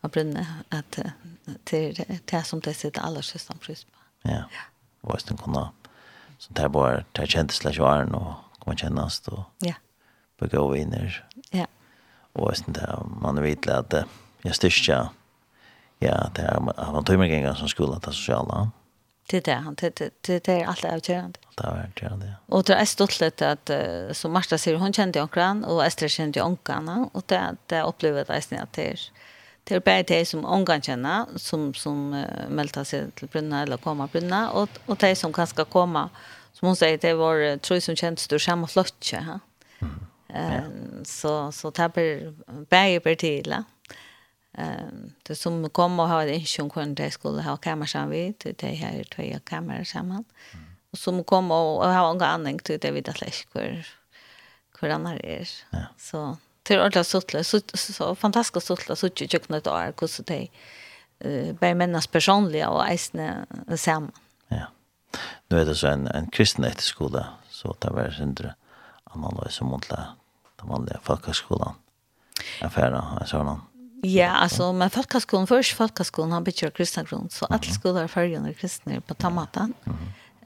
Jag 0.00 0.10
brunner 0.10 0.46
att 0.68 0.98
det 1.64 2.32
er 2.32 2.42
som 2.42 2.60
det 2.60 2.74
sitter 2.74 3.02
allra 3.02 3.22
sista 3.22 3.54
pris 3.54 3.84
på. 3.84 3.98
Ja, 4.22 4.44
och 5.00 5.20
jag 5.28 5.38
kunna. 5.38 5.72
Så 6.38 6.52
det 6.52 6.62
här 6.62 6.68
bara, 6.68 7.04
det 7.12 7.18
här 7.20 7.26
kändes 7.26 7.56
slags 7.56 7.78
åren 7.78 8.14
och 8.14 8.34
kommer 8.58 8.76
kännas 8.76 9.20
då. 9.20 9.44
Ja. 9.58 9.74
Bygga 10.40 10.60
och 10.60 10.74
vinner. 10.74 11.28
Ja. 11.50 11.66
Och 12.32 12.50
jag 12.50 12.56
snö, 12.56 12.98
man 13.20 13.42
vet 13.42 13.68
att 13.68 13.94
jag 14.42 14.54
styrkja. 14.54 15.10
Ja, 15.98 16.30
det 16.34 16.42
är, 16.42 16.60
man 16.92 17.04
tog 17.04 17.18
mig 17.18 17.34
en 17.34 17.44
gång 17.44 17.56
som 17.56 17.68
skola 17.68 18.00
ta 18.00 18.12
sociala. 18.12 18.54
Ja 18.54 18.83
Det 19.26 19.48
är 19.48 19.90
det, 19.90 20.10
det 20.20 20.44
det 20.44 20.52
är 20.52 20.66
allt 20.66 20.84
avgörande. 20.84 21.38
Det 21.56 21.64
är 21.64 21.68
avgörande. 21.68 22.32
Och 22.46 22.64
det 22.64 22.74
är 22.74 22.84
stolt 22.84 23.42
att 23.42 23.70
som 24.12 24.32
Marta 24.32 24.58
sier, 24.58 24.74
hon 24.74 24.92
kände 24.92 25.22
onkran 25.22 25.64
och 25.64 25.84
Esther 25.84 26.08
kände 26.08 26.42
onkarna 26.42 27.08
och 27.12 27.22
det 27.26 27.56
det 27.66 27.82
upplevde 27.82 28.24
jag 28.28 28.42
sen 28.42 28.66
er 28.76 29.00
det 29.64 29.84
bare 29.84 30.02
de 30.02 30.24
som 30.24 30.44
onkan 30.44 30.82
kjenner, 30.82 31.24
som 31.36 31.74
som 31.74 32.24
melta 32.48 32.84
seg 32.84 33.14
till 33.14 33.28
brunna 33.28 33.62
eller 33.62 33.76
kommer 33.76 34.06
brunna 34.06 34.50
och 34.50 34.68
och 34.86 34.96
de 34.96 35.16
som 35.16 35.32
kan 35.32 35.46
skal 35.46 35.64
komma 35.64 36.10
som 36.52 36.66
hon 36.68 36.76
säger 36.76 36.98
det 36.98 37.14
var 37.14 37.58
tror 37.58 37.80
som 37.80 37.96
känns 37.96 38.28
du 38.28 38.38
samma 38.38 38.66
flotche. 38.66 39.26
Ja. 39.26 39.38
Eh 40.34 40.64
så 41.04 41.52
så 41.52 41.70
tar 41.70 41.88
bäge 42.68 43.00
blir 43.00 43.16
till. 43.16 43.54
Ehm 44.54 45.12
det 45.22 45.34
som 45.34 45.70
kom 45.70 46.00
och 46.00 46.08
har 46.08 46.26
en 46.26 46.44
sjön 46.44 46.70
kunde 46.70 47.02
det 47.02 47.10
skulle 47.10 47.42
ha 47.42 47.56
kammar 47.56 47.86
samman 47.86 48.10
vid 48.10 48.34
det 48.38 48.62
är 48.62 48.74
här 48.74 49.04
två 49.04 49.38
kamera 49.44 49.84
samman. 49.84 50.24
Och 50.90 50.98
som 50.98 51.24
kom 51.24 51.50
och 51.50 51.88
har 51.88 52.10
en 52.10 52.22
annan 52.22 52.58
till 52.58 52.78
det 52.80 52.90
vid 52.90 53.08
att 53.08 53.20
läskor 53.20 53.86
hur 54.80 54.88
annan 54.88 55.20
är. 55.20 55.48
Så 55.96 56.36
till 56.62 56.80
alla 56.80 57.04
sottla 57.04 57.44
så 57.44 57.60
så 57.74 58.14
fantastiskt 58.14 58.66
sottla 58.66 58.96
så 58.96 59.08
tjukt 59.08 59.32
tjukt 59.32 59.48
något 59.48 59.66
år 59.66 59.92
hur 60.00 60.06
så 60.06 60.22
det 60.22 60.48
eh 61.18 61.54
bär 61.54 61.74
männas 61.74 62.06
personliga 62.06 62.68
och 62.68 62.88
äsna 62.88 63.46
samman. 63.76 64.12
Ja. 64.48 64.66
Nu 65.48 65.60
är 65.60 65.64
det 65.64 65.74
så 65.74 65.86
en 65.86 66.06
en 66.06 66.30
kristen 66.30 66.64
efterskola 66.64 67.26
så 67.48 67.76
det 67.80 67.90
var 67.90 68.10
syndre 68.10 68.54
annorlunda 69.04 69.48
som 69.50 69.66
mot 69.66 69.88
det 69.88 70.06
vanliga 70.62 70.98
folkhögskolan. 71.02 71.74
Affärer 72.60 72.92
Affären, 72.92 73.26
sådant. 73.26 73.60
Ja, 74.04 74.28
alltså 74.28 74.72
men 74.72 74.90
folkhögskolan 74.90 75.46
först 75.46 75.76
folkhögskolan 75.76 76.32
har 76.32 76.40
bitcher 76.40 76.70
kristna 76.70 77.02
grund 77.02 77.32
så 77.32 77.44
alla 77.44 77.62
skolor 77.62 78.06
följer 78.06 78.52
kristna 78.52 79.00
på 79.00 79.14
tamatan. 79.14 79.74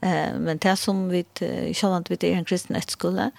Eh 0.01 0.39
men 0.39 0.57
det 0.57 0.75
som 0.75 1.09
vi 1.09 1.25
självant 1.73 2.11
vid 2.11 2.23
är 2.23 2.33
en 2.33 2.45
kristen 2.45 2.81
skola 2.87 3.31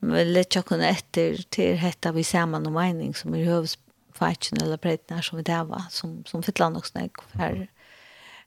men 0.00 0.32
lätt 0.32 0.54
jag 0.54 0.64
kunde 0.64 0.86
efter 0.86 1.44
till 1.48 1.76
hetta 1.76 2.12
vi 2.12 2.24
samman 2.24 2.66
och 2.66 2.72
mening 2.72 3.14
som 3.14 3.34
är 3.34 3.44
hövs 3.44 3.78
fighten 4.12 4.58
eller 4.62 4.76
bredden 4.76 5.22
som 5.22 5.36
vi 5.36 5.42
där 5.42 5.64
var 5.64 5.82
som 5.90 6.24
som 6.24 6.42
fittland 6.42 6.76
och 6.76 6.86
snägg 6.86 7.10
här 7.32 7.68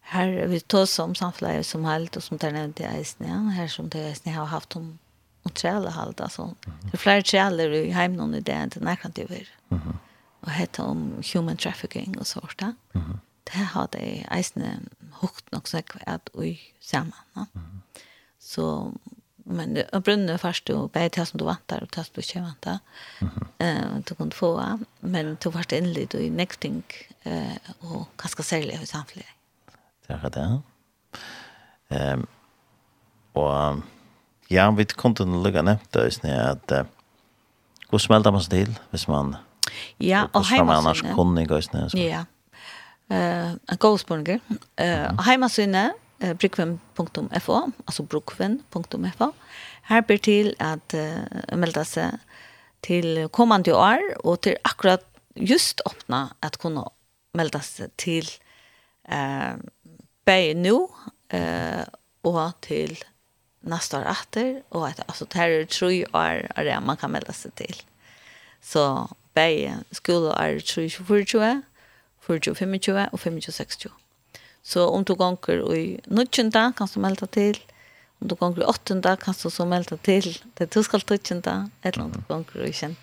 här 0.01 0.45
vi 0.47 0.59
tar 0.59 0.85
som 0.85 1.15
samfläge 1.15 1.63
som 1.63 1.85
helt 1.85 2.15
och 2.15 2.23
som 2.23 2.37
där 2.37 2.51
nämnde 2.51 2.83
jag 2.83 3.01
isne 3.01 3.27
här 3.27 3.67
som 3.67 3.89
det 3.89 4.09
isne 4.09 4.31
har 4.31 4.45
haft 4.45 4.75
om 4.75 4.97
och 5.43 5.53
trälla 5.53 5.89
halt 5.89 6.21
alltså 6.21 6.55
det 6.91 6.97
fler 6.97 7.21
träller 7.21 7.69
i 7.71 7.91
hem 7.91 8.33
i 8.33 8.39
det 8.39 8.63
inte 8.63 8.79
när 8.79 8.95
kan 8.95 9.11
det. 9.11 9.47
Mhm 9.67 9.97
og 10.45 10.51
hette 10.53 10.83
om 10.83 11.23
human 11.33 11.57
trafficking 11.57 12.19
og 12.19 12.25
sånt. 12.25 12.61
Mm 12.61 13.01
-hmm. 13.01 13.17
Det 13.45 13.65
hadde 13.73 13.99
jeg 13.99 14.25
eisende 14.31 14.79
hukt 15.21 15.51
nok 15.51 15.67
så 15.67 15.77
jeg 15.77 15.85
at 16.07 16.29
ui 16.33 16.59
sammen. 16.81 17.13
Mm 17.35 17.43
-hmm. 17.43 18.01
Så, 18.39 18.91
men 19.45 19.75
det 19.75 20.03
brunner 20.03 20.37
først 20.37 20.69
jo 20.69 20.87
bare 20.87 21.09
til 21.09 21.25
som 21.25 21.37
du 21.37 21.45
vantar 21.45 21.79
og 21.81 21.91
til 21.91 22.03
som 22.03 22.13
du 22.15 22.21
ikke 22.21 22.41
vantar. 22.41 22.79
Mm 23.21 23.27
-hmm. 23.27 23.95
uh, 23.95 24.03
du 24.09 24.15
kunne 24.15 24.31
få, 24.31 24.77
men 25.01 25.35
du 25.35 25.49
var 25.49 25.73
innlitt 25.73 26.15
og 26.15 26.21
i 26.21 26.29
nekting 26.29 26.83
uh, 27.25 27.57
og 27.79 28.07
ganske 28.17 28.43
særlig 28.43 28.81
i 28.81 28.85
samfunnet. 28.85 29.25
Det 30.07 30.19
er 30.23 30.29
det. 30.29 30.61
Um, 32.13 32.27
og 33.33 33.83
ja, 34.51 34.71
vi 34.71 34.83
kunne 34.83 35.43
lukka 35.43 35.61
nevnt 35.61 35.93
det, 35.93 36.23
at 36.23 36.71
uh, 36.71 36.85
hvordan 37.89 38.07
melder 38.09 38.31
man 38.31 38.41
seg 38.41 38.51
til 38.51 38.79
hvis 38.91 39.07
man 39.07 39.35
Ja, 39.99 40.27
og 40.33 40.45
heimasynet. 40.49 40.77
Annars 40.77 41.03
kunne 41.15 41.41
jeg 41.41 41.49
gøysene. 41.49 41.87
Ja, 41.99 42.25
en 43.09 43.79
gåsborger. 43.79 44.39
Heimasynet, 45.25 45.97
brukven.fo, 46.39 47.59
altså 47.87 48.03
brukven.fo. 48.03 49.31
Her 49.85 50.01
blir 50.01 50.17
til 50.17 50.53
at 50.63 50.95
uh, 50.97 51.57
melda 51.57 51.83
seg 51.85 52.17
til 52.85 53.27
kommande 53.33 53.75
år, 53.77 54.01
og 54.25 54.41
til 54.45 54.57
akkurat 54.65 55.05
just 55.35 55.83
åpna 55.85 56.27
at 56.45 56.57
kunne 56.61 56.85
melda 57.37 57.61
seg 57.61 57.93
til 58.01 58.29
uh, 59.11 59.53
bæg 60.25 60.55
nå, 60.57 60.79
uh, 61.35 61.83
og 62.25 62.41
til 62.65 62.97
nästa 63.65 63.99
år 63.99 64.05
efter 64.05 64.63
och 64.69 64.87
att 64.87 64.99
alltså 65.05 65.25
det 65.25 65.37
här 65.37 65.49
är 65.49 65.65
tre 65.65 66.05
år 66.05 66.51
är 66.55 66.63
det 66.63 66.79
man 66.79 66.97
kan 66.97 67.11
melda 67.11 67.33
sig 67.33 67.51
till. 67.51 67.81
Så 68.61 69.09
bæg 69.35 69.83
skola 69.91 70.33
er 70.39 70.59
24, 70.59 71.05
24, 72.25 72.55
25 72.55 73.09
og 73.11 73.19
25, 73.19 73.51
26. 73.51 73.91
Så 74.63 74.87
om 74.89 75.03
du 75.05 75.13
gonger 75.15 75.61
i 75.75 75.99
19 76.07 76.51
kan 76.51 76.89
du 76.93 76.99
melde 76.99 77.27
til, 77.27 77.59
om 78.21 78.29
du 78.29 78.35
gonger 78.35 78.63
i 78.63 78.65
8 78.65 79.17
kan 79.21 79.35
du 79.43 79.49
så 79.49 79.65
melde 79.65 79.97
til, 80.03 80.41
det 80.57 80.73
du 80.73 80.81
skal 80.83 81.01
20 81.01 81.69
eller 81.83 82.03
om 82.03 82.11
du 82.11 82.21
gonger 82.27 82.65
i 82.65 82.71
20. 82.71 82.95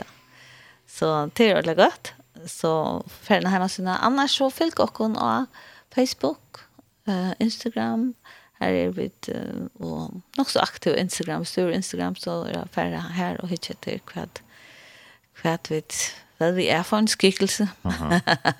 Så 0.89 1.31
det 1.37 1.51
er 1.51 1.55
veldig 1.55 1.77
godt. 1.77 2.15
Så 2.47 3.03
ferdene 3.07 3.51
hjemme 3.51 3.69
sine. 3.69 3.99
Annars 4.03 4.37
så 4.37 4.51
fylg 4.51 4.77
dere 4.77 5.11
av 5.21 5.47
Facebook, 5.95 6.65
uh, 7.07 7.33
Instagram, 7.39 8.15
her 8.61 8.69
er 8.69 8.91
vi 8.97 9.11
uh, 9.29 9.69
og 9.81 10.23
nok 10.39 10.51
så 10.51 10.61
aktiv 10.61 10.97
Instagram, 10.97 11.45
stor 11.45 11.69
Instagram, 11.69 12.17
så 12.17 12.43
er 12.47 12.57
jeg 12.57 12.73
ferdig 12.73 13.03
her 13.15 13.37
og 13.37 13.49
hittet 13.49 13.79
til 13.85 14.01
kvart 14.07 14.43
hva 15.43 15.59
vi, 15.69 15.83
vad 16.39 16.55
vi 16.55 16.69
är 16.69 16.83
för 16.83 16.97
en 16.97 17.07
skickelse. 17.07 17.69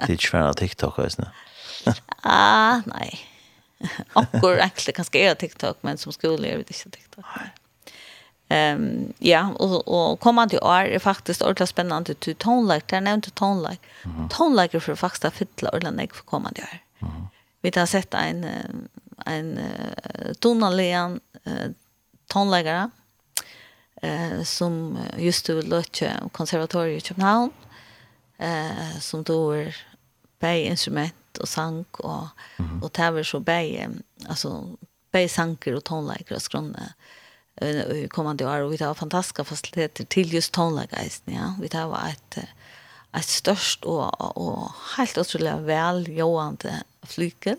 Det 0.07 0.13
är 0.13 0.17
svåra 0.17 0.55
TikTok 0.55 0.99
alltså. 0.99 1.27
ah, 2.23 2.81
nej. 2.87 3.21
Akkur 4.15 4.59
egentlig 4.59 4.95
kanskje 4.97 5.25
er 5.27 5.35
TikTok, 5.35 5.83
men 5.83 5.99
som 5.99 6.15
skole 6.15 6.49
er 6.49 6.61
det 6.61 6.71
ikke 6.71 6.91
TikTok. 6.95 7.27
Um, 8.53 9.15
ja, 9.25 9.47
og, 9.65 9.79
og 9.89 10.19
kommande 10.21 10.61
år 10.61 10.93
er 10.93 11.01
faktisk 11.01 11.43
ordentlig 11.43 11.69
spennende 11.71 12.15
til 12.15 12.37
tonelike. 12.37 12.91
Der 12.91 13.01
nevnte 13.01 13.31
tonelike. 13.31 13.83
Mm 14.05 14.13
-hmm. 14.13 14.29
Tonelike 14.29 14.81
for 14.81 14.95
faktisk 14.95 15.25
å 15.25 15.31
fytle 15.31 15.71
ordentlig 15.75 16.11
for 16.13 16.25
kommande 16.25 16.63
år. 16.63 16.79
Mm 17.01 17.09
-hmm. 17.09 17.27
Vi 17.63 17.73
har 17.75 17.87
sett 17.87 18.15
en, 18.15 18.45
en, 19.27 19.59
uh, 19.59 20.33
tonalian 20.41 21.21
uh, 21.47 21.73
tonelike, 22.31 22.91
eh, 24.03 24.43
som 24.43 24.99
just 25.19 25.47
då 25.47 25.63
lötte 25.63 26.21
konservatoriet 26.33 27.03
i 27.03 27.07
Köpenhamn 27.07 27.51
eh, 28.39 28.99
som 29.01 29.23
då 29.23 29.51
är 29.51 29.77
bäj 30.39 30.63
instrument 30.63 31.39
och 31.41 31.49
sang 31.49 31.85
och, 31.93 32.27
mm 32.57 32.71
-hmm. 32.71 32.83
och 32.83 32.93
tävlar 32.93 33.23
så 33.23 33.41
bäg 33.41 33.89
alltså 34.29 34.77
bäj 35.11 35.29
sanker 35.29 35.75
och 35.75 35.85
tonläkare 35.85 36.37
och 36.37 36.43
skrona 36.43 36.93
i 37.93 38.09
kommande 38.09 38.47
år 38.47 38.61
och 38.61 38.73
vi 38.73 38.85
har 38.85 38.95
fantastiska 38.95 39.45
faciliteter 39.45 40.05
till 40.05 40.33
just 40.33 40.53
tonläkare 40.53 41.09
ja. 41.25 41.55
vi 41.61 41.77
har 41.77 42.09
ett 42.09 42.39
ett 43.13 43.25
störst 43.25 43.85
och, 43.85 44.37
och 44.37 44.71
helt 44.97 45.19
otroligt 45.19 45.55
väl 45.55 46.09
jobbande 46.09 46.83
flykel 47.03 47.57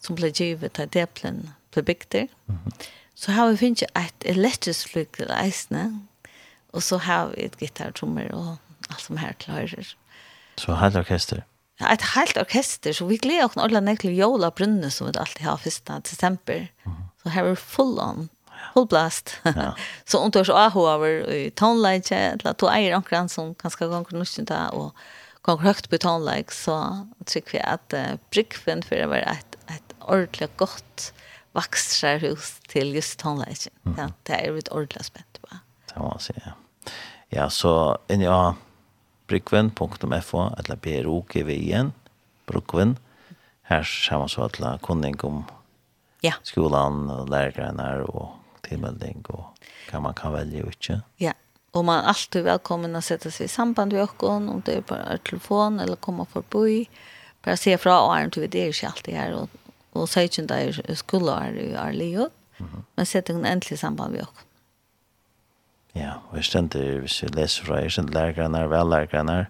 som 0.00 0.14
blev 0.14 0.32
givet 0.34 0.72
till 0.72 0.88
Deplen 0.88 1.50
blev 1.70 1.84
byggt. 1.84 2.14
Mm 2.14 2.28
-hmm 2.46 2.72
Så 3.14 3.32
har 3.32 3.50
vi 3.50 3.56
finnet 3.56 3.84
et 3.96 4.26
elektrisk 4.26 4.90
flygel 4.92 5.30
eisene, 5.30 5.86
og 6.74 6.82
så 6.82 6.98
har 6.98 7.30
vi 7.32 7.46
et 7.46 7.58
gitartrommer 7.60 8.32
og 8.34 8.56
alt 8.90 9.04
som 9.04 9.20
her 9.22 9.36
klarer. 9.38 9.94
Så 10.58 10.74
helt 10.78 10.98
orkester? 10.98 11.44
Ja, 11.80 11.90
et 11.90 12.04
helt 12.14 12.38
orkester, 12.38 12.94
så 12.94 13.06
vi 13.06 13.18
gleder 13.18 13.48
oss 13.48 13.58
alle 13.58 13.80
ned 13.82 14.02
til 14.02 14.14
Jola 14.14 14.50
Brunne, 14.54 14.90
som 14.94 15.08
vi 15.08 15.14
alltid 15.18 15.46
har 15.46 15.60
1. 15.66 15.90
desember. 16.10 16.66
Mm 16.84 16.92
-hmm. 16.92 17.10
Så 17.22 17.28
her 17.28 17.44
er 17.44 17.54
full 17.54 17.98
on, 17.98 18.28
full 18.74 18.86
blast. 18.86 19.40
Ja. 19.44 19.72
så 20.06 20.18
om 20.18 20.30
du 20.30 20.38
har 20.38 20.44
så 20.44 20.52
avhåver 20.52 21.32
i 21.32 21.50
tonelage, 21.50 22.16
eller 22.16 22.52
to 22.52 22.66
eier 22.66 22.96
omkring 22.96 23.28
som 23.30 23.54
ganske 23.54 23.84
ganger 23.84 24.12
norsk 24.12 24.48
da, 24.48 24.68
og 24.68 24.92
ganger 25.44 25.62
høyt 25.62 25.88
på 25.90 25.96
tonelage, 25.96 26.52
så 26.52 27.06
tykker 27.26 27.52
vi 27.52 27.58
at 27.58 27.92
uh, 27.92 28.18
brygven 28.30 28.82
for 28.82 28.96
å 28.96 29.08
være 29.08 29.30
et, 29.30 29.56
et 29.68 29.94
ordentlig 30.00 30.48
godt 30.56 31.12
vaxar 31.54 32.18
hus 32.18 32.60
just 32.74 33.18
tonlägen. 33.18 33.72
Mm. 33.86 33.98
Ja, 33.98 34.10
det 34.22 34.32
är 34.32 34.48
er 34.48 34.58
ett 34.58 34.72
ordentlig 34.72 35.04
spent 35.04 35.42
på. 35.42 35.56
Det 35.94 36.00
var 36.00 36.18
så 36.18 36.32
ja. 36.44 36.52
Ja, 37.28 37.50
så 37.50 37.98
en 38.08 38.20
ja 38.20 38.54
brukven.fo 39.26 40.50
eller 40.58 40.76
brokvn 40.76 41.92
brukven 42.46 42.96
ser 43.68 44.18
man 44.18 44.28
så 44.28 44.42
alla 44.42 44.78
kunning 44.78 45.20
om 45.20 45.44
ja. 46.20 46.32
skolan 46.42 47.10
og 47.10 47.28
lärarna 47.28 48.04
och 48.04 48.28
tilmelding 48.62 49.24
och 49.28 49.44
kan 49.90 50.02
man 50.02 50.14
kan 50.14 50.32
välja 50.32 50.64
og 50.64 50.68
ikke. 50.68 51.00
Ja. 51.16 51.32
Och 51.72 51.84
man 51.84 52.04
er 52.04 52.08
alltid 52.08 52.44
velkommen 52.44 52.96
att 52.96 53.04
sätta 53.04 53.30
sig 53.30 53.44
i 53.44 53.48
samband 53.48 53.92
med 53.92 54.00
dere, 54.00 54.26
om 54.28 54.62
det 54.64 54.72
är 54.72 54.80
på 54.80 54.96
telefon 55.24 55.80
eller 55.80 55.96
komma 55.96 56.24
förbi. 56.24 56.88
Bare 57.44 57.56
se 57.56 57.78
fra 57.78 58.00
och 58.00 58.16
är 58.16 58.40
vi 58.40 58.46
det 58.46 58.62
är 58.62 58.82
ju 58.82 58.86
alltid 58.86 59.14
här 59.14 59.32
och 59.32 59.48
og 59.94 60.08
søkjen 60.08 60.48
der 60.48 60.54
er 60.54 60.94
være 60.94 61.62
i 61.62 61.72
Arliot, 61.72 62.32
mm 62.58 62.66
-hmm. 62.66 62.82
men 62.96 63.06
sette 63.06 63.32
hun 63.32 63.46
endelig 63.46 63.78
samband 63.78 64.12
med 64.12 64.22
oss. 64.22 64.46
Ja, 65.94 66.12
og 66.30 66.36
jeg 66.36 66.44
stender, 66.44 66.98
hvis 67.00 67.22
jeg 67.22 67.34
leser 67.34 67.64
fra, 67.64 67.76
jeg 67.76 67.92
stender 67.92 68.12
stendte 68.12 68.14
lærgrene, 68.14 68.70
velærgrene, 68.70 69.46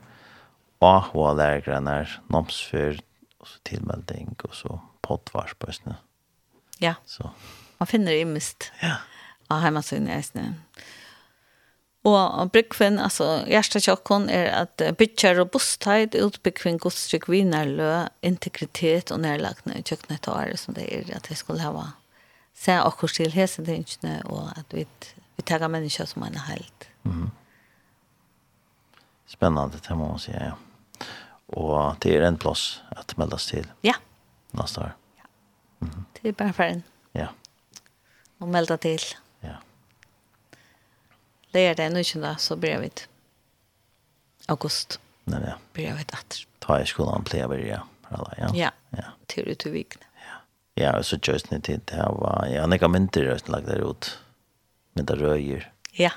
ahua 0.81 1.33
lærgrene, 1.35 2.07
nomsfyr, 2.31 2.99
og 3.39 3.47
så 3.47 3.59
tilmelding, 3.65 4.37
og 4.45 4.55
så 4.55 4.79
pottvarsbøsene. 5.03 5.97
Ja, 6.81 6.95
så. 7.07 7.29
man 7.79 7.87
finner 7.87 8.13
det 8.13 8.21
i 8.21 8.25
mist. 8.25 8.73
Ja. 8.83 8.95
Og 9.49 9.63
hjemme 9.63 9.83
sønne, 9.83 10.13
jeg 10.13 10.25
Og 12.05 12.51
brygven, 12.53 12.99
altså 13.01 13.47
hjertetjokken, 13.49 14.27
er 14.29 14.51
at 14.59 14.83
bytja 14.99 15.33
robustheit, 15.39 16.13
utbyggving, 16.21 16.77
godstrykk, 16.83 17.31
vinerlø, 17.33 18.05
integritet 18.21 19.13
og 19.15 19.23
nærlagene 19.25 19.79
i 19.81 19.85
kjøkkenet 19.89 20.29
og 20.29 20.43
ære 20.43 20.59
som 20.61 20.77
det 20.77 20.85
er, 20.93 21.09
at 21.17 21.31
vi 21.31 21.39
skulle 21.41 21.65
hava 21.65 21.95
se 22.55 22.77
akkur 22.77 23.09
til 23.09 23.33
hesetingene, 23.33 24.19
og 24.29 24.53
at 24.53 24.77
vi, 24.77 24.85
vi 25.37 25.47
tager 25.49 25.73
mennesker 25.73 26.05
som 26.11 26.27
en 26.29 26.37
helt. 26.45 26.89
Mm. 27.09 27.31
Spennende, 29.27 29.81
det 29.81 29.97
må 29.97 30.13
man 30.13 30.21
si, 30.23 30.37
ja. 30.37 30.53
Og 31.57 31.97
det 32.05 32.15
er 32.15 32.29
en 32.29 32.39
plass 32.41 32.83
at 32.93 33.17
meldes 33.19 33.49
til. 33.49 33.67
Ja. 33.85 33.97
Neste 34.53 34.81
år. 34.81 34.93
Ja. 35.17 35.27
Mm 35.81 35.89
-hmm. 35.89 36.05
Det 36.23 36.29
er 36.29 36.33
bare 36.33 36.53
for 36.53 36.63
en. 36.63 36.85
Ja. 37.15 37.27
Og 38.41 38.49
melda 38.49 38.77
til. 38.77 39.01
Ja 39.01 39.24
det 41.55 41.61
är 41.61 41.75
det 41.75 41.91
nu 41.91 42.03
da, 42.21 42.37
så 42.37 42.57
blir 42.57 42.79
vi 42.79 42.91
august. 44.47 45.01
Nej 45.25 45.41
ja. 45.47 45.55
Blir 45.73 45.95
vi 45.95 46.01
att 46.13 46.37
ta 46.59 46.81
i 46.81 46.87
skolan 46.87 47.25
plea 47.25 47.49
blir 47.49 47.67
ja. 47.67 47.87
Ja. 48.11 48.51
Ja. 48.55 48.71
Ja. 48.91 49.05
til 49.27 49.49
ut 49.49 49.67
i 49.67 49.71
veckan. 49.71 50.03
Ja. 50.77 50.99
og 50.99 51.05
så 51.05 51.19
just 51.23 51.51
ni 51.51 51.61
til 51.61 51.81
det 51.87 51.97
var 51.97 52.47
ja, 52.51 52.67
nekka 52.67 52.89
mynter 52.89 53.33
inte 53.33 53.53
lagt 53.53 53.67
der 53.67 53.91
ut. 53.91 54.19
Mynter 54.97 55.17
røyer. 55.17 55.71
Ja. 55.99 56.11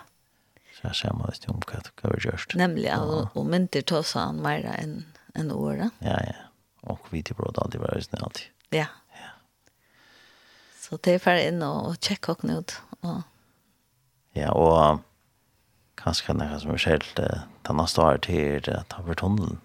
Så 0.74 0.88
jeg 0.88 0.96
ser 0.96 1.14
meg, 1.14 1.30
hvis 1.30 1.48
om 1.48 1.62
vad 1.68 1.84
det 1.84 1.96
går 2.02 2.20
just. 2.26 2.56
Nämligen 2.56 3.28
om 3.34 3.54
inte 3.54 3.82
ta 3.82 4.04
så 4.04 4.20
an 4.20 4.42
mer 4.42 4.66
enn 4.66 5.06
en 5.36 5.52
år. 5.52 5.90
Ja, 6.00 6.18
ja. 6.26 6.34
Og 6.82 7.00
vi 7.10 7.24
till 7.24 7.36
bröd 7.36 7.58
alltid 7.58 7.82
var 7.82 7.96
just 7.96 8.14
alltid. 8.14 8.46
Ja. 8.70 8.86
Ja. 9.14 9.30
Så 10.80 10.98
det 10.98 11.12
är 11.12 11.20
för 11.20 11.36
in 11.48 11.62
og 11.62 11.96
checka 12.02 12.32
och 12.32 12.44
ut 12.44 12.82
Og, 13.02 13.22
Ja, 14.38 14.52
og 14.52 15.00
kanskje 16.00 16.36
noe 16.38 16.60
som 16.62 16.74
er 16.74 16.82
skjelt 16.82 17.20
den 17.20 17.80
neste 17.80 18.04
året 18.04 18.28
til 18.28 18.70
uh, 18.72 18.84
han 18.94 19.08
var 19.08 19.20
tunnelen. 19.20 19.62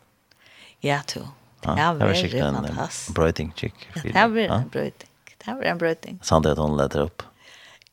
Ja, 0.82 1.00
to. 1.06 1.26
Det 1.62 1.78
har 1.78 1.98
vært 1.98 2.32
fantastisk. 2.34 3.12
Brøyting, 3.14 3.52
kikk. 3.54 3.84
Ja, 3.94 4.02
Det 4.02 4.16
har 4.16 4.32
vært 4.34 4.54
en 4.56 4.70
brøyting. 4.72 5.10
Det 5.30 5.46
har 5.46 5.60
vært 5.60 5.70
en 5.70 5.82
brøyting. 5.82 6.18
Sånn 6.26 6.48
at 6.50 6.58
hun 6.58 6.74
leter 6.78 7.04
opp. 7.04 7.22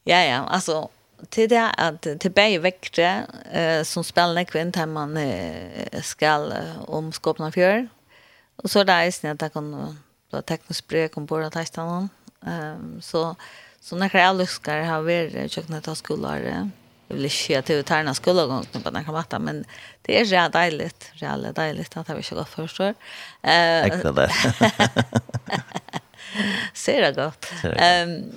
Ja, 0.09 0.23
ja, 0.25 0.39
altså, 0.49 0.87
til 1.29 1.51
det 1.51 1.61
at 1.77 2.01
til 2.01 2.33
begge 2.33 2.63
vektere 2.63 3.27
eh, 3.51 3.81
som 3.85 4.05
spiller 4.07 4.47
kvinn 4.49 4.73
til 4.73 4.89
man 4.89 5.17
eh, 5.21 5.99
skal 6.01 6.49
om 6.87 7.11
skåpene 7.13 7.51
fjør, 7.53 7.83
og 8.63 8.71
så 8.71 8.81
er 8.81 8.89
det 8.89 9.01
eisen 9.05 9.29
at 9.29 9.43
jeg 9.45 9.53
kan 9.53 9.69
da 10.33 10.41
teknisk 10.45 10.87
brøk 10.89 11.17
om 11.17 11.27
bordet 11.27 11.53
til 11.53 11.67
stedet. 11.67 12.09
Um, 12.41 12.99
så, 13.01 13.33
så 13.81 13.97
når 13.99 14.15
jeg 14.15 14.35
lusker 14.37 14.85
har 14.87 15.03
vært 15.03 15.35
kjøkkenet 15.51 15.89
av 15.91 15.97
skolere, 15.99 16.53
eh, 16.53 16.67
jag 17.09 17.15
vill 17.15 17.25
inte 17.25 17.59
att 17.59 17.65
det 17.65 17.83
tar 17.83 18.03
några 18.03 18.13
skulle 18.13 18.63
på 18.83 18.89
den 18.89 19.05
kamatta 19.05 19.39
men 19.39 19.65
det 20.01 20.21
är 20.21 20.25
rätt 20.25 20.53
dejligt 20.53 21.11
rätt 21.13 21.55
dejligt 21.55 21.97
att 21.97 22.07
ha 22.07 22.15
vi 22.15 22.23
ska 22.23 22.45
förstå. 22.45 22.83
Eh 22.83 24.13
det. 24.13 24.31
Ser 26.73 27.01
det 27.01 27.11
gott. 27.11 27.45
Ehm 27.63 28.31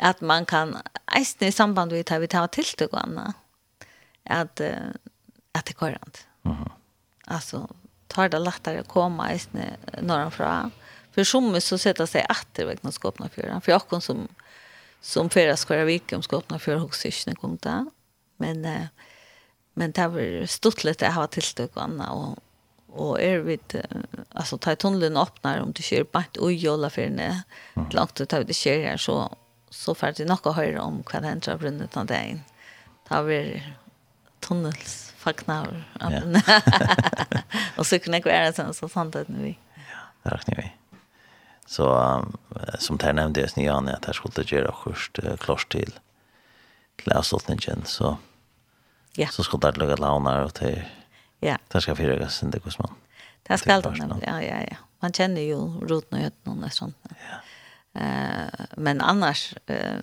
att 0.00 0.20
man 0.20 0.44
kan 0.44 0.78
ästna 1.16 1.46
i 1.46 1.52
samband 1.52 1.92
med 1.92 2.12
att 2.12 2.22
vi 2.22 2.28
tar 2.28 2.46
till 2.46 2.64
det 2.78 2.90
granna. 2.90 3.34
Att 4.24 4.60
att 5.52 5.64
det 5.64 5.76
går 5.76 5.86
rent 5.86 6.26
Mhm. 6.42 6.68
Alltså 7.24 7.68
tar 8.06 8.28
det 8.28 8.38
lättare 8.38 8.78
att 8.78 8.88
komma 8.88 9.30
ästna 9.30 9.60
norrifrån. 10.00 10.70
För 11.12 11.24
som 11.24 11.60
så 11.60 11.78
sätter 11.78 12.06
sig 12.06 12.26
att 12.28 12.46
det 12.52 12.64
verkligen 12.64 12.92
skapna 12.92 13.28
för. 13.28 13.60
För 13.60 13.72
som 14.00 14.28
som 15.06 15.30
förra 15.30 15.84
vik 15.84 16.12
om 16.12 16.22
skottna 16.22 16.58
för 16.58 16.76
huxisne 16.76 17.34
kom. 17.34 17.58
Men 18.36 18.88
men 19.74 19.92
det 19.92 20.08
var 20.08 20.46
stort 20.46 20.84
lite 20.84 21.08
att 21.08 21.14
ha 21.14 21.26
tillstånd 21.26 22.02
och 22.02 22.06
och 22.10 22.38
och 22.96 23.20
är 23.22 23.38
vi 23.38 23.58
alltså 24.32 24.58
ta 24.58 24.76
tunneln 24.76 25.16
öppnar 25.16 25.60
om 25.60 25.72
du 25.72 25.82
kör 25.82 26.04
bant 26.12 26.36
och 26.36 26.52
jolla 26.52 26.90
för 26.90 27.02
det 27.02 27.42
långt 27.90 28.20
ut 28.20 28.32
av 28.32 28.44
det 28.46 28.54
kör 28.54 28.84
här 28.84 28.96
så 28.96 29.36
så 29.70 29.94
får 29.94 30.12
det 30.16 30.24
nog 30.24 30.46
att 30.46 30.56
höra 30.56 30.82
om 30.82 31.02
vad 31.12 31.24
händer 31.24 31.52
av 31.52 31.58
brunnet 31.58 31.96
av 31.96 32.06
dagen. 32.06 32.42
Ta 33.08 33.22
vi 33.22 33.62
tunnels 34.40 35.12
fagnar. 35.16 35.84
Och 37.76 37.86
så 37.86 37.98
kunde 37.98 38.18
jag 38.18 38.24
vara 38.24 38.52
sen 38.52 38.74
så 38.74 38.88
sant 38.88 39.16
att 39.16 39.28
nu 39.28 39.42
vi. 39.42 39.58
Ja, 40.22 40.30
det 40.30 40.30
räknar 40.30 40.56
vi. 40.56 40.72
Så 41.66 41.98
um, 41.98 42.36
som 42.78 42.96
det 42.96 43.12
nämnde 43.12 43.40
jag 43.40 43.50
snian 43.50 43.88
att 43.88 44.04
här 44.04 44.12
skulle 44.12 44.44
göra 44.46 44.74
först 44.84 45.18
uh, 45.18 45.36
klart 45.36 45.72
till 45.72 45.92
till 46.96 47.12
avslutningen 47.12 47.84
så 47.84 48.16
ja. 49.12 49.28
så 49.28 49.42
skulle 49.42 49.70
det 49.70 49.78
lägga 49.78 49.96
launar 49.96 50.44
och 50.44 50.54
till 50.54 50.82
ja. 51.40 51.58
Det 51.68 51.80
ska 51.80 51.96
fyra 51.96 52.28
sen 52.28 52.50
det 52.50 52.60
kosman. 52.60 52.94
Det 53.42 53.58
ska 53.58 53.80
det 53.80 54.18
ja 54.22 54.42
ja 54.42 54.62
ja. 54.70 54.76
Man 55.00 55.12
känner 55.12 55.40
ju 55.40 55.56
roten 55.80 56.18
och 56.18 56.24
hötten 56.24 56.64
och 56.64 56.72
sånt. 56.72 56.96
Ja. 57.02 58.00
Eh 58.00 58.66
men 58.76 59.00
annars 59.00 59.54
eh 59.66 60.00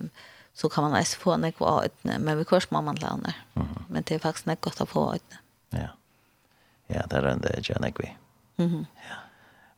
så 0.54 0.68
kan 0.68 0.84
man 0.84 0.92
ens 0.92 1.14
få 1.14 1.32
en 1.32 1.52
kvar 1.52 1.88
men 2.02 2.38
vi 2.38 2.44
kurs 2.44 2.70
man 2.70 2.84
launar. 2.84 3.34
Mm 3.54 3.68
-hmm. 3.68 3.82
Men 3.88 4.02
det 4.06 4.14
är 4.14 4.18
faktiskt 4.18 4.46
något 4.46 4.60
gott 4.60 4.80
att 4.80 4.88
få 4.88 5.14
ut. 5.14 5.24
Ja. 5.70 5.88
Ja, 6.86 7.02
där 7.06 7.22
är 7.22 7.36
det 7.36 7.68
jag 7.68 7.80
näkvi. 7.80 8.16
Mhm. 8.56 8.86
Ja. 9.08 9.23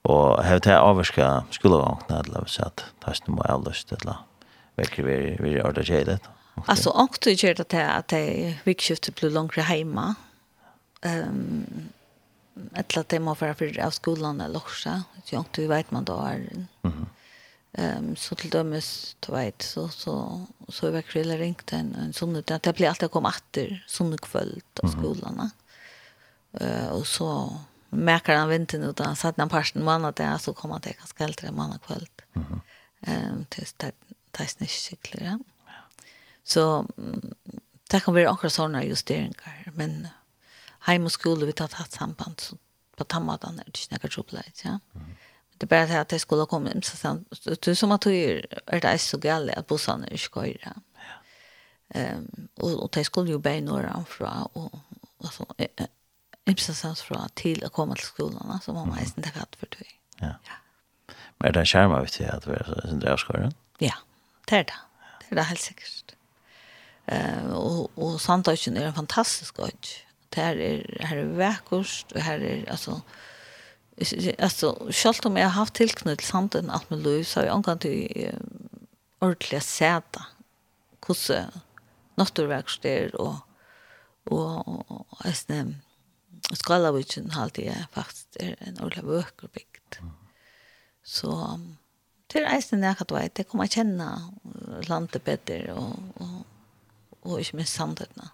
Og 0.06 0.44
hevur 0.44 0.62
ta 0.62 0.78
avskja 0.78 1.28
skúlavangna 1.54 2.20
alla 2.22 2.44
við 2.44 2.52
sat. 2.54 2.84
Tast 3.02 3.26
nú 3.26 3.38
mal 3.40 3.66
eller 3.66 3.96
alla. 4.00 4.16
vi 4.76 5.02
við 5.02 5.40
við 5.42 5.62
ordet 5.64 5.88
jæðið. 5.88 6.18
Alltså 6.66 6.90
också 6.90 7.30
i 7.30 7.34
det 7.34 7.72
här 7.72 7.98
att 7.98 8.08
det 8.08 8.58
vikskiftet 8.64 9.14
blir 9.14 9.30
långt 9.30 9.56
hemma. 9.56 10.14
Ehm 11.02 11.90
ett 12.74 12.96
att 12.96 13.08
det 13.08 13.20
må 13.20 13.34
för 13.34 13.54
för 13.54 13.80
av 13.80 13.90
skolan 13.90 14.40
eller 14.40 14.56
också. 14.56 15.02
Jag 15.30 15.40
inte 15.40 15.66
vet 15.66 15.90
man 15.90 16.04
då 16.04 16.12
är. 16.12 16.66
Mhm. 16.82 17.06
Ehm 17.72 18.16
så 18.16 18.34
till 18.34 18.50
dömes 18.50 19.16
du 19.20 19.32
vet 19.32 19.62
så 19.62 19.88
så 19.88 20.46
så 20.68 20.86
är 20.86 20.90
väl 20.90 21.02
kväll 21.02 21.38
ringt 21.38 21.72
en 21.72 21.94
en 21.94 22.12
sån 22.12 22.36
att 22.36 22.62
det 22.62 22.72
blir 22.72 22.88
alltid 22.88 23.10
komma 23.10 23.28
åter 23.28 23.84
sån 23.86 24.18
kväll 24.18 24.62
av 24.82 24.88
skolan. 24.88 25.50
Eh 26.60 26.88
och 26.88 27.06
så 27.06 27.58
märker 27.90 28.36
han 28.36 28.48
vintern 28.48 28.82
utan 28.82 29.16
så 29.16 29.28
att 29.28 29.36
när 29.36 29.46
parten 29.46 29.84
månad 29.84 30.14
där 30.14 30.38
så 30.38 30.52
kommer 30.52 30.78
det 30.78 30.92
ganska 30.92 31.24
äldre 31.24 31.50
månad 31.50 31.82
kväll. 31.82 32.08
Mhm. 32.32 32.60
Ehm 33.00 33.44
tills 33.48 33.72
det 33.72 33.92
tas 34.30 34.56
inte 34.60 34.72
cyklar. 34.72 35.26
Ja. 35.26 35.38
Så 36.44 36.86
det 37.90 38.00
kan 38.00 38.14
vara 38.14 38.30
också 38.30 38.50
sådana 38.50 38.84
justeringar 38.84 39.72
men 39.74 40.08
hem 40.80 41.04
och 41.04 41.12
skola 41.12 41.46
vi 41.46 41.52
tar 41.52 41.68
haft 41.72 41.92
samband 41.92 42.40
så 42.40 42.56
på 42.96 43.04
tammadan 43.04 43.58
är 43.58 43.64
det 43.64 43.68
inte 43.68 43.94
några 43.94 44.08
trubbel 44.08 44.42
ja. 44.64 44.80
Det 45.58 45.72
är 45.72 45.86
bara 45.86 46.00
att 46.00 46.08
det 46.08 46.18
skulle 46.18 46.46
komma 46.46 46.72
in 46.72 46.82
så 46.82 46.96
sen 46.96 47.24
du 47.60 47.74
som 47.74 47.92
att 47.92 48.00
du 48.00 48.46
är 48.66 48.80
det 48.80 48.98
så 48.98 49.18
galet 49.18 49.58
att 49.58 49.66
bussarna 49.66 50.06
är 50.06 50.58
ja. 50.62 50.72
Ehm 51.88 52.48
och 52.56 52.82
och 52.82 52.90
det 52.92 53.04
skulle 53.04 53.30
ju 53.30 53.38
bli 53.38 53.60
några 53.60 54.04
från 54.08 54.42
och 54.52 54.78
alltså 55.24 55.46
Ipsasans 56.46 57.02
fra 57.02 57.26
til 57.38 57.62
å 57.66 57.72
komme 57.74 57.96
til 57.98 58.06
skolen, 58.06 58.58
så 58.62 58.74
må 58.74 58.84
man 58.86 59.00
eisen 59.02 59.24
takke 59.24 59.42
hatt 59.42 59.58
for 59.58 59.70
det. 59.74 59.88
Ja. 60.20 60.36
ja. 60.46 60.58
Men 61.38 61.48
er 61.48 61.56
det 61.56 61.64
en 61.64 61.70
skjerm 61.72 61.94
av 61.96 62.08
til 62.12 62.28
at 62.30 62.46
vi 62.48 62.56
er 62.56 62.68
sin 62.86 63.02
drevskåren? 63.02 63.54
Ja, 63.82 63.96
det 64.48 64.60
er 64.60 64.68
det. 64.70 64.80
Det 65.20 65.32
er 65.32 65.40
det 65.40 65.48
helt 65.50 65.64
sikkert. 65.64 66.14
Uh, 67.06 67.50
og 67.54 68.00
og 68.02 68.20
Sandøkken 68.20 68.76
er 68.76 68.88
en 68.88 68.96
fantastisk 68.96 69.58
øy. 69.62 69.70
Her 70.36 70.58
er, 70.60 70.82
her 71.00 71.18
er 71.22 71.28
vekkost, 71.32 72.12
og 72.12 72.20
her 72.20 72.42
er, 72.44 72.64
altså, 72.68 72.98
altså, 74.38 74.74
selv 74.92 75.26
om 75.26 75.36
jeg 75.36 75.46
har 75.46 75.54
haft 75.56 75.74
tilknytt 75.74 76.18
til 76.20 76.28
Sandøkken 76.28 76.70
alt 76.70 76.90
med 76.90 76.98
liv, 76.98 77.24
så 77.24 77.40
har 77.40 77.46
jeg 77.46 77.54
omgang 77.54 77.80
til 77.80 78.04
uh, 78.26 78.76
ordentlig 79.20 79.62
seta 79.62 80.26
hvordan 81.06 81.52
naturverkst 82.18 82.84
er, 82.84 83.14
og, 83.14 83.38
og, 84.26 84.66
og, 84.66 84.84
og, 84.90 85.06
og, 85.10 85.26
Skalavikken 86.54 87.32
halte 87.34 87.64
jeg 87.66 87.88
faktisk 87.94 88.38
er 88.40 88.54
en 88.60 88.78
ordentlig 88.78 89.06
vøker 89.06 89.50
bygd. 89.50 89.98
Så 91.06 91.32
til 92.30 92.46
eisen 92.50 92.84
jeg 92.84 92.98
kan 92.98 93.14
vei, 93.14 93.26
det 93.34 93.46
kommer 93.48 93.66
jeg 93.66 93.80
kjenne 93.80 94.08
landet 94.86 95.22
bedre 95.26 95.74
og, 95.74 95.98
og, 96.22 96.38
og 97.22 97.40
ikke 97.40 97.62
minst 97.62 97.78
samtidene. 97.78 98.30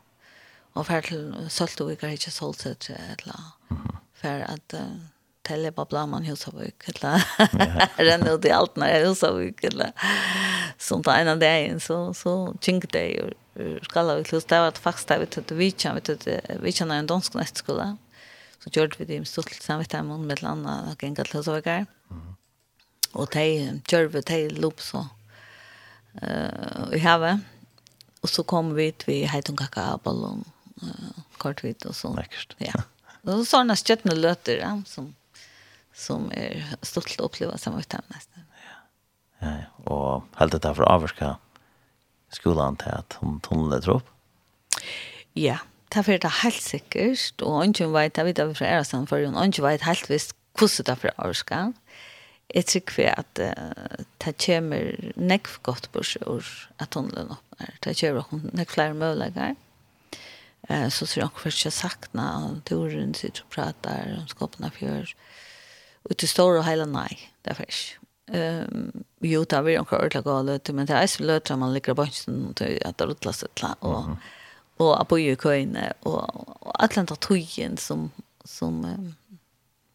Og 0.72 0.86
for 0.88 1.04
til 1.04 1.32
Søltovik 1.52 2.04
er 2.04 2.16
ikke 2.16 2.32
solsett 2.32 2.88
eller 2.92 3.52
for 4.16 4.44
at 4.46 4.76
uh, 4.78 4.94
telle 5.44 5.72
på 5.74 5.84
blaman 5.90 6.26
husavik 6.26 6.86
eller 6.92 7.24
renne 8.08 8.36
ut 8.36 8.46
i 8.46 8.54
alt 8.54 8.78
når 8.78 8.92
jeg 8.92 9.08
husavik 9.08 9.64
eller 9.68 9.92
sånt 10.80 11.10
en 11.10 11.32
av 11.34 11.42
dagen 11.42 11.80
så, 11.82 11.98
så 12.16 12.54
tjengte 12.62 13.02
jeg 13.02 13.34
skala 13.86 14.16
vi 14.18 14.24
klust, 14.28 14.48
det 14.48 14.60
var 14.62 14.78
faktisk 14.80 15.08
det 15.10 15.18
vi 15.22 15.30
tog 15.34 15.52
vi 15.58 15.70
kjenner, 15.70 16.00
vi 16.00 16.16
tog 16.16 16.62
vi 16.64 16.72
kjenner 16.72 17.02
en 17.02 17.10
dansk 17.10 17.34
nettskola. 17.38 17.96
Så 18.62 18.70
gjorde 18.70 18.98
vi 18.98 19.08
det 19.08 19.18
med 19.18 19.28
stort 19.28 19.54
sammen 19.58 19.82
med 19.82 19.90
dem, 19.90 20.12
med 20.28 20.42
landa, 20.42 20.76
og 20.92 21.02
gjengat 21.02 21.32
til 21.32 21.42
Sørgar. 21.44 21.88
Og 23.12 23.28
de 23.34 23.44
gjør 23.90 24.08
vi, 24.12 24.22
de 24.28 24.60
lop 24.62 24.80
så 24.80 25.02
i 26.94 27.00
havet. 27.02 27.42
Og 28.22 28.30
så 28.30 28.44
kom 28.46 28.70
vi 28.76 28.92
til 28.94 29.10
vi 29.10 29.18
heit 29.26 29.50
en 29.50 29.58
kakaballon, 29.58 30.44
kort 31.42 31.64
vidt 31.64 31.84
og 31.88 31.96
sånn. 31.98 32.14
Lekkert. 32.20 32.54
Ja. 32.62 32.84
Og 33.26 33.42
så 33.42 33.56
sånne 33.56 33.76
skjøttene 33.78 34.14
løter, 34.18 34.60
ja, 34.62 34.76
som, 34.86 35.10
som 35.94 36.28
er 36.34 36.62
stolt 36.86 37.18
å 37.18 37.28
oppleve 37.28 37.58
sammen 37.58 37.82
med 37.82 37.90
dem 37.90 38.14
nesten. 38.14 38.46
Ja, 39.42 39.52
ja, 39.64 39.70
og 39.90 40.28
helt 40.38 40.54
dette 40.54 40.70
for 40.70 40.86
å 40.86 40.92
avvarske 40.94 41.34
skolan 42.38 42.78
til 42.80 42.94
at 42.94 43.18
hun 43.20 43.40
tunnlet 43.44 43.88
opp? 43.90 44.08
Ja, 45.38 45.58
det 45.92 46.00
er 46.00 46.06
for 46.06 46.24
det 46.24 46.32
helt 46.42 46.62
sikkert, 46.62 47.42
og 47.42 47.64
ingen 47.64 47.92
vet, 47.94 48.16
jeg 48.16 48.28
vet 48.28 48.38
at 48.38 48.48
vi 48.48 48.58
fra 48.60 48.70
Ærestand 48.78 49.06
for, 49.10 49.16
og 49.16 49.44
ingen 49.44 49.64
vet 49.64 49.86
helt 49.88 50.08
visst 50.10 50.36
hvordan 50.58 50.86
det 50.86 50.92
er 50.92 51.00
for 51.00 51.12
å 51.12 51.28
Årskan. 51.28 51.74
Jeg 52.52 52.66
tror 52.68 52.96
vi 52.96 53.04
at 53.08 53.40
uh, 53.40 54.04
det 54.20 54.34
kommer 54.44 55.12
nekv 55.16 55.54
godt 55.64 55.88
på 55.92 56.02
seg 56.04 56.26
år 56.28 56.48
at 56.82 56.92
tunnelen 56.92 57.32
åpner. 57.32 57.76
Det 57.80 57.94
kommer 58.00 58.50
nekv 58.52 58.74
flere 58.74 58.96
muligheter. 58.96 59.56
Eh, 60.68 60.88
så 60.90 61.06
tror 61.06 61.20
jeg 61.22 61.30
ikke 61.30 61.44
først 61.46 61.64
jeg 61.64 61.74
sakna, 61.74 62.26
og 62.46 62.60
turen 62.68 63.14
sitter 63.18 63.42
og 63.46 63.54
prater, 63.54 64.12
om 64.20 64.28
skåpene 64.30 64.70
fjør. 64.74 65.14
Og 66.04 66.16
til 66.16 66.30
store 66.30 66.60
og 66.60 66.68
hele 66.68 66.86
nei, 66.86 67.10
det 67.42 67.54
er 67.54 67.62
først. 67.62 67.96
Ehm 68.32 69.04
jo 69.22 69.42
er 69.42 69.62
vi 69.62 69.78
omkring 69.78 70.00
ordentlig 70.00 70.24
gala 70.24 70.58
till 70.58 70.74
men 70.74 70.86
det 70.86 70.96
er 70.96 71.06
så 71.06 71.22
lätt 71.22 71.50
man 71.58 71.72
ligger 71.72 71.94
på 71.94 72.02
bønsen 72.02 72.54
til 72.54 72.78
at 72.84 72.98
det 72.98 73.06
bänken 73.06 73.22
till 73.22 73.26
att 73.28 73.28
og 73.28 73.34
sig 73.34 73.48
till 73.54 75.10
och 75.10 75.20
i 75.20 75.34
køyene, 75.34 75.92
og, 76.04 76.46
og 76.60 76.82
alt 76.82 76.94
den 76.94 77.06
tøyen 77.06 77.76
som 77.76 78.10
som 78.44 79.14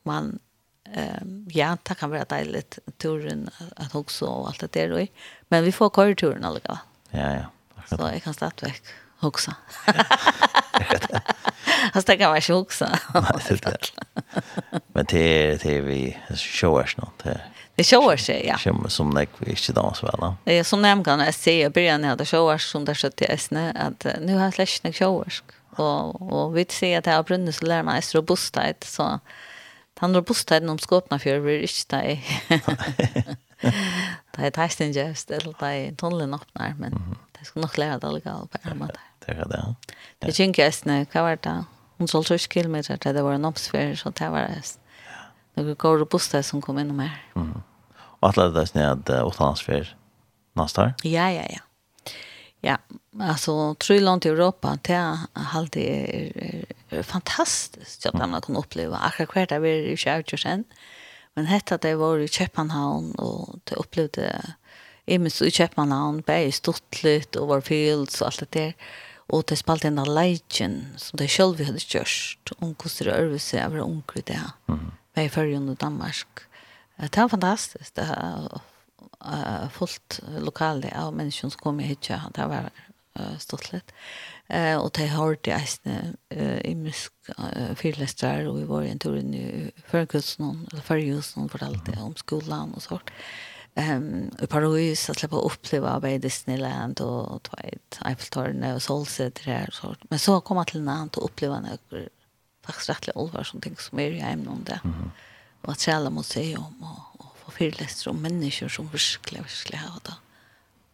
man 0.05 0.39
ehm 0.85 1.47
ja 1.55 1.75
det 1.83 1.97
kan 1.97 2.11
være 2.11 2.25
deilig 2.29 2.63
turen 2.99 3.49
at 3.77 3.95
också 3.95 4.25
og 4.25 4.47
alt 4.47 4.61
det 4.61 4.73
der, 4.73 4.87
då 4.89 5.07
men 5.49 5.63
vi 5.63 5.71
får 5.71 5.89
köra 5.89 6.15
turen 6.15 6.45
alltså. 6.45 6.77
Ja 7.11 7.33
ja. 7.33 7.45
Så 7.89 8.07
jeg 8.07 8.21
kan 8.21 8.33
starta 8.33 8.65
veck 8.65 8.83
också. 9.19 9.51
Alltså 11.93 12.11
det 12.11 12.17
kan 12.17 12.29
vara 12.29 12.59
också. 12.59 12.85
Men 14.93 15.05
det 15.05 15.63
det 15.63 15.81
vi 15.81 16.17
showar 16.35 16.93
det 17.23 17.29
er 17.31 17.56
Det 17.77 17.83
showar 17.83 18.17
sig, 18.17 18.45
ja. 18.47 18.57
Som 18.57 18.89
som 18.89 19.09
nek 19.09 19.29
vi 19.37 19.49
inte 19.49 19.73
dans 19.73 20.03
väl. 20.03 20.19
da. 20.19 20.35
Eh, 20.45 20.63
som 20.63 20.81
nämnde 20.81 21.11
jag 21.25 21.33
ser 21.33 21.65
i 21.65 21.69
början 21.69 22.01
när 22.01 22.15
det 22.15 22.25
showar 22.25 22.57
som 22.57 22.85
där 22.85 22.93
så 22.93 23.07
i 23.07 23.25
Esne, 23.25 23.71
att 23.71 24.05
nu 24.21 24.35
har 24.35 24.51
släckt 24.51 24.83
nek 24.83 24.95
showar. 24.95 25.33
Och 25.69 26.21
och 26.21 26.57
vi 26.57 26.65
ser 26.69 26.97
att 26.97 27.03
det 27.03 27.11
har 27.11 27.23
brunnit 27.23 27.55
så 27.55 27.65
lär 27.65 27.83
man 27.83 27.95
är 27.95 28.13
robusthet 28.13 28.83
så 28.83 29.19
han 29.99 30.15
robustheten 30.15 30.69
om 30.69 30.79
skåpna 30.79 31.19
för 31.19 31.39
vi 31.39 31.61
inte 31.61 31.97
där. 31.97 32.19
Det 34.31 34.45
är 34.45 34.51
tajsten 34.51 34.91
just 34.91 35.31
eller 35.31 35.55
det 35.59 35.65
är 35.65 35.91
tunneln 35.95 36.33
öppnar 36.33 36.75
men 36.77 37.15
det 37.39 37.45
ska 37.45 37.59
nog 37.59 37.77
lära 37.77 37.99
det 37.99 38.11
legal 38.11 38.47
på 38.47 38.57
alla 38.63 38.87
Det 39.25 39.31
er 39.31 39.45
det. 39.49 39.75
Det 40.19 40.31
tänker 40.31 40.61
jag 40.61 40.69
äsne, 40.69 41.05
vad 41.13 41.23
var 41.23 41.37
det? 41.41 41.65
Hon 41.97 42.07
sålde 42.07 42.37
20 42.37 42.53
kilometer, 42.53 43.13
det 43.13 43.21
var 43.21 43.33
en 43.33 43.45
obsfär, 43.45 43.95
så 43.95 44.09
det 44.09 44.29
var 44.29 44.39
det 44.39 44.77
några 45.57 45.73
går 45.73 45.97
robusta 45.97 46.43
som 46.43 46.61
kom 46.61 46.79
in 46.79 46.95
mer. 46.95 47.25
Mm. 47.35 47.61
Och 48.19 48.29
alla 48.29 48.49
det 48.49 48.67
sned 48.67 49.09
och 49.09 49.35
transfer 49.35 49.97
nästa 50.53 50.83
år? 50.83 50.93
Ja, 51.03 51.31
ja, 51.31 51.43
ja. 51.49 51.59
Ja, 52.61 52.77
alltså 53.19 53.75
tror 53.75 53.99
långt 53.99 54.25
i 54.25 54.29
Europa 54.29 54.77
till 54.81 54.95
allt 55.33 55.71
det 55.71 55.89
är, 55.89 56.65
är 56.89 57.03
fantastiskt 57.03 58.05
att 58.05 58.13
man 58.13 58.41
kan 58.41 58.55
uppleva. 58.55 58.97
Akkurat 58.97 59.29
kvart 59.29 59.49
där 59.49 59.59
vi 59.59 59.91
i 59.91 59.97
Schweiz 59.97 60.41
sen. 60.41 60.63
Men 61.33 61.45
hetta 61.45 61.77
det 61.77 61.95
var 61.95 62.17
i 62.19 62.27
Köpenhamn 62.27 63.11
och 63.11 63.59
det 63.63 63.75
upplevde 63.75 64.41
Emis 65.05 65.41
i 65.41 65.51
Köpenhamn, 65.51 66.21
Berg, 66.21 66.51
Stuttgart, 66.51 67.35
Overfields 67.35 68.21
och 68.21 68.27
allt 68.27 68.39
det 68.39 68.59
där. 68.59 68.73
Og 69.27 69.43
det 69.49 69.57
spalt 69.59 69.85
en 69.85 69.99
av 69.99 70.07
leitjen 70.07 70.93
som 70.97 71.19
det 71.19 71.27
selv 71.31 71.57
vi 71.59 71.65
hadde 71.67 71.83
kjørst. 71.83 72.53
Hun 72.61 72.75
koster 72.79 73.09
å 73.11 73.17
øve 73.25 73.39
seg 73.43 73.65
over 73.65 73.83
unger 73.83 74.23
det. 74.23 74.39
Mm 74.71 74.91
med 75.17 75.29
i 75.29 75.33
Førjen 75.33 75.69
og 75.71 75.79
Danmark. 75.81 76.45
Det 76.97 77.17
var 77.17 77.33
fantastisk. 77.33 77.95
Det 77.95 78.05
var 78.09 78.61
uh, 79.25 79.69
fullt 79.73 80.19
lokale 80.41 80.91
av 80.97 81.15
mennesker 81.15 81.49
som 81.49 81.61
kom 81.61 81.81
i 81.81 81.89
Hitja. 81.89 82.21
Det 82.35 82.47
var 82.49 82.69
uh, 82.69 83.35
stått 83.41 83.71
litt. 83.73 83.93
Uh, 84.47 84.77
og 84.79 84.93
de 84.97 85.09
hørte 85.11 85.53
eisene 85.53 86.15
uh, 86.33 86.59
i 86.65 86.73
musk 86.77 87.33
uh, 87.35 87.73
fyrlestrar, 87.77 88.47
og 88.49 88.61
vi 88.61 88.69
var 88.69 88.85
i 88.85 88.93
en 88.93 89.03
tur 89.03 89.17
inn 89.19 89.35
i 89.35 89.45
Førjehusene, 89.91 90.53
eller 90.71 90.87
Førjehusene 90.87 91.51
fortalte 91.53 91.97
om 92.01 92.17
skolan 92.17 92.73
og 92.77 92.85
sånt. 92.85 93.13
Um, 93.77 94.31
I 94.41 94.47
Paris 94.47 95.09
att 95.09 95.19
släppa 95.19 95.35
uppleva 95.35 95.53
oppleve 95.53 95.89
arbeid 95.89 96.15
i 96.15 96.17
Disneyland 96.17 97.01
og 97.01 97.49
Eiffeltårnet 98.05 98.73
og 98.73 98.81
Solsider 98.81 99.43
her. 99.45 99.67
och 99.67 99.73
sånt. 99.73 100.09
Men 100.09 100.19
så 100.19 100.39
kom 100.41 100.57
jeg 100.57 100.67
til 100.67 100.81
en 100.81 100.89
annen 100.89 101.11
til 101.13 101.21
å 101.21 102.07
faktiskt 102.67 102.89
rätt 102.89 103.15
olvar 103.15 103.43
som 103.43 103.61
ting 103.61 103.75
som 103.77 103.99
är 103.99 104.11
i 104.11 104.19
ämnen 104.19 104.47
om 104.47 104.63
det. 104.63 104.79
Mm. 104.83 105.11
Och 105.61 105.71
att 105.71 105.79
trälla 105.79 106.09
mot 106.09 106.25
sig 106.25 106.57
om 106.57 106.83
och, 106.83 107.25
och 107.25 107.37
få 107.37 107.51
föreläsningar 107.51 108.15
om 108.15 108.21
människor 108.21 108.69
som 108.69 108.87
verkligen, 108.87 109.43
verkligen 109.43 109.83
har 109.83 109.99
det, 110.03 110.13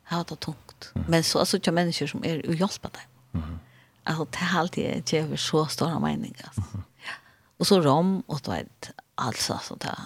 har 0.03 0.25
det 0.29 0.35
tungt. 0.35 0.91
Mm. 0.95 1.07
Men 1.09 1.23
så 1.23 1.39
alltså 1.39 1.57
inte 1.57 1.71
människor 1.71 2.07
som 2.07 2.25
är 2.25 2.47
och 2.47 2.55
hjälpa 2.55 2.89
dem. 2.89 3.41
Mm. 3.43 3.59
Alltså 4.03 4.25
det 4.31 4.37
har 4.37 4.59
alltid 4.59 5.11
gett 5.11 5.39
så 5.39 5.65
stora 5.65 5.99
meningar. 5.99 6.45
Alltså. 6.45 6.61
Mm. 6.73 6.83
Ja. 7.05 7.13
Och 7.57 7.67
så 7.67 7.81
rom 7.81 8.23
och 8.27 8.41
du 8.43 8.51
vet, 8.51 8.81
det 8.81 8.93
alltså 9.15 9.59
så 9.63 9.75
där. 9.75 9.99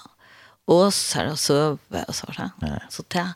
Och 0.66 0.94
så 0.94 1.20
här 1.20 1.32
och 1.32 1.40
så 1.40 1.78
och 2.08 2.16
så 2.16 2.26
där. 2.26 2.50
Mm. 2.62 2.80
Så 2.90 3.04
det 3.08 3.34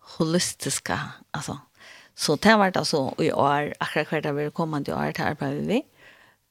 holistiska 0.00 1.00
alltså. 1.30 1.58
Så 2.14 2.36
det 2.36 2.48
har 2.48 2.58
varit 2.58 2.76
alltså 2.76 3.14
i 3.18 3.32
år, 3.32 3.74
akkurat 3.80 4.12
hvert 4.12 4.26
av 4.26 4.36
det 4.36 4.50
kommande 4.50 4.94
år, 4.94 5.12
det 5.16 5.22
här 5.22 5.36
vi. 5.40 5.74
Mm 5.74 5.82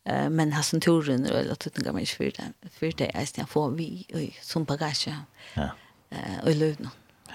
Eh 0.05 0.29
men 0.29 0.53
har 0.53 0.61
sån 0.63 0.79
turen 0.79 1.25
eller 1.25 1.55
tutten 1.55 1.95
mig 1.95 2.05
för 2.05 2.23
det. 2.23 2.69
För 2.69 2.91
det 2.97 3.15
är 3.17 3.25
snart 3.25 3.49
får 3.49 3.71
vi 3.71 4.05
oj 4.13 4.37
som 4.41 4.63
bagage. 4.63 5.07
Ja. 5.53 5.69
Eh 6.09 6.43
och 6.43 6.55
lön. 6.55 6.89
Ja. 7.27 7.33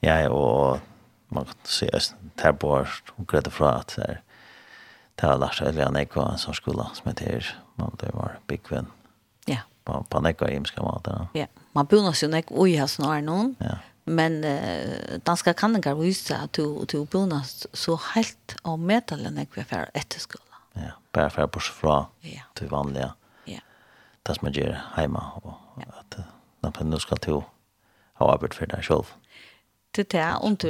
Ja 0.00 0.30
och 0.30 0.80
man 1.28 1.44
kan 1.44 1.54
se 1.64 1.90
att 1.92 2.14
där 2.34 2.52
bort 2.52 3.12
och 3.16 3.28
grädde 3.28 3.50
från 3.50 3.68
att 3.68 3.96
där 3.96 4.22
där 5.14 5.38
Lars 5.38 5.62
eller 5.62 5.84
han 5.84 5.96
är 5.96 6.30
en 6.32 6.38
som 6.38 6.54
skola 6.54 6.90
som 6.94 7.08
heter 7.08 7.56
man 7.74 7.96
det 8.00 8.10
var 8.14 8.38
big 8.46 8.60
win. 8.70 8.86
Ja. 9.46 9.58
På 9.84 10.06
på 10.08 10.20
nekva 10.20 10.50
i 10.50 10.64
ska 10.64 10.82
man 10.82 11.00
där. 11.04 11.26
Ja. 11.32 11.46
Man 11.72 11.86
bor 11.86 12.14
ju 12.22 12.28
näck 12.28 12.46
oj 12.48 12.76
har 12.76 12.86
snart 12.86 13.24
noen. 13.24 13.56
Ja. 13.58 13.78
Men 14.04 14.44
uh, 14.44 15.18
danska 15.24 15.52
kanningar 15.54 15.94
viser 15.94 16.36
at 16.44 16.52
du 16.52 16.84
du 16.88 17.04
bor 17.04 17.42
så 17.72 18.00
helt 18.14 18.56
om 18.62 18.86
medalen 18.86 19.34
näck 19.34 19.56
etter 19.56 19.90
efterskola. 19.94 20.47
Ja, 20.78 20.94
bare 21.12 21.30
for 21.30 21.46
bort 21.46 21.70
fra 21.74 21.96
ja. 22.24 22.44
til 22.56 22.70
vanlige. 22.70 23.10
Ja. 23.46 23.60
Det 24.26 24.36
som 24.36 24.48
man 24.48 24.54
gjør 24.56 24.76
hjemme. 24.96 25.22
Og 25.42 25.54
at 25.98 26.18
uh, 26.18 26.86
nå 26.86 26.98
skal 26.98 27.18
til 27.24 27.42
ha 28.18 28.30
arbeid 28.34 28.54
for 28.54 28.66
deg 28.66 28.84
selv. 28.84 29.12
Til 29.94 30.06
det, 30.12 30.24
om 30.42 30.56
du 30.56 30.68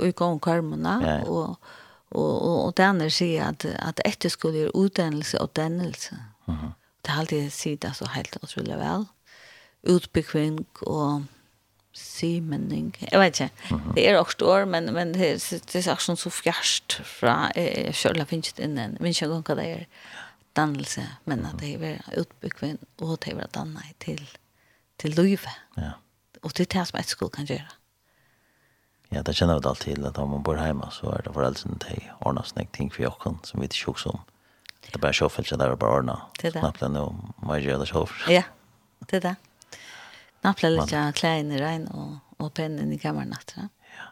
utgår 0.00 0.36
om 0.36 0.40
karmene. 0.40 0.98
Ja, 1.02 1.14
ja. 1.20 1.24
Og, 1.24 1.56
og, 2.10 2.42
og, 2.42 2.64
og 2.64 2.76
det 2.76 2.84
andre 2.84 3.10
sier 3.10 3.48
at, 3.48 3.64
at 3.64 4.02
etterskole 4.04 4.66
er 4.66 4.74
utdannelse 4.74 5.40
og 5.40 5.56
dannelse. 5.56 6.16
Mm 6.46 6.54
-hmm. 6.54 6.72
Det 7.02 7.10
har 7.10 7.20
alltid 7.20 7.50
sier 7.50 7.76
det 7.76 7.96
så 7.96 8.08
helt 8.14 8.36
utrolig 8.42 8.76
vel. 8.78 9.06
Utbekving 9.88 10.66
og 10.86 11.24
Simenning. 11.92 12.94
Jeg 13.00 13.20
vet 13.20 13.40
ikke. 13.40 13.50
Mm 13.70 13.80
-hmm. 13.80 13.94
Det 13.94 14.08
er 14.08 14.20
åtte 14.20 14.32
stor, 14.32 14.64
men, 14.64 14.94
men 14.94 15.12
det, 15.14 15.62
det 15.72 15.86
er 15.86 15.96
sånn 15.96 16.16
så 16.16 16.30
fjørst 16.30 17.00
fra 17.04 17.50
eh, 17.56 17.92
selv 17.94 18.18
har 18.18 18.26
finnet 18.26 18.58
innen. 18.58 18.96
Men 19.00 19.10
ikke 19.10 19.26
engang 19.26 19.42
hva 19.42 19.54
det 19.54 19.66
er 19.66 19.86
dannelse, 20.56 21.02
men 21.24 21.46
at 21.46 21.58
det 21.60 21.74
er 21.82 22.00
utbyggvinn 22.18 22.78
og 23.00 23.18
det 23.24 23.34
er 23.34 23.50
dannet 23.54 23.94
til, 23.98 24.22
til 24.98 25.10
livet. 25.10 25.60
Ja. 25.76 25.92
Og 26.42 26.54
det 26.56 26.66
er 26.66 26.78
det 26.78 26.88
som 26.88 27.00
et 27.00 27.08
skole 27.08 27.30
kan 27.30 27.46
gjøre. 27.46 27.68
Ja, 29.10 29.22
det 29.26 29.34
kjenner 29.34 29.58
vi 29.58 29.68
alt 29.68 29.82
til 29.82 30.06
at 30.06 30.18
om 30.18 30.30
man 30.30 30.42
bor 30.46 30.58
hjemme 30.60 30.86
så 30.94 31.10
er 31.10 31.24
det 31.26 31.34
foreldrene 31.34 31.80
til 31.82 31.98
å 32.20 32.30
ordne 32.30 32.44
sånne 32.46 32.68
ting 32.76 32.92
for 32.94 33.02
jokken 33.02 33.40
som 33.44 33.60
vi 33.60 33.66
ikke 33.66 33.82
tjokk 33.84 34.06
om. 34.12 34.20
Det 34.80 34.94
er 34.94 35.02
bare 35.02 35.16
sjåfeldt, 35.18 35.50
det 35.58 35.66
er 35.66 35.76
bare 35.76 35.98
ordnet. 35.98 36.20
Det 36.38 36.48
er 36.48 36.54
det. 36.54 36.62
Snappet 36.62 36.86
det 36.86 36.90
nå, 36.94 37.04
må 37.42 37.58
jeg 37.58 37.68
gjøre 37.68 37.82
det 37.82 37.88
sjåfeldt. 37.90 38.30
Ja, 38.32 38.44
det 39.10 39.18
er 39.18 39.24
det. 39.26 39.34
Natt 40.44 40.60
ble 40.60 40.72
litt 40.72 40.92
av 40.96 41.12
klærne 41.18 41.56
i 41.56 41.60
regn 41.60 41.86
og, 41.92 42.20
og 42.40 42.52
pennen 42.56 42.92
i 42.94 42.98
kammeren 43.00 43.34
natt. 43.34 43.52
Ja. 43.56 44.06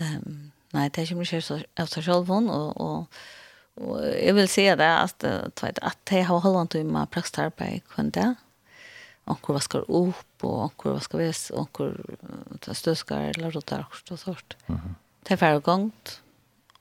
Um, 0.00 0.52
nei, 0.76 0.88
det 0.88 1.00
er 1.00 1.08
ikke 1.08 1.18
mye 1.20 1.28
kjørt 1.28 1.80
av 1.80 1.90
seg 1.92 2.06
selv 2.06 2.32
hun, 2.32 2.48
og, 2.52 2.72
og, 2.80 3.20
og 3.80 4.00
jeg 4.12 4.36
vil 4.36 4.50
si 4.52 4.66
det 4.80 4.88
at, 4.88 5.24
at 5.24 6.12
jeg 6.12 6.28
har 6.28 6.42
holdt 6.44 6.72
til 6.72 6.88
med 6.88 7.12
prakstarbeid 7.12 7.84
kun 7.92 8.12
det. 8.16 8.34
Onkur 9.26 9.56
vaskar 9.56 9.88
opp, 9.90 10.44
og 10.46 10.58
onkur 10.68 10.94
vaskar 10.94 11.20
vis, 11.24 11.48
onkur 11.50 11.96
støskar 12.70 13.32
eller 13.32 13.56
rotar 13.56 13.84
og 13.88 14.18
sånt. 14.18 14.56
Mm 14.68 14.76
-hmm. 14.76 14.94
Det 15.22 15.32
er 15.32 15.36
færre 15.36 15.60
gongt. 15.60 16.20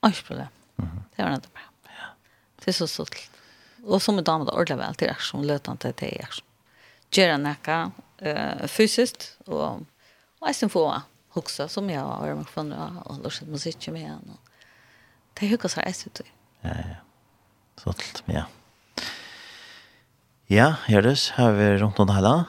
Ikke 0.06 0.24
problem. 0.24 0.48
Mm 0.78 0.86
-hmm. 0.86 1.02
Det 1.16 1.24
var 1.26 1.32
nettopp 1.32 1.54
bra. 1.54 1.62
Ja. 1.88 2.08
Det 2.60 2.68
er 2.68 2.72
så 2.72 2.88
stort. 2.88 3.30
Og 3.84 4.02
som 4.02 4.18
en 4.18 4.24
dame 4.24 4.46
det 4.46 4.54
ordentlig 4.54 4.78
vel 4.78 4.96
til 4.96 5.10
aksjon, 5.10 5.46
løtende 5.46 5.94
til 5.94 6.18
aksjon. 6.24 6.48
Gjøre 7.12 7.38
nekka, 7.38 7.92
eh 8.18 8.68
fysiskt 8.68 9.38
och 9.46 9.82
och 10.40 10.48
jag 10.48 10.56
sen 10.56 10.70
får 10.70 11.02
huxa 11.34 11.68
som 11.68 11.90
jag 11.90 12.02
har 12.02 12.36
med 12.36 12.48
från 12.48 12.72
och 12.74 13.24
lust 13.24 13.42
musik 13.42 13.88
med 13.88 14.02
igen. 14.02 14.38
Det 15.34 15.46
hur 15.46 15.58
kasar 15.58 15.82
är 15.82 15.96
det. 16.14 16.24
Ja 16.62 16.70
ja. 16.70 16.96
Så 17.78 17.90
allt 17.90 18.24
ja. 18.26 18.46
Ja, 20.48 20.76
Herres, 20.86 21.30
har 21.32 21.52
vi 21.52 21.78
runt 21.78 22.00
om 22.00 22.08
det 22.08 22.14
hela? 22.14 22.46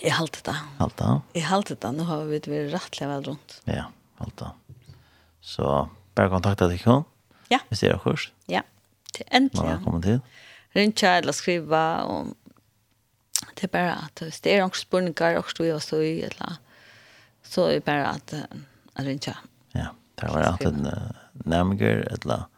Jag 0.00 0.10
halt 0.10 0.44
det. 0.44 0.56
Alt 0.78 0.96
det. 0.96 1.20
Jag 1.32 1.42
halt 1.42 1.80
det. 1.80 1.92
Nå 1.92 2.04
har 2.04 2.24
vi 2.24 2.38
vært 2.38 2.72
rettelig 2.72 3.08
vel 3.08 3.24
rundt. 3.24 3.60
Ja, 3.64 3.84
alt 4.18 4.36
det. 4.36 4.50
Så 5.40 5.88
bare 6.14 6.32
kontakta 6.32 6.68
deg 6.68 6.82
hon. 6.88 7.04
Ja. 7.52 7.60
Hvis 7.68 7.84
det 7.84 7.92
er 7.92 8.00
kurs. 8.00 8.30
Ja. 8.46 8.62
Till 9.12 9.26
äntligen. 9.28 9.76
Välkommen 9.76 10.02
till. 10.02 10.20
Rincha 10.72 11.08
eller 11.08 11.32
skriva 11.32 12.02
om 12.02 12.34
det 13.60 13.68
er 13.68 13.72
bare 13.74 13.96
at 14.06 14.22
hvis 14.24 14.40
det 14.44 14.52
er 14.54 14.62
noen 14.62 14.78
spørninger, 14.78 15.38
og 15.38 15.52
vi 15.58 15.72
også 15.72 16.00
i 16.04 16.14
eller 16.26 16.58
så 17.44 17.68
er 17.68 17.78
det 17.78 17.84
bare 17.84 18.14
at 18.14 18.32
jeg 18.34 19.06
ringer. 19.06 19.40
Ja, 19.74 19.88
det 20.20 20.30
var 20.32 20.46
at 20.54 20.64
en 20.66 20.86
nærmere, 21.44 22.00
et 22.12 22.24
eller 22.24 22.48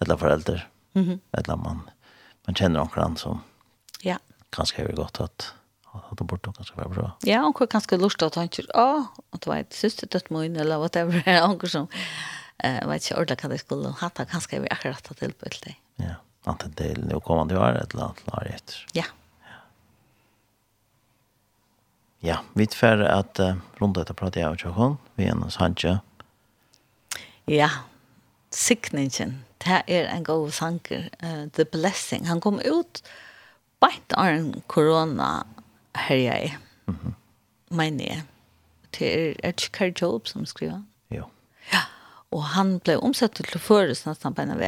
eller 0.00 0.16
foreldre, 0.16 0.60
mm 0.94 1.04
-hmm. 1.04 1.18
eller 1.38 1.56
man, 1.56 1.80
man 2.46 2.54
kjenner 2.54 2.84
noen 2.84 3.16
som 3.16 3.42
ja. 4.04 4.16
kanskje 4.52 4.76
har 4.76 4.92
godt 4.96 5.20
at 5.20 5.54
hatt 5.92 6.26
bort 6.26 6.46
og 6.46 6.56
kanskje 6.56 6.76
var 6.76 6.88
bra. 6.88 7.10
Ja, 7.26 7.42
og 7.46 7.56
hvor 7.58 7.66
kanskje 7.66 7.98
lurt 7.98 8.22
at 8.22 8.34
han 8.34 8.48
ikke, 8.50 8.66
å, 8.74 9.08
at 9.32 9.40
det 9.40 9.50
var 9.50 9.62
et 9.62 9.74
syster 9.74 10.06
dødt 10.06 10.30
mun 10.30 10.56
eller 10.56 10.78
whatever, 10.78 11.22
og 11.48 11.68
som, 11.68 11.88
jeg 12.62 12.88
vet 12.88 13.04
ikke 13.04 13.18
ordentlig 13.18 13.42
hva 13.42 13.52
det 13.52 13.60
skulle 13.60 13.92
hatt, 14.00 14.22
kanskje 14.32 14.62
vi 14.62 14.72
akkurat 14.74 15.10
har 15.10 15.20
tilbøylt 15.22 15.64
det. 15.64 15.76
Ja, 16.02 16.14
antingen 16.44 16.76
det 16.76 16.90
er 16.90 17.02
noe 17.04 17.20
kommende 17.24 17.58
år, 17.58 17.80
eller 17.82 18.04
annet 18.04 18.26
lar 18.30 18.52
etter. 18.54 18.84
Ja. 18.94 19.08
Ja, 22.20 22.40
vi 22.54 22.66
tfer 22.66 23.04
at 23.06 23.38
uh, 23.38 23.54
rundt 23.78 23.98
etter 24.00 24.16
prater 24.18 24.42
jeg 24.42 24.50
og 24.50 24.58
Tjokon, 24.58 24.96
vi 25.14 25.28
er 25.28 25.36
en 25.36 25.50
sanje. 25.54 25.98
Ja, 27.46 27.68
sikningen, 28.50 29.36
det 29.62 29.82
er 29.86 30.08
en 30.10 30.26
god 30.26 30.50
sanger, 30.56 31.06
uh, 31.22 31.46
The 31.54 31.64
Blessing. 31.64 32.26
Han 32.26 32.42
kom 32.42 32.58
ut 32.58 33.02
bænt 33.78 34.16
av 34.18 34.32
en 34.32 34.62
korona 34.66 35.44
her 35.94 36.16
jeg, 36.16 36.58
mm 36.86 36.98
-hmm. 36.98 37.14
mener 37.70 38.04
jeg. 38.04 38.22
Det 38.98 39.14
er 39.14 39.34
Edgar 39.48 39.92
Job 40.02 40.28
som 40.28 40.46
skriver. 40.46 40.82
Jo. 41.10 41.24
Ja, 41.72 41.82
og 42.30 42.42
han 42.42 42.78
ble 42.78 42.96
omsett 42.96 43.34
til 43.34 43.46
å 43.54 43.58
føres 43.58 44.06
nesten 44.06 44.34
på 44.34 44.42
NV. 44.42 44.62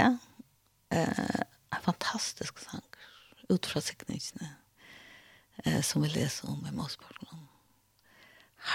Uh, 0.95 1.43
en 1.73 1.83
fantastisk 1.83 2.59
sanger, 2.59 2.99
ut 3.51 3.67
fra 3.67 3.81
sikningene 3.81 4.60
eh, 5.65 5.81
som 5.83 6.03
vi 6.03 6.09
leser 6.09 6.51
om 6.51 6.67
i 6.67 6.73
Måsborgen. 6.73 7.49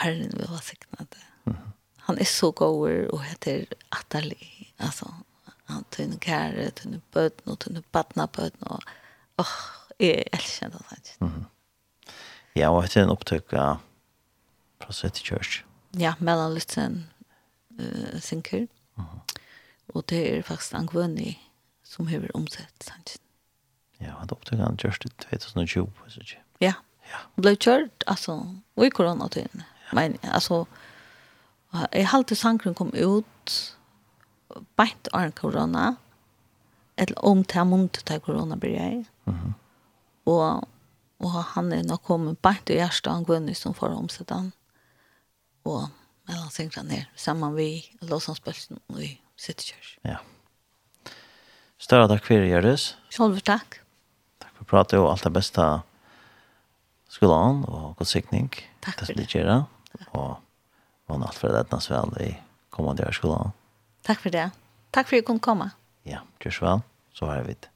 Herren 0.02 0.32
vil 0.38 0.48
ha 0.48 0.60
signat 0.60 1.12
det. 1.12 1.52
Mm. 1.52 1.72
Han 1.98 2.20
er 2.20 2.30
så 2.30 2.52
god 2.52 2.90
og 3.14 3.24
heter 3.24 3.66
Atali. 3.92 4.74
Altså, 4.78 5.10
han 5.66 5.84
tar 5.90 6.04
en 6.04 6.20
kärre, 6.20 6.72
tar 6.72 6.90
en 6.90 7.02
bötn 7.12 7.50
och 7.50 7.60
tar 7.60 7.72
en 7.72 7.84
badnabötn. 7.92 8.64
Och, 8.64 8.84
åh, 9.38 9.58
jeg 9.98 10.24
elsker 10.32 10.70
det 10.70 10.82
här. 10.90 11.28
Mm. 11.28 11.46
Ja, 12.54 12.70
og 12.70 12.84
det 12.84 13.02
en 13.02 13.10
opptøk 13.10 13.54
av 13.54 13.78
Prosthetic 14.80 15.24
Church. 15.24 15.64
Ja, 15.92 16.14
mellan 16.20 16.54
Lutzen 16.54 17.10
uh, 17.80 18.20
synker. 18.20 18.68
Mm. 18.98 19.20
Och 19.88 20.04
det 20.08 20.38
er 20.38 20.42
faktisk 20.42 20.74
en 20.74 21.36
som 21.84 22.08
har 22.08 22.36
omsett 22.36 22.84
sannsyn. 22.84 23.22
Ja, 23.98 24.12
han 24.20 24.30
opptøk 24.32 24.60
han 24.60 24.78
just 24.84 25.06
i 25.06 25.10
2020, 25.10 25.90
så 26.08 26.20
ikke. 26.20 26.45
Ja. 26.58 26.74
Ja. 27.12 27.18
Blev 27.36 27.56
kört 27.56 28.03
alltså 28.06 28.56
i 28.76 28.89
coronatiden. 28.89 29.64
Men 29.91 30.18
alltså 30.22 30.66
jag 31.91 32.03
halte 32.03 32.36
sankrun 32.36 32.74
kom 32.74 32.93
ut 32.93 33.78
bänt 34.76 35.08
av 35.08 35.32
corona. 35.32 35.95
Ett 36.95 37.12
om 37.12 37.43
här 37.53 37.64
mot 37.64 37.93
till 37.93 38.20
corona 38.20 38.56
började. 38.56 39.03
Mhm. 39.24 39.53
Och 40.24 40.68
och 41.18 41.32
han 41.32 41.74
är 41.74 41.84
nog 41.84 42.03
kommit 42.03 42.41
bänt 42.41 42.70
i 42.70 42.76
hjärsta 42.76 43.10
han 43.10 43.26
kunde 43.26 43.56
som 43.56 43.74
för 43.74 43.89
omsättan. 43.89 44.51
Och 45.64 45.84
mellan 46.24 46.49
sänkrarna 46.49 46.89
ner 46.89 47.12
samman 47.16 47.56
vi 47.56 47.97
låtsasbölsen 48.01 48.80
och 48.88 49.01
i 49.01 49.22
Citychurch. 49.38 49.99
Ja. 50.01 50.18
Större 51.78 52.08
tack 52.08 52.26
för 52.26 52.34
er, 52.34 52.43
Jördis. 52.43 52.95
Själv 53.10 53.39
tack. 53.39 53.80
Tack 54.38 54.56
för 54.58 54.66
pratet 54.66 54.99
och 54.99 55.12
allt 55.12 55.24
det 55.24 55.30
bästa 55.30 55.82
skolan 57.16 57.63
og 57.68 57.95
godsikning. 57.99 58.49
Takk 58.84 59.05
for 59.05 59.13
det. 59.16 59.30
Det 59.32 60.07
Og 60.11 60.36
man 61.09 61.24
alt 61.24 61.39
for 61.39 61.53
det 61.53 61.72
nas 61.72 61.89
vel 61.91 62.11
i 62.22 62.34
kommande 62.70 63.07
år 63.07 63.16
skolan. 63.16 63.55
Takk 64.03 64.20
for 64.20 64.30
det. 64.30 64.49
Takk 64.91 65.07
for 65.07 65.18
at 65.18 65.24
du 65.24 65.28
kunne 65.32 65.39
komme. 65.39 65.72
Ja, 66.05 66.26
gjør 66.43 66.51
så 66.51 66.66
vel. 66.66 66.86
Så 67.16 67.26
har 67.32 67.41
vi 67.47 67.55
det. 67.55 67.72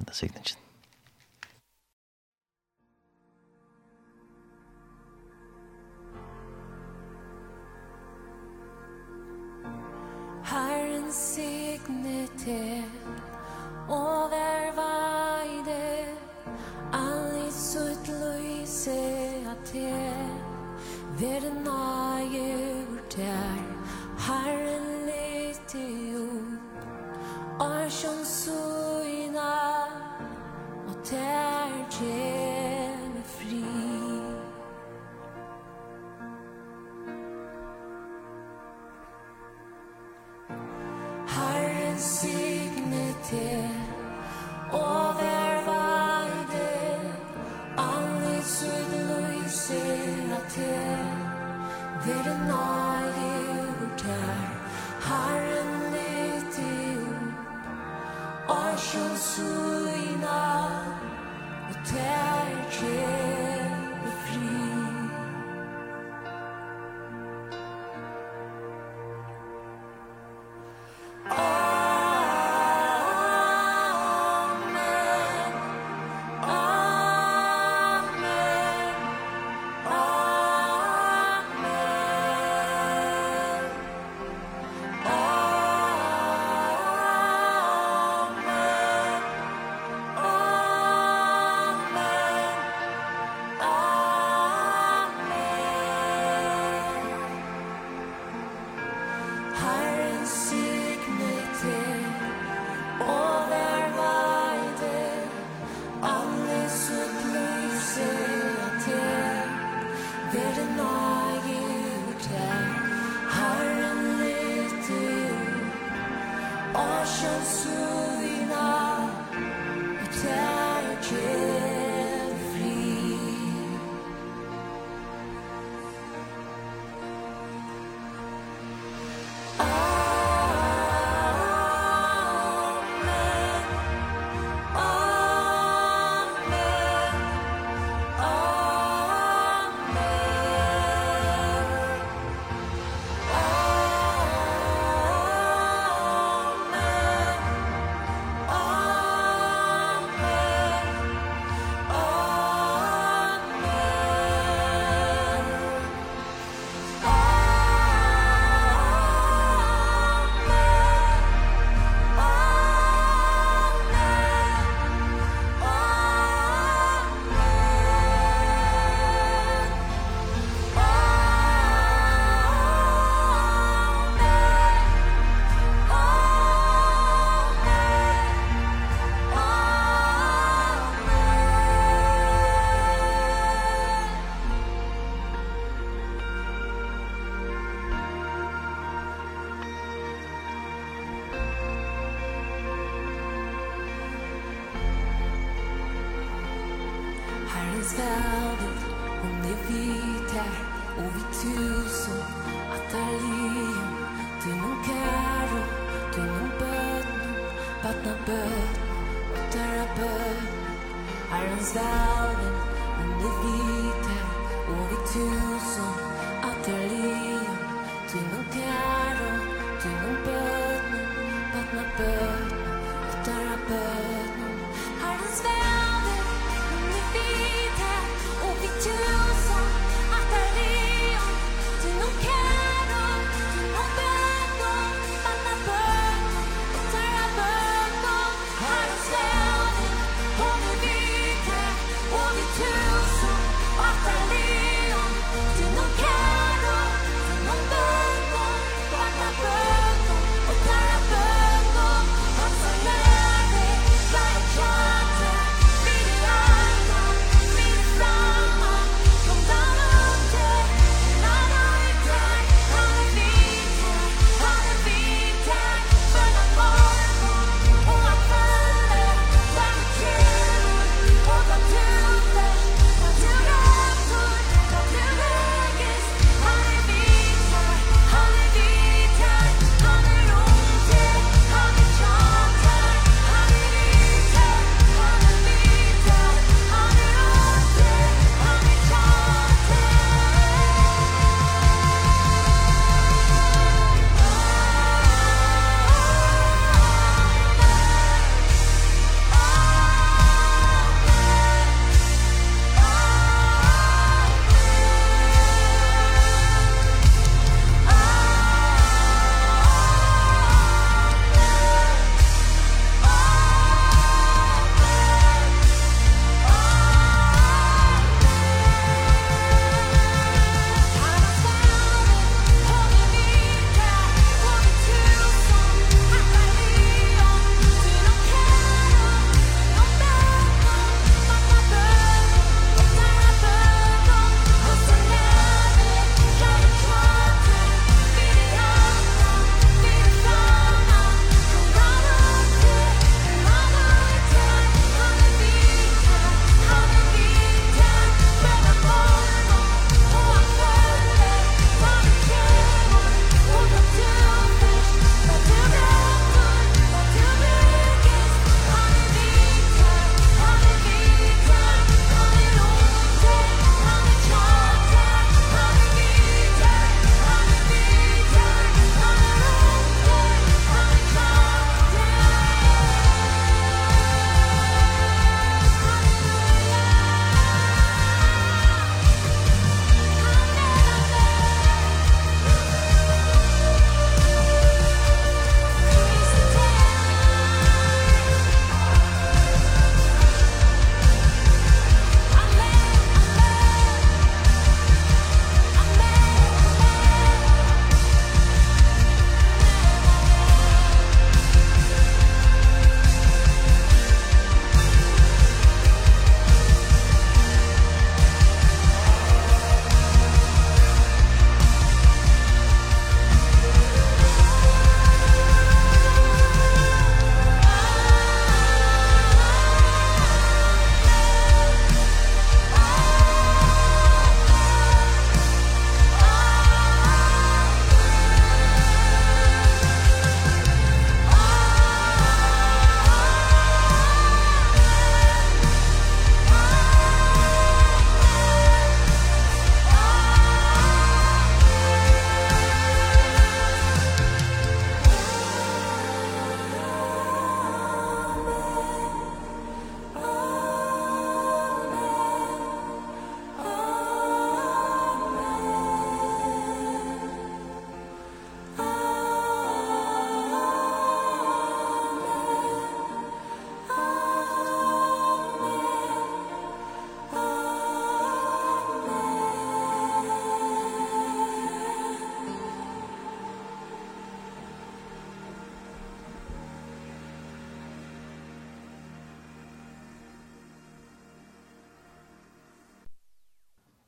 Det 0.00 0.16
sikningen. 0.16 0.56
Herren 10.44 11.12
signet 11.12 12.30
til 12.38 12.84
over 13.88 14.69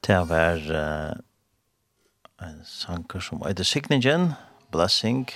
Det 0.02 0.28
var 0.28 0.58
uh, 0.58 1.14
en 2.42 2.64
sanger 2.64 3.20
som 3.20 3.42
heter 3.46 3.64
Signingen, 3.64 4.32
Blessing, 4.74 5.28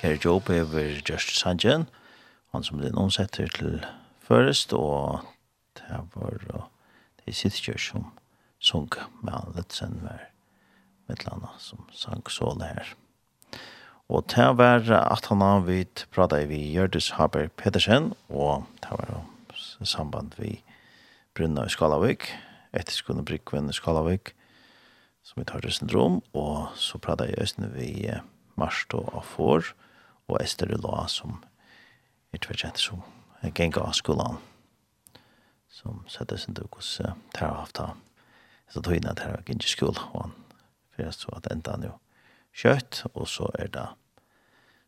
Kjær 0.00 0.18
Job 0.24 0.50
over 0.50 1.00
Just 1.08 1.32
Sanjen, 1.38 1.86
han 2.52 2.64
som 2.64 2.76
blir 2.76 2.92
omsetter 2.92 3.48
til 3.48 3.80
først, 4.20 4.72
og 4.76 5.24
det 5.80 6.02
var 6.12 6.44
uh, 6.52 6.68
det 7.24 7.38
sitter 7.38 7.70
kjør 7.70 7.80
som 7.80 8.04
sung 8.60 8.92
med 9.22 9.32
han 9.32 9.56
litt 9.56 9.72
sen 9.72 9.96
var 10.04 10.28
med 11.08 11.16
et 11.16 11.24
eller 11.24 11.56
som 11.58 11.88
sang 11.96 12.28
så 12.28 12.52
det 12.60 12.68
her. 12.68 12.94
Og 14.12 14.28
det 14.28 14.50
var 14.60 14.84
at 14.92 15.32
han 15.32 15.40
har 15.40 15.64
vidt 15.64 16.04
pratet 16.12 16.50
vi 16.52 16.60
Gjørdis 16.74 17.14
Haber 17.16 17.48
Pedersen, 17.48 18.12
og 18.28 18.68
det 18.84 18.92
var 18.92 19.22
i 19.80 19.88
samband 19.88 20.36
vi 20.36 20.58
Brunna 21.32 21.64
i 21.64 21.72
Skalavik, 21.72 22.34
etterskunde 22.72 23.24
i 23.34 23.72
Skalavik, 23.72 24.34
som 25.22 25.40
vi 25.40 25.44
tar 25.44 25.60
det 25.60 25.72
syndrom, 25.72 26.22
og 26.34 26.72
så 26.76 26.98
pratet 26.98 27.30
jeg 27.30 27.42
østene 27.42 27.70
vi 27.74 28.10
Marsto 28.56 28.98
og 29.12 29.24
Får, 29.24 29.74
og 30.28 30.42
Ester 30.42 30.72
Uloa, 30.72 31.06
som 31.08 31.42
er 32.32 32.38
tverkjent 32.38 32.78
som 32.78 33.02
genga 33.54 33.82
av 33.82 33.92
skolan, 33.92 34.38
som 35.68 36.04
setter 36.08 36.36
sin 36.36 36.54
duk 36.54 36.78
hos 36.78 37.00
terrorhafta, 37.34 37.92
så 38.72 38.80
tog 38.80 38.96
inn 38.96 39.08
at 39.08 39.20
her 39.20 39.34
var 39.34 39.44
ikke 39.44 39.68
skol, 39.68 39.98
og 40.12 40.20
han 40.22 40.36
fyrir 40.96 41.12
så 41.16 41.32
at 41.36 41.50
enda 41.52 41.76
han 41.76 41.86
jo 41.88 41.96
kjøtt, 42.56 43.04
og 43.12 43.28
så 43.28 43.50
er 43.58 43.68
det 43.72 43.88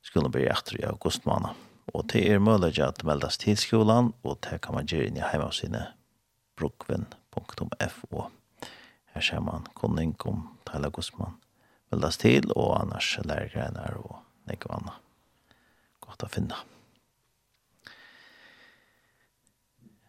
skolen 0.04 0.32
blir 0.32 0.50
etter 0.52 0.80
i 0.80 0.86
august 0.88 1.24
måned. 1.28 1.52
Og 1.92 2.06
det 2.12 2.24
er 2.32 2.40
mulig 2.40 2.78
at 2.80 3.04
meldes 3.04 3.36
til 3.40 3.58
skolan, 3.60 4.12
og 4.24 4.40
det 4.46 4.62
kan 4.64 4.76
man 4.76 4.88
gjøre 4.88 5.10
inn 5.10 5.20
i 5.20 5.24
hjemme 5.24 5.50
av 5.50 5.54
www.fo. 7.34 8.28
Her 9.14 9.20
ser 9.20 9.40
man 9.40 9.66
kunning 9.74 10.14
om 10.26 10.48
Tyler 10.66 10.90
Guzman 10.90 11.36
veldes 11.90 12.18
til, 12.18 12.50
og 12.56 12.80
annars 12.80 13.18
lærgreiner 13.24 13.98
og 14.00 14.22
nekva 14.50 14.78
anna. 14.78 14.96
Godt 16.04 16.26
å 16.26 16.30
finne. 16.30 16.58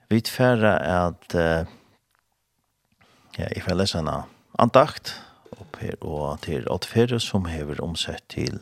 Vi 0.10 0.22
tfæra 0.22 0.76
at 0.86 1.36
uh, 1.38 1.66
ja, 3.38 3.50
i 3.50 3.62
fellesena 3.62 4.24
antakt 4.62 5.16
opp 5.56 5.80
her 5.82 5.98
og 6.06 6.42
til 6.46 6.68
Åtfere 6.72 7.20
som 7.20 7.50
hever 7.50 7.82
omsett 7.84 8.26
til 8.30 8.62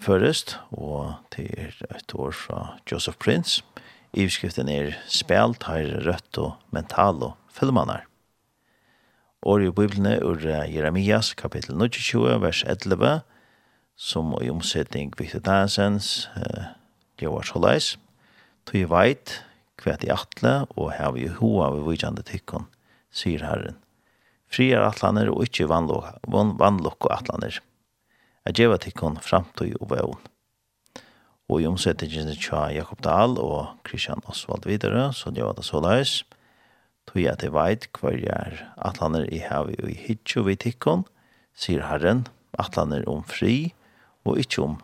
Førest 0.00 0.54
og 0.72 1.18
til 1.32 1.74
et 1.90 2.14
år 2.16 2.32
fra 2.32 2.60
Joseph 2.88 3.18
Prince 3.20 3.60
Ivskriften 4.10 4.68
er 4.68 4.96
spelt, 5.06 5.62
har 5.70 5.86
rødt 6.02 6.38
og 6.42 6.56
mental 6.74 7.22
og 7.22 7.36
filmanar. 7.54 8.06
Og 9.46 9.62
i 9.62 9.70
Bibelen 9.70 10.06
er 10.06 10.66
Jeremias 10.66 11.34
kapittel 11.34 11.78
22, 11.78 12.40
vers 12.42 12.64
11, 12.66 13.20
som 13.96 14.34
i 14.42 14.50
omsetning 14.50 15.14
Victor 15.18 15.38
Dansens, 15.38 16.28
uh, 16.36 16.74
Jovars 17.22 17.50
Holais, 17.54 17.98
tog 18.66 18.80
jeg 18.80 18.90
veit 18.90 19.36
hva 19.80 19.94
de 20.00 20.10
atle 20.12 20.54
og 20.74 20.90
hev 20.98 21.16
i 21.16 21.28
hoa 21.38 21.70
ved 21.76 21.86
vujande 21.86 22.26
tykkon, 22.26 22.66
sier 23.12 23.46
Herren. 23.46 23.78
Friar 24.50 24.88
atlaner 24.88 25.30
og 25.30 25.46
ikkje 25.46 25.70
vannlokk 25.70 27.06
og 27.06 27.14
atlaner. 27.14 27.62
Jeg 28.48 28.58
djeva 28.58 28.80
tykkon 28.82 29.20
framtøy 29.22 29.70
og 29.78 29.92
vevn 29.94 30.29
og 31.50 31.58
i 31.58 31.66
omsettingene 31.66 32.36
tja 32.38 32.68
Jakob 32.70 33.00
Dahl 33.02 33.34
og 33.42 33.72
Christian 33.86 34.22
Oswald 34.30 34.68
videre, 34.70 35.08
så 35.12 35.32
det 35.34 35.42
var 35.42 35.56
det 35.58 35.66
så 35.66 35.80
løs. 35.82 36.20
Tog 37.10 37.18
jeg 37.24 37.40
til 37.42 37.50
veit 37.56 37.88
hver 37.98 38.20
jeg 38.22 38.30
er 38.30 38.60
atlaner 38.86 39.26
i 39.34 39.40
havet 39.42 39.82
og 39.82 39.90
i 39.90 39.98
hitjo 39.98 40.44
vid 40.46 40.62
tikkon, 40.62 41.02
sier 41.58 41.82
Herren, 41.88 42.28
atlaner 42.54 43.02
om 43.10 43.24
fri 43.26 43.72
og 44.22 44.38
ikkje 44.38 44.62
om 44.62 44.78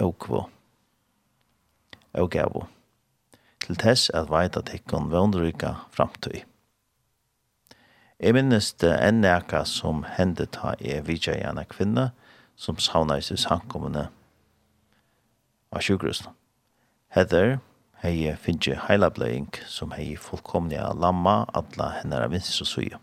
aukvo, 0.00 0.46
aukavo, 2.16 2.64
til 3.64 3.78
tess 3.80 4.08
at 4.16 4.32
veit 4.32 4.56
at 4.56 4.70
tikkon 4.72 5.12
vondryka 5.12 5.76
framtøy. 5.92 6.40
Jeg 8.20 8.36
minnes 8.36 8.72
det 8.80 8.92
enn 8.96 9.24
eka 9.28 9.64
som 9.68 10.04
hendet 10.16 10.56
ha 10.62 10.76
i 10.80 11.00
vidja 11.04 11.36
gjerne 11.36 11.66
kvinne, 11.68 12.12
som 12.56 12.78
savna 12.80 13.18
i 13.18 13.24
sin 13.24 13.40
samkommende 13.40 14.08
av 15.74 15.82
sjukhusen. 15.84 16.30
Heather 17.14 17.58
hei 18.04 18.34
finnje 18.36 18.76
heilabløying 18.86 19.50
som 19.70 19.94
hei 19.96 20.14
fullkomliga 20.20 20.92
lamma 20.92 21.44
atla 21.56 21.90
henne 21.98 22.20
av 22.20 22.34
vinst 22.34 22.60
og 22.62 22.68
suja. 22.68 23.00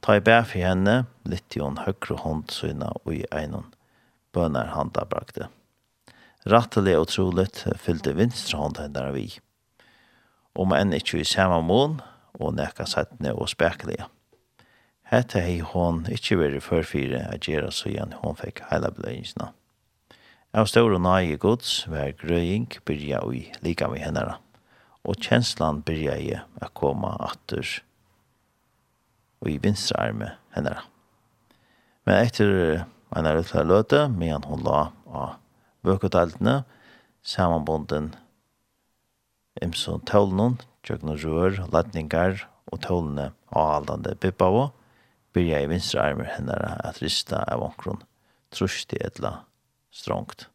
Ta 0.00 0.16
i 0.16 0.22
bæ 0.22 0.42
for 0.46 0.62
henne, 0.62 1.06
litt 1.26 1.56
i 1.56 1.62
hon 1.62 1.80
høyre 1.82 2.20
hånd 2.22 2.52
syna 2.54 2.92
og 3.02 3.14
i 3.16 3.24
einon 3.34 3.72
bønar 4.36 4.70
handa 4.76 5.06
brakte. 5.08 5.48
Rattelig 6.46 6.94
og 7.00 7.08
troligt 7.10 7.64
fyllte 7.82 8.14
vinstre 8.14 8.60
hånd 8.60 8.78
hennar 8.78 9.10
vi. 9.16 9.26
Om 10.54 10.76
enn 10.76 10.94
ikkje 10.94 11.24
i 11.24 11.26
samme 11.26 11.58
mån, 11.66 11.98
og 12.36 12.54
nekka 12.54 12.84
settene 12.86 13.32
og 13.34 13.48
spekelige. 13.50 14.06
Hette 15.10 15.40
hei 15.42 15.58
hon 15.64 16.04
ikkje 16.12 16.38
veri 16.38 16.60
førfyrir 16.60 17.24
a 17.24 17.38
gjerra 17.40 17.72
sujan 17.72 18.14
hon 18.20 18.36
fekk 18.38 18.62
heilabløyingsna. 18.70 19.50
Av 20.56 20.64
store 20.64 20.96
nage 20.96 21.34
gods 21.36 21.82
var 21.92 22.14
grøying 22.16 22.70
byrja 22.88 23.18
ui 23.28 23.42
lika 23.60 23.90
vi 23.92 23.98
hennara, 24.00 24.38
og 25.04 25.18
kjenslan 25.20 25.82
byrja 25.84 26.14
i 26.16 26.30
a 26.32 26.68
koma 26.72 27.10
atter 27.26 27.74
ui 29.44 29.58
vinstra 29.60 30.06
arme 30.06 30.30
hennara. 30.54 30.86
Men 32.08 32.22
etter 32.22 32.52
en 33.12 33.28
rødla 33.28 33.64
løte, 33.68 34.00
medan 34.08 34.46
hun 34.48 34.64
la 34.64 34.78
av 35.12 35.34
vøkotaltene, 35.84 36.62
samanbonden 37.20 38.14
imson 39.60 40.00
tålnen, 40.08 40.56
tjøkna 40.88 41.18
rør, 41.20 41.66
ladningar 41.68 42.46
og 42.72 42.80
tålne 42.86 43.28
av 43.52 43.74
aldande 43.74 44.16
bippavo, 44.24 44.70
byrja 45.36 45.60
i 45.60 45.68
vinstra 45.74 46.08
arme 46.08 46.24
hennara 46.30 46.78
at 46.80 47.02
rista 47.04 47.42
av 47.44 47.66
omkron 47.68 48.00
trusti 48.56 48.96
etla 49.04 49.42
strongt. 49.96 50.48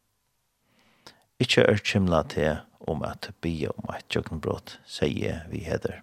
Ikkje 1.42 1.66
er 1.66 1.82
kymla 1.82 2.22
til 2.30 2.62
om 2.86 3.02
at 3.06 3.30
bia 3.42 3.70
om 3.78 3.90
et 3.94 4.06
tjøkkenbrott, 4.10 4.78
sier 4.86 5.42
vi 5.50 5.64
heder. 5.66 6.02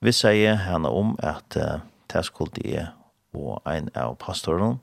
Vi 0.00 0.12
sier 0.14 0.58
henne 0.62 0.90
om 0.92 1.16
at 1.18 1.56
uh, 1.58 1.82
det 2.12 2.24
skulle 2.28 2.86
og 3.36 3.60
ein 3.68 3.90
av 3.94 4.14
pastoren 4.16 4.78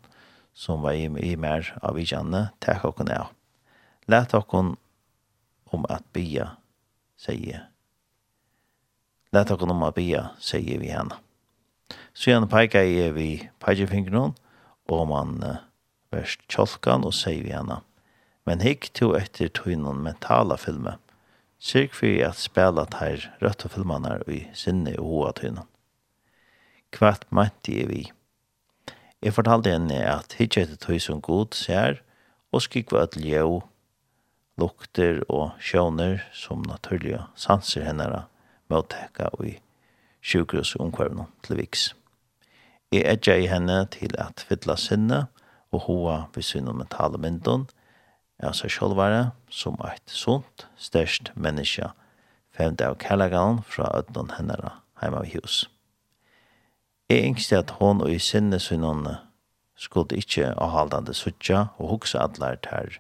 som 0.54 0.84
var 0.86 0.94
i, 0.94 1.08
i 1.08 1.36
mer 1.40 1.72
av 1.82 1.96
vidjane 1.98 2.50
takk 2.62 2.86
okken 2.86 3.10
av. 3.10 3.32
Læt 4.06 4.36
okken 4.38 4.76
om 5.74 5.86
at 5.90 6.06
bia, 6.14 6.54
sier 7.18 7.70
Læt 9.34 9.50
okken 9.50 9.72
om 9.74 9.82
at 9.88 9.96
bia, 9.98 10.28
sier 10.38 10.78
vi 10.78 10.92
henne. 10.94 11.16
Så 12.14 12.30
gjerne 12.30 12.50
peika 12.50 12.84
i 12.86 13.08
vi 13.16 13.30
pekerfingeren, 13.64 14.36
og 14.86 15.08
man 15.10 15.40
uh, 15.42 15.56
vers 16.14 16.38
tjolkan 16.52 17.06
og 17.08 17.16
sier 17.18 17.44
vi 17.46 17.54
henne. 17.56 17.82
Men 18.48 18.64
hikk 18.64 18.90
to 18.98 19.14
etter 19.18 19.52
tøynen 19.52 20.04
mentala 20.04 20.58
filme. 20.60 20.98
Sirk 21.64 21.94
for 21.96 22.20
at 22.28 22.40
spela 22.40 22.84
teir 22.92 23.30
rødt 23.42 23.64
og 23.66 23.76
filmene 23.76 24.18
i 24.28 24.42
sinne 24.58 24.98
og 25.00 25.12
hoa 25.12 25.32
tøynen. 25.38 25.70
Kvart 26.94 27.24
meinti 27.34 27.80
er 27.82 27.90
vi. 27.90 28.02
Jeg 29.24 29.34
fortalte 29.34 29.72
henne 29.72 30.02
at 30.04 30.36
hikk 30.38 30.60
etter 30.60 30.80
tøy 30.80 31.00
som 31.00 31.22
god 31.24 31.56
ser, 31.56 32.02
og 32.52 32.66
skikk 32.66 32.92
var 32.92 33.08
et 33.08 33.16
ljø, 33.18 33.62
lukter 34.60 35.24
og 35.32 35.56
sjøner 35.64 36.22
som 36.36 36.62
naturlige 36.68 37.24
sanser 37.40 37.88
hennara 37.88 38.28
møttekka 38.70 39.32
i 39.42 39.56
sjukhus 40.24 40.76
omkvarvene 40.80 41.26
til 41.46 41.58
viks. 41.62 41.94
Jeg 42.94 43.08
edja 43.10 43.38
i 43.40 43.48
henne 43.50 43.80
til 43.90 44.14
at 44.22 44.44
fylla 44.48 44.76
sinne, 44.78 45.24
og 45.26 45.43
og 45.74 45.88
hoa 45.88 46.18
vi 46.36 46.44
sinne 46.46 46.74
mentale 46.78 47.18
mynden 47.18 47.66
av 48.44 48.56
seg 48.58 48.72
sjølvare 48.74 49.32
som 49.52 49.78
eit 49.88 50.04
sunt, 50.10 50.68
størst 50.78 51.32
menneske, 51.36 51.90
femte 52.54 52.86
av 52.86 52.98
kærlegan 53.02 53.62
fra 53.68 53.90
ødnen 53.98 54.34
henne 54.38 54.74
heima 55.02 55.24
vi 55.24 55.38
hus. 55.38 55.64
Jeg 57.10 57.26
yngste 57.30 57.60
at 57.60 57.78
hon 57.80 58.02
og 58.02 58.12
i 58.12 58.20
sinne 58.20 58.60
sinne 58.60 59.18
skulle 59.76 60.20
ikkje 60.20 60.54
avhaldande 60.62 61.16
suttja 61.18 61.68
og 61.78 61.96
hugsa 61.96 62.24
allar 62.24 62.60
ter 62.62 63.00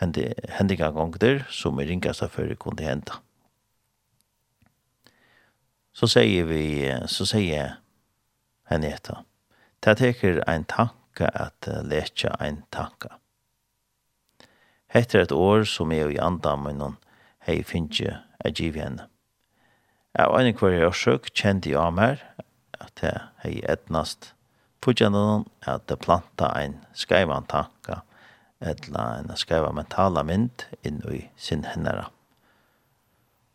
hendiga 0.00 0.90
gongder 0.90 1.44
som 1.50 1.78
i 1.80 2.00
av 2.08 2.28
før 2.28 2.54
kunne 2.54 2.82
henda. 2.82 3.20
Så 5.94 6.06
sier 6.10 6.44
vi, 6.44 6.90
så 7.06 7.24
sier 7.24 7.78
henne 8.66 8.90
etter, 8.90 9.22
det 9.80 9.96
teker 9.98 10.42
ein 10.48 10.64
tank 10.64 11.03
tanke 11.14 11.30
at 11.34 11.66
letja 11.84 12.34
ein 12.40 12.64
tanka. 12.70 13.18
Hetta 14.88 15.18
er 15.18 15.22
et 15.22 15.32
år 15.32 15.64
som 15.64 15.92
er 15.92 16.10
i 16.10 16.18
andamennon 16.18 16.96
hei 17.46 17.62
finnje 17.62 18.22
er 18.44 18.50
giv 18.50 18.74
henne. 18.74 19.08
Av 20.18 20.34
ein 20.36 20.54
kvar 20.54 20.70
jeg 20.70 20.94
søk 20.94 21.30
jeg 21.34 21.76
av 21.76 21.92
meg 21.92 22.20
at 22.80 23.00
jeg 23.02 23.20
hei 23.42 23.62
etnast 23.66 24.34
pudjanon 24.80 25.46
at 25.66 25.86
det 25.88 25.98
planta 25.98 26.52
ein 26.54 26.84
skaivan 26.94 27.46
tanka 27.46 28.02
etla 28.60 29.18
en 29.18 29.36
skaiva 29.36 29.72
mentala 29.72 30.22
mynd 30.22 30.64
inn 30.82 31.02
i 31.10 31.28
sin 31.36 31.64
hennara. 31.64 32.10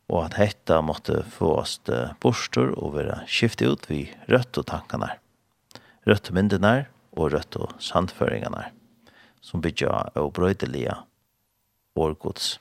Og 0.10 0.26
at 0.26 0.38
hetta 0.38 0.81
måtte 0.81 1.23
få 1.23 1.60
oss 1.61 1.80
borstor 2.19 2.73
og 2.77 2.95
være 2.95 3.23
skiftet 3.27 3.69
ut 3.69 3.90
vi 3.90 4.10
rødt 4.27 4.57
og 4.57 4.65
tankene. 4.68 5.15
Rødt 6.06 6.31
myndene 6.34 6.88
og 7.19 7.33
rødt 7.33 7.57
og 7.59 7.75
sandføringene 7.83 8.69
som 9.43 9.63
bygger 9.63 9.91
av 10.15 10.31
brøydelige 10.35 10.95
årgods. 11.99 12.57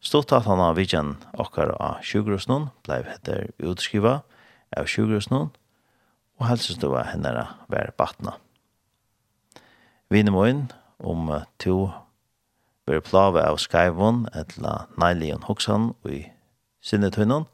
Stort 0.00 0.32
at 0.32 0.46
han 0.48 0.60
har 0.62 0.76
vidjen 0.78 1.16
okkar 1.36 1.74
av 1.76 2.00
sjugrusen, 2.04 2.70
blei 2.86 3.02
heter 3.04 3.50
utskriva 3.60 4.20
av 4.76 4.88
sjugrusen, 4.88 5.50
og 6.40 6.46
helsestua 6.48 7.04
hennara 7.10 7.46
vær 7.68 7.92
batna. 8.00 8.38
Vinemoin, 10.10 10.70
om 11.00 11.28
to 11.60 11.90
ver 12.88 13.04
plave 13.04 13.44
av 13.44 13.60
skaivon 13.60 14.24
etla 14.36 14.86
neilion 15.00 15.44
hoksan 15.46 15.92
i 16.08 16.24
sinnetunnan, 16.84 17.46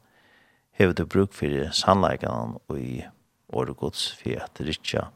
hever 0.79 0.95
du 0.95 1.05
bruk 1.05 1.35
for 1.35 1.67
sannleikan 1.75 2.57
og 2.63 2.79
i 2.79 3.03
åregods 3.53 4.09
for 4.19 4.39
at 4.43 4.63
rikja 4.63 5.07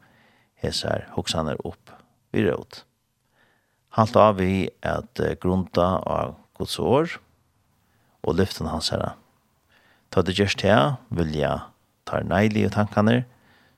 hesar 0.62 1.08
hoksanar 1.16 1.60
upp 1.66 1.92
vi 2.32 2.46
råd. 2.46 2.82
Halt 3.98 4.16
av 4.16 4.38
vi 4.40 4.70
at 4.80 5.20
grunda 5.42 5.98
av 6.08 6.36
Guds 6.58 6.78
år 6.80 7.18
og 8.22 8.38
lyften 8.38 8.70
hans 8.70 8.92
herra. 8.94 9.14
Ta 10.12 10.22
det 10.22 10.38
gjørst 10.38 10.64
her, 10.64 10.96
vil 11.10 11.34
jeg 11.36 11.60
ta 12.08 12.22
neilige 12.24 12.72
tankaner 12.72 13.24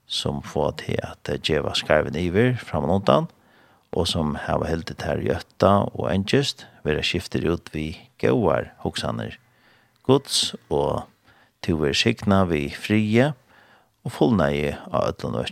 som 0.06 0.43
får 0.44 0.77
til 0.85 1.01
at 1.02 1.31
djeva 1.47 1.73
skarven 1.74 2.16
iver 2.19 2.55
fram 2.61 2.86
og 2.86 3.01
undan 3.01 3.31
og 3.94 4.09
som 4.11 4.35
hava 4.47 4.66
heldet 4.66 5.05
her 5.06 5.23
gjøtta 5.23 5.73
og 5.94 6.09
enkjøst, 6.11 6.66
vil 6.82 6.98
jeg 6.98 7.09
skifte 7.09 7.40
ut 7.47 7.70
vi 7.73 7.86
gåar 8.20 8.73
hoksaner 8.82 9.39
Guds 10.05 10.55
og 10.69 11.06
til 11.65 11.81
er 11.86 11.97
sikna 11.97 12.43
vi 12.51 12.66
frie 12.77 13.31
og 14.05 14.12
fullnægi 14.12 14.74
av 14.90 15.15
ötlun 15.15 15.39
og 15.40 15.48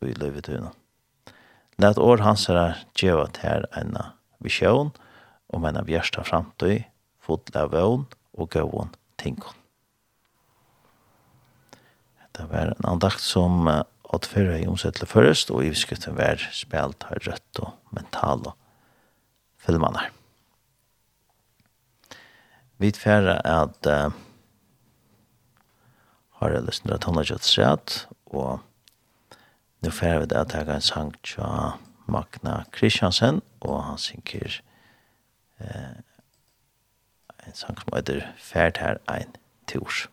og 0.00 0.08
i 0.08 0.16
livet 0.16 0.48
tøyna. 0.48 0.72
Læt 1.80 1.98
år 1.98 2.24
hans 2.24 2.48
er 2.52 2.80
djeva 2.98 3.26
til 3.36 3.64
en 3.76 3.96
visjon 4.44 4.92
om 5.52 5.64
en 5.64 5.80
bjørsta 5.86 6.24
framtøy, 6.26 6.82
fotla 7.20 7.66
vån 7.72 8.06
og 8.36 8.50
gåon 8.52 8.92
tingon. 9.20 9.56
Det 12.36 12.46
var 12.50 12.72
en 12.72 12.88
andakt 12.92 13.20
som 13.24 13.68
at 13.68 14.26
fyrre 14.26 14.60
i 14.60 14.68
omsettelig 14.68 15.08
først, 15.10 15.50
og 15.50 15.64
i 15.64 15.72
viskutten 15.72 16.16
var 16.18 16.40
spelt 16.54 17.04
her 17.10 17.20
rødt 17.26 17.60
og 17.62 17.94
mental 17.94 18.48
og 18.50 18.56
filmene. 19.60 20.08
Vi 22.80 22.90
færre 22.96 23.36
at 23.44 23.86
uh, 23.86 24.08
har 26.40 26.54
jeg 26.54 26.64
lyst 26.64 26.86
til 26.86 26.96
at 26.96 27.04
han 27.04 27.20
har 27.20 27.28
kjøtt 27.28 27.46
sett, 27.46 27.96
og 28.32 28.64
Nu 29.80 29.90
får 29.90 30.18
vi 30.20 30.26
det 30.26 30.40
att 30.40 30.54
jag 30.54 30.68
en 30.68 30.80
sang 30.80 31.12
till 31.22 31.44
Magna 32.06 32.64
Kristiansen 32.72 33.40
og 33.60 33.84
han 33.84 33.98
synker 33.98 34.62
eh, 35.58 35.96
en 37.46 37.54
sang 37.54 37.76
som 37.76 37.96
heter 37.96 38.32
Färd 38.38 38.78
her 38.78 38.98
ein 39.08 39.36
tors. 39.66 40.08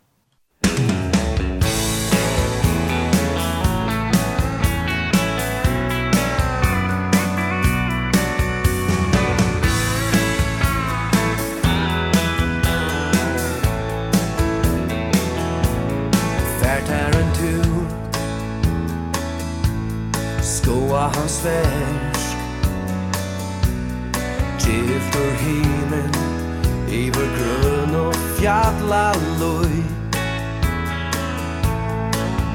av 21.07 21.15
hans 21.15 21.45
värsk 21.45 22.37
Gifter 24.59 25.31
himmel 25.39 26.11
Iver 26.89 27.27
grön 27.37 27.95
och 27.95 28.15
fjärdla 28.15 29.13
loj. 29.39 29.83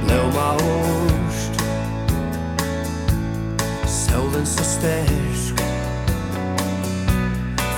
Blåma 0.04 0.54
orst 0.54 1.62
Solen 3.86 4.46
så 4.46 4.64
stärsk 4.64 5.54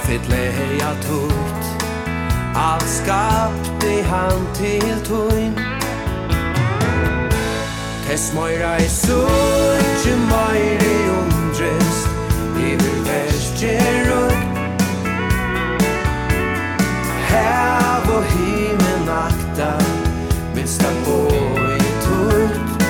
Fytle 0.02 0.36
heja 0.36 0.94
tukt 0.94 1.84
Allt 2.54 2.88
skapte 2.88 4.04
han 4.10 4.54
till 4.54 5.06
tunn 5.06 5.73
Tess 8.06 8.32
moira 8.34 8.76
i 8.76 8.88
suttje 8.88 10.16
moire 10.28 10.94
undrest 11.18 12.08
Iver 12.56 12.98
vestje 13.06 13.78
rugg 14.08 14.58
Hav 17.30 18.10
og 18.16 18.24
himen 18.24 19.08
akta 19.08 19.72
Minst 20.54 20.82
han 20.82 21.00
boi 21.06 21.80
tutt 22.04 22.84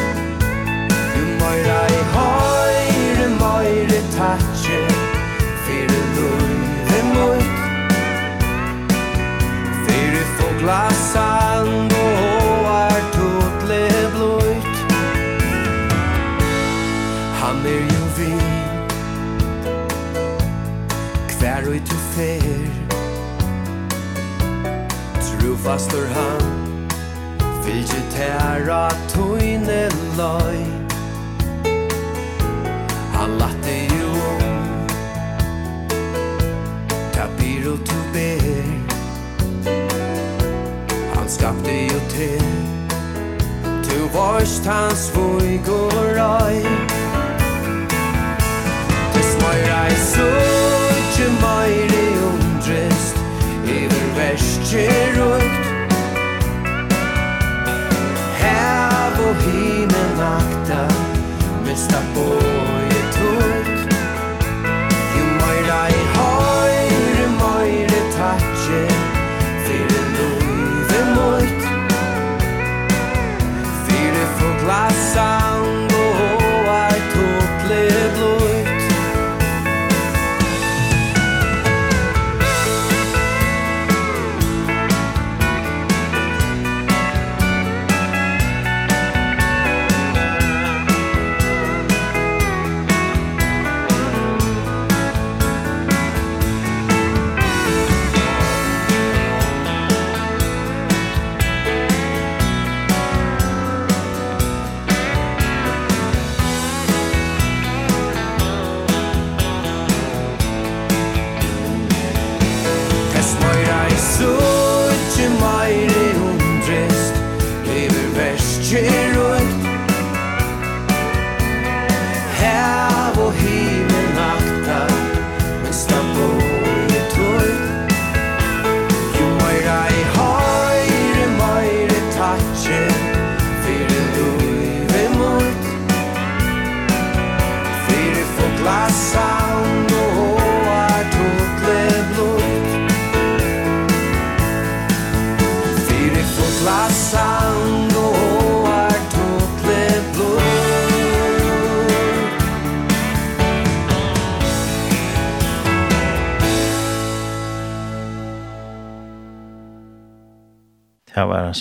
Ju 1.15 1.25
moira 1.39 1.81
i 1.87 2.03
høyre 2.17 3.31
moire 3.39 4.03
tatje 4.19 4.83
Fyre 5.65 6.03
lunde 6.19 7.01
mutt 7.15 7.57
Fyre 9.87 10.27
foglasa 10.37 11.44
fastur 25.65 26.07
han. 26.07 26.43
Fylgje 27.65 28.01
tæra 28.11 28.89
tøyne 29.09 29.89
løy. 30.19 30.61
Han 33.15 33.31
latte 33.41 33.77
jo. 33.99 34.11
Tapir 37.13 37.71
og 37.73 37.79
tu 37.89 37.97
ber. 38.13 38.69
Han 41.15 41.29
skapte 41.29 41.73
jo 41.73 42.01
til. 42.09 42.45
Tu 43.85 43.97
vorst 44.13 44.67
hans 44.67 45.13
vug 45.17 45.69
og 45.69 45.93
røy. 46.19 46.61
Tis 49.15 49.33
møyra 49.41 49.81
i 49.89 49.97
suttje 50.11 51.33
møyre 51.41 52.05
undrist 52.29 53.17
Iver 53.65 54.09
vers 54.17 54.54
ikke 54.75 55.23
rundt 55.23 55.67
Hav 58.41 59.29
og 59.29 59.37
hine 59.37 60.05
makta 60.17 60.95
Mesta 61.67 61.99
båt 62.15 62.74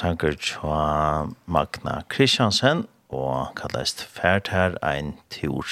sanger 0.03 0.35
fra 0.35 1.31
Magna 1.47 2.01
Kristiansen 2.11 2.81
og 3.13 3.53
kallast 3.55 4.01
Fært 4.03 4.49
her 4.51 4.75
ein 4.83 5.13
tur. 5.31 5.63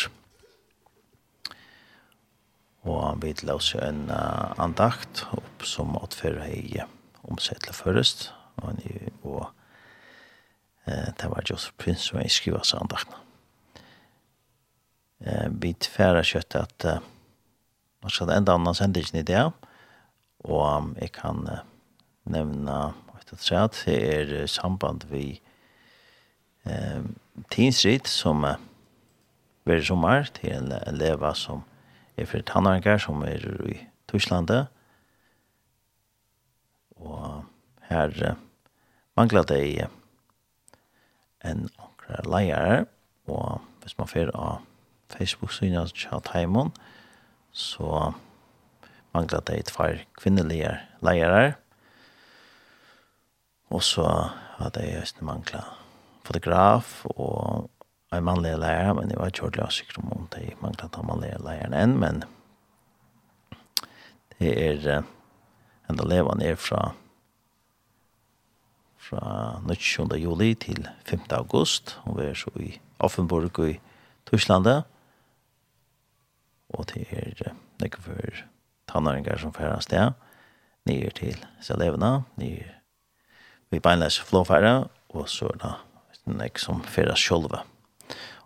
Og 2.87 3.19
vi 3.19 3.33
låser 3.43 3.83
en 3.83 4.05
uh, 4.07 4.55
andakt 4.55 5.25
opp 5.35 5.65
som 5.67 5.97
at 5.99 6.15
før 6.15 6.39
hei 6.45 6.79
omsettelig 7.27 7.75
først, 7.75 8.29
og, 8.63 8.79
og 9.27 9.43
eh, 10.87 11.11
det 11.19 11.27
var 11.29 11.45
Joseph 11.49 11.75
Prince 11.77 12.07
som 12.07 12.19
jeg 12.21 12.31
skriver 12.33 12.63
seg 12.65 12.81
andakten. 12.81 13.19
Eh, 15.21 15.47
vi 15.61 15.75
tverre 15.77 16.23
kjøtt 16.25 16.57
at 16.57 16.87
eh, 16.87 17.03
nå 18.01 18.09
skal 18.09 18.33
enda 18.33 18.55
annen 18.55 18.79
sendingen 18.79 19.21
i 19.21 19.27
det, 19.27 19.43
og 20.49 20.95
jeg 20.97 21.13
kan 21.19 21.45
uh, 21.45 21.61
nevna 22.33 22.79
lagt 23.31 23.51
at 23.51 23.83
det 23.85 23.97
er 24.13 24.47
samband 24.47 25.07
vi 25.09 25.41
eh, 26.65 27.03
tinsrit 27.49 28.07
som 28.07 28.43
eh, 28.43 28.59
verre 29.65 29.85
sommar 29.85 30.29
til 30.35 30.51
en 30.51 30.71
eleva 30.87 31.33
som 31.33 31.63
er 32.17 32.27
for 32.27 32.43
tannarkar 32.43 32.99
som 32.99 33.23
er 33.23 33.45
i 33.69 33.77
Torslandet. 34.07 34.67
Og 36.99 37.45
her 37.89 38.11
eh, 38.23 38.35
mangler 39.15 39.47
det 39.47 39.61
eh, 39.81 39.87
en 41.45 41.69
akkurat 41.79 42.27
leier, 42.27 42.85
og 43.27 43.61
hvis 43.81 43.97
man 43.97 44.07
fer 44.07 44.29
av 44.35 44.61
Facebook-synet 45.09 45.95
til 45.95 46.21
Taimon, 46.27 46.71
så 47.51 48.11
mangler 49.13 49.41
det 49.47 49.57
et 49.59 49.73
par 49.75 49.97
kvinnelige 50.19 50.77
leiere, 51.01 51.55
Og 53.71 53.83
så 53.83 54.05
hadde 54.59 54.83
jeg 54.83 54.99
just 54.99 55.21
manglet 55.23 55.63
fotograf 56.27 57.05
og 57.15 57.69
en 58.11 58.23
mannlig 58.27 58.57
lærer, 58.59 58.93
men 58.93 59.09
jeg 59.09 59.19
var 59.19 59.31
ikke 59.31 59.47
ordentlig 59.47 59.71
sikker 59.71 60.01
om 60.03 60.27
det 60.35 60.55
manglet 60.61 60.97
en 60.99 61.07
mannlig 61.07 61.31
lærer 61.39 61.75
enn, 61.79 61.95
men 61.99 62.23
det 64.35 64.51
er 64.51 65.05
enda 65.89 66.07
leva 66.07 66.35
ned 66.35 66.59
fra 66.59 66.91
fra 69.01 69.59
19. 69.65 70.11
juli 70.21 70.53
til 70.55 70.87
5. 71.05 71.23
august, 71.31 71.97
og 72.05 72.19
vi 72.19 72.27
er 72.29 72.35
så 72.37 72.51
i 72.55 72.79
Offenburg 72.99 73.59
i 73.59 73.79
Tysklandet, 74.29 74.83
og 76.69 76.85
det 76.93 77.07
er 77.11 77.55
nekker 77.81 78.03
for 78.05 78.43
tannaringer 78.87 79.41
som 79.41 79.53
færer 79.53 79.81
sted, 79.83 80.13
nye 80.87 81.09
til 81.17 81.39
Selevna, 81.61 82.21
nyer 82.37 82.80
vi 83.71 83.79
beinleis 83.79 84.19
flåfæra, 84.19 84.87
og 85.15 85.29
så 85.29 85.51
er 85.53 85.61
det 85.63 86.35
nek 86.37 86.59
som 86.59 86.83
fyrra 86.83 87.15
sjolva. 87.17 87.63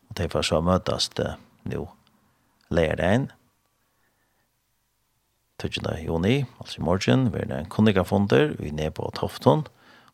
Og 0.09 0.17
det 0.17 0.29
var 0.33 0.45
så 0.45 0.61
møtast 0.63 1.19
uh, 1.19 1.35
nu 1.65 1.87
inn. 2.71 3.31
12. 5.61 5.87
juni, 6.03 6.43
altså 6.59 6.81
i 6.81 6.83
morgen, 6.83 7.29
vi 7.33 7.39
er 7.39 7.53
en 7.55 7.69
kundikafonder, 7.71 8.55
vi 8.59 8.67
er 8.67 8.75
nede 8.75 8.91
på 8.91 9.07
Tofton, 9.15 9.63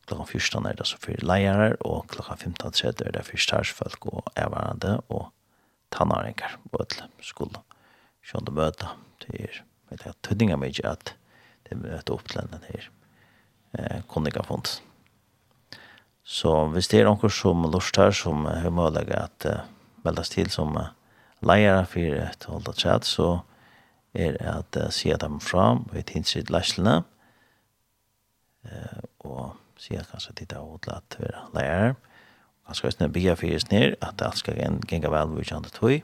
klokka 0.05 0.25
14 0.37 0.67
er 0.67 0.77
det 0.77 0.87
så 0.87 0.99
fyrir 1.01 1.25
leirar, 1.25 1.77
og 1.81 2.05
klokka 2.11 2.35
15.30 2.35 3.05
er 3.07 3.15
det 3.15 3.25
fyrir 3.25 3.41
starsfolk 3.41 4.05
og 4.11 4.27
ervarande 4.35 4.99
og 5.09 5.31
tannaringar, 5.91 6.59
og 6.71 6.85
et 6.85 6.99
skulle 7.25 7.63
sjående 8.21 8.53
møte 8.53 8.91
til 9.23 9.47
er, 9.47 9.63
vet 9.89 10.05
jeg, 10.05 10.19
tøyninga 10.21 10.59
mykje 10.61 10.87
at 10.91 11.13
det 11.69 11.79
møte 11.79 12.13
opp 12.13 12.27
til 12.29 12.43
denne 12.43 12.61
her 12.67 12.87
eh, 13.79 14.01
kundikafonder. 14.11 14.79
Så 16.31 16.51
hvis 16.71 16.87
det 16.87 17.01
er 17.01 17.09
noen 17.09 17.31
som 17.33 17.65
lort 17.67 17.97
her 17.99 18.13
som 18.15 18.45
har 18.47 18.71
mulighet 18.71 19.17
at 19.17 19.47
uh, 19.51 19.63
meldes 20.05 20.29
til 20.31 20.47
som 20.53 20.77
uh, 20.79 20.93
leiere 21.43 21.83
for 21.91 22.19
et 22.23 22.45
holdt 22.47 22.77
chat, 22.79 23.03
så 23.03 23.41
er 24.15 24.37
at 24.39 24.77
uh, 24.79 24.87
si 24.95 25.11
dem 25.11 25.41
fra 25.43 25.73
og 25.75 25.97
et 25.99 26.13
hinsitt 26.15 26.51
leislene, 26.53 27.01
uh, 28.63 29.01
og 29.27 29.57
si 29.75 29.97
at 29.99 30.07
kanskje 30.07 30.37
titta 30.39 30.61
og 30.63 30.87
at 30.87 31.17
være 31.19 31.41
leiere. 31.57 31.89
Han 32.69 32.79
skal 32.79 32.95
snø 32.95 33.09
bia 33.11 33.33
fyrir 33.35 33.65
ned, 33.71 33.97
at 33.99 34.23
alt 34.23 34.39
skal 34.39 34.61
genga 34.87 35.11
vel 35.11 35.33
vi 35.35 35.43
kjent 35.49 35.67
tog. 35.75 35.97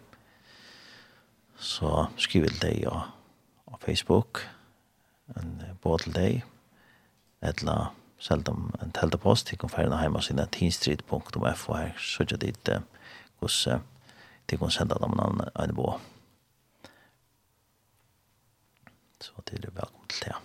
Så 1.55 1.93
skriv 2.19 2.49
til 2.49 2.59
deg 2.65 2.83
og, 2.91 3.07
og 3.71 3.79
Facebook 3.85 4.43
en 5.39 5.55
båt 5.83 6.03
til 6.03 6.17
deg 6.19 6.43
et 7.43 7.63
eller 7.63 7.71
annet 7.71 8.06
selv 8.19 8.49
om 8.49 8.73
en 8.81 8.91
telte 8.91 9.17
post, 9.17 9.51
de 9.51 9.57
kan 9.57 9.69
færre 9.69 10.01
hjemme 10.01 10.21
sin 10.21 10.41
teenstreet.fo 10.51 11.73
her, 11.73 11.91
så 11.97 12.23
ikke 12.23 12.37
dit 12.37 12.69
hvordan 13.39 13.81
til 14.47 14.59
kan 14.59 14.71
sende 14.71 14.95
dem 15.01 15.19
en 15.59 15.75
bo. 15.75 15.99
Så 19.21 19.31
til 19.45 19.65
er 19.65 19.71
velkommen 19.71 20.07
til 20.09 20.25
det. 20.25 20.35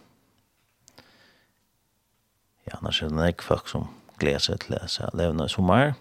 Ja, 2.66 2.78
annars 2.78 3.02
er 3.02 3.08
det 3.08 3.28
ikke 3.28 3.44
folk 3.44 3.68
som 3.68 3.88
gleder 4.18 4.38
seg 4.38 4.60
til 4.60 4.76
å 4.78 4.88
se 4.88 5.08
levende 5.14 5.46
i 5.46 5.52
sommer, 5.52 5.94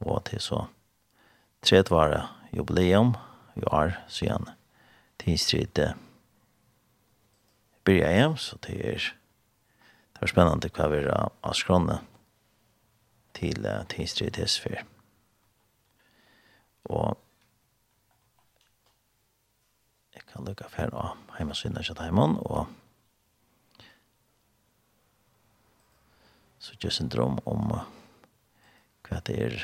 og 0.00 0.24
til 0.24 0.40
så 0.40 0.64
tredvare 1.62 2.26
jubileum 2.56 3.14
i 3.56 3.64
år, 3.66 3.96
så 4.08 4.24
igjen 4.24 4.48
teenstreet 5.20 5.94
blir 7.84 8.02
jeg 8.04 8.16
hjem, 8.16 8.36
så 8.36 8.56
det 8.66 8.76
er 8.86 9.10
det 10.20 10.26
var 10.26 10.32
spennende 10.34 10.68
hva 10.76 10.86
vi 10.92 10.96
er 11.00 11.06
av 11.16 11.54
skrånene 11.56 11.94
til 13.32 13.64
til 13.88 14.08
strid 14.08 14.36
til. 14.36 14.82
Og 16.92 17.16
jeg 20.12 20.26
kan 20.28 20.44
lukke 20.44 20.68
fer 20.68 20.92
av 20.92 21.16
heimasynet 21.38 21.88
til 21.88 22.02
heimann, 22.04 22.36
og 22.36 22.68
så 26.60 26.76
gjør 26.76 26.92
sin 26.98 27.08
drøm 27.08 27.40
om 27.48 27.72
hva 27.72 29.22
det 29.24 29.38
er 29.46 29.58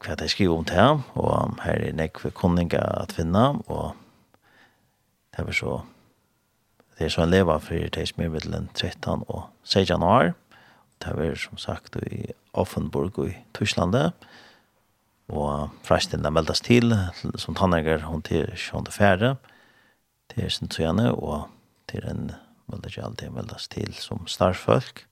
hva 0.00 0.16
det 0.16 0.24
er 0.24 0.32
om 0.56 0.64
til 0.64 0.80
ham, 0.80 1.04
og 1.20 1.60
her 1.66 1.84
er 1.84 2.00
nekve 2.00 2.32
kunninga 2.32 2.80
at 3.02 3.12
finne, 3.12 3.60
og 3.68 3.92
det 5.36 5.44
var 5.44 5.60
så 5.60 5.76
Det 6.98 7.06
er 7.06 7.12
så 7.14 7.22
en 7.22 7.30
leva 7.30 7.60
for 7.62 7.78
det 7.94 8.08
som 8.10 8.24
er 8.24 8.30
middelen 8.32 8.68
13 8.74 9.22
og 9.28 9.44
16 9.62 9.92
januar. 9.92 10.32
Det 10.98 11.12
er 11.14 11.36
som 11.38 11.58
sagt 11.58 11.96
i 12.10 12.24
Offenburg 12.52 13.18
og 13.18 13.28
i 13.30 13.36
Tysklandet. 13.54 14.12
Og 15.28 15.70
fresten 15.86 16.26
er 16.26 16.34
meldes 16.34 16.60
til, 16.64 16.90
som 17.36 17.54
tannleger 17.54 18.02
hun 18.08 18.22
til 18.22 18.50
24. 18.56 19.36
Det 20.34 20.44
er 20.44 20.48
sin 20.48 20.68
tøyene, 20.68 21.12
og 21.14 21.46
til 21.88 22.04
en 22.08 22.32
veldig 22.66 22.90
ikke 22.90 23.04
alltid 23.04 23.30
meldes 23.30 23.68
til 23.68 23.94
som 23.94 24.26
starfolk. 24.26 25.06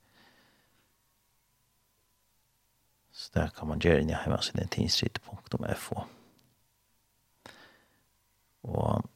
Så 3.12 3.30
der 3.34 3.48
kan 3.48 3.68
man 3.68 3.78
gjøre 3.78 4.02
inn 4.02 4.10
i 4.10 4.16
hjemmesiden 4.16 4.68
tinsrit.fo. 4.68 6.02
Og 8.66 9.06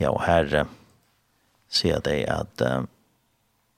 Ja, 0.00 0.10
og 0.10 0.24
her 0.26 0.48
uh, 0.64 0.70
sier 1.70 2.02
de 2.02 2.22
at, 2.30 2.62
uh, 2.64 2.86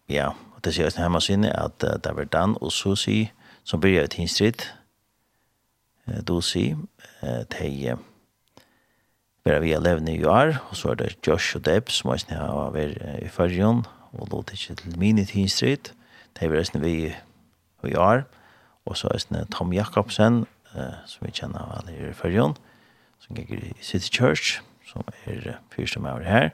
ja, 0.08 0.32
og 0.54 0.64
det 0.64 0.74
sier 0.74 0.88
jeg 0.88 0.96
hjemme 0.96 1.20
sinne, 1.20 1.52
at 1.52 1.84
uh, 1.84 1.96
det 2.00 2.16
var 2.16 2.28
Dan 2.32 2.56
og 2.60 2.72
Susi 2.72 3.26
som 3.66 3.80
byrja 3.82 4.06
ut 4.06 4.18
hinstrid, 4.20 4.66
uh, 6.08 6.20
Dosi, 6.26 6.70
uh, 7.22 7.42
de 7.52 7.92
uh, 7.92 8.04
bare 9.46 9.60
vi 9.62 9.74
levende 9.78 10.14
i 10.14 10.24
år, 10.24 10.56
og 10.70 10.76
så 10.76 10.88
er 10.88 10.94
det 10.94 11.18
Josh 11.26 11.56
og 11.56 11.64
Deb 11.64 11.90
som 11.94 12.10
er 12.10 12.18
sinne 12.18 12.40
av 12.42 12.74
er 12.76 12.96
i 13.22 13.28
fyrjon, 13.30 13.84
og 14.18 14.30
låt 14.32 14.50
ikke 14.56 14.74
til 14.80 14.98
minit 14.98 15.30
hinstrid, 15.36 15.92
de 16.40 16.48
var 16.50 16.64
sinne 16.66 16.82
vi 16.82 17.12
i 17.86 17.94
år, 17.94 18.24
og 18.86 18.96
så 18.96 19.08
er 19.14 19.22
det 19.30 19.44
Tom 19.54 19.72
Jakobsen, 19.72 20.46
uh, 20.74 20.96
som 21.06 21.26
vi 21.26 21.34
kjenner 21.34 21.62
av 21.62 21.76
alle 21.78 21.94
i 21.94 22.14
fyrjon, 22.16 22.56
som 23.22 23.38
gikk 23.38 23.54
i 23.54 23.74
City 23.80 24.10
Church, 24.10 24.58
og 24.60 24.75
som 24.96 25.12
er 25.12 25.58
fyr 25.72 25.90
som 25.90 26.06
er 26.08 26.24
her. 26.26 26.50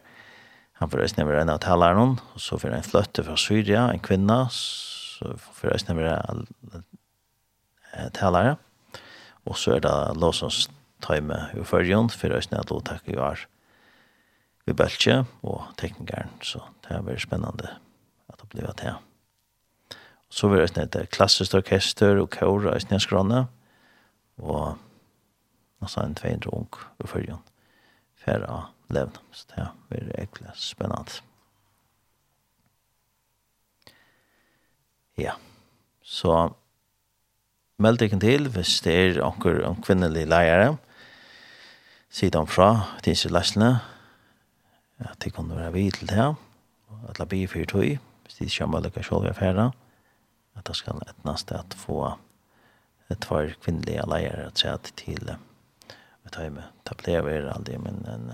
Han 0.80 0.90
får 0.90 1.04
reisne 1.04 1.26
være 1.28 1.44
en 1.44 1.52
av 1.52 1.60
taleren, 1.62 2.16
og 2.34 2.42
så 2.42 2.58
får 2.58 2.74
en 2.74 2.86
fløtte 2.86 3.22
fra 3.22 3.36
Syria, 3.38 3.86
en 3.90 4.02
kvinne, 4.02 4.38
så 4.50 5.36
får 5.38 5.70
reisne 5.70 5.94
være 5.94 6.18
talere. 8.16 8.56
Og 9.46 9.58
så 9.58 9.76
er 9.76 9.84
det 9.84 9.94
Låsons 10.18 10.66
tøyme 11.02 11.38
i 11.54 11.62
førjon, 11.66 12.10
for 12.10 12.34
reisende 12.34 12.62
at 12.62 12.70
Låtak 12.70 13.06
i 13.10 13.18
år 13.18 13.46
i 14.66 14.74
Bøltje, 14.74 15.24
og 15.42 15.70
teknikeren, 15.78 16.34
så 16.42 16.64
det 16.82 16.96
er 16.96 17.06
veldig 17.06 17.22
spennende 17.22 17.72
at 18.30 18.42
det 18.42 18.50
blir 18.50 18.74
til. 18.78 18.98
Så 20.32 20.48
vil 20.48 20.62
reisende 20.62 20.88
et 20.88 21.10
klassisk 21.14 21.54
orkester 21.58 22.18
og 22.22 22.30
kår 22.34 22.72
i 22.74 23.00
skrane, 23.02 23.46
og 24.42 24.78
nesten 25.82 26.10
en 26.10 26.14
200 26.18 26.54
ung 26.54 26.70
i 27.02 27.06
førjon 27.06 27.42
fer 28.24 28.46
av 28.46 28.70
levende. 28.92 29.20
Så 29.32 29.48
det 29.54 29.68
blir 29.90 30.10
egentlig 30.16 30.54
spennende. 30.58 31.20
Ja, 35.20 35.36
så 36.02 36.52
meld 37.82 38.00
deg 38.00 38.14
til 38.22 38.48
hvis 38.54 38.78
det 38.84 38.94
er 38.94 39.20
anker 39.26 39.60
om 39.68 39.80
kvinnelige 39.82 40.30
leiere. 40.30 40.76
Sitt 42.12 42.36
om 42.36 42.48
fra 42.48 42.98
til 43.02 43.12
disse 43.12 43.30
lesene. 43.32 43.74
At 45.02 45.18
de 45.24 45.32
kunne 45.34 45.56
være 45.56 45.72
vidt 45.74 46.00
til 46.00 46.12
det. 46.12 46.32
At 47.08 47.18
la 47.18 47.26
bli 47.26 47.46
for 47.46 47.64
tog. 47.68 47.98
Hvis 48.22 48.38
de 48.38 48.44
ikke 48.44 48.64
har 48.64 48.70
mulighet 48.72 49.04
selv 49.04 49.28
å 49.28 49.34
være 49.40 49.70
At 50.56 50.66
det 50.68 50.76
skal 50.76 51.00
et 51.08 51.24
neste 51.24 51.56
at 51.58 51.74
få 51.74 52.14
et 53.10 53.26
par 53.28 53.48
kvinnelige 53.62 54.04
leiere 54.08 54.46
at 54.46 54.58
se 54.58 54.72
til 54.96 55.32
et 56.26 56.36
høyme 56.36 56.64
det 56.92 57.02
blev 57.02 57.24
väl 57.24 57.48
aldri, 57.48 57.78
men 57.78 58.04
en 58.06 58.32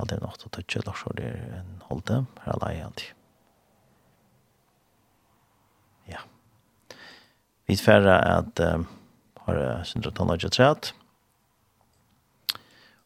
aldri 0.00 0.18
nok 0.22 0.38
til 0.38 0.48
å 0.48 0.54
tøtje, 0.56 0.82
da 0.86 0.94
så 0.96 1.12
det 1.18 1.28
er 1.28 1.58
en 1.60 1.76
holde, 1.88 2.24
her 2.44 2.64
er 2.68 2.72
jag 2.78 2.88
inte. 2.88 3.10
Ja. 6.10 6.24
Vi 7.66 7.76
färra 7.76 8.18
at 8.38 8.60
um, 8.60 8.86
har 9.46 9.84
syndrat 9.84 10.18
han 10.18 10.28
har 10.28 10.36
trätt. 10.36 10.94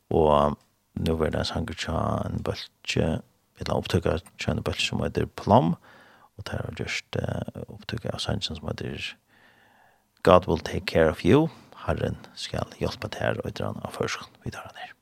Och 0.09 0.57
nu 0.93 1.13
var 1.13 1.31
det 1.31 1.39
en 1.39 1.45
sangertja 1.45 2.23
en 2.25 2.43
bøltje 2.43 3.21
eller 3.59 3.77
opptøkka 3.77 4.19
tja 4.39 4.53
en 4.53 4.63
bøltje 4.63 4.89
som 4.89 5.03
heter 5.03 5.27
Plum 5.27 5.75
og 6.37 6.45
det 6.47 6.55
er 6.55 6.79
just 6.79 7.17
uh, 7.17 7.63
opptøkka 7.69 8.15
av 8.15 8.23
sangen 8.23 8.45
som 8.45 8.69
heter 8.69 9.17
God 10.23 10.47
Will 10.47 10.63
Take 10.63 10.87
Care 10.87 11.11
of 11.11 11.25
You 11.25 11.49
Herren 11.87 12.19
skal 12.35 12.77
hjelpe 12.83 13.09
til 13.15 13.23
her 13.23 13.41
og 13.43 13.51
etter 13.53 13.71
han 13.71 13.83
av 13.87 13.95
førsken 13.95 14.43
vi 14.45 14.55
tar 14.55 14.69
han 14.69 14.83
her. 14.83 14.93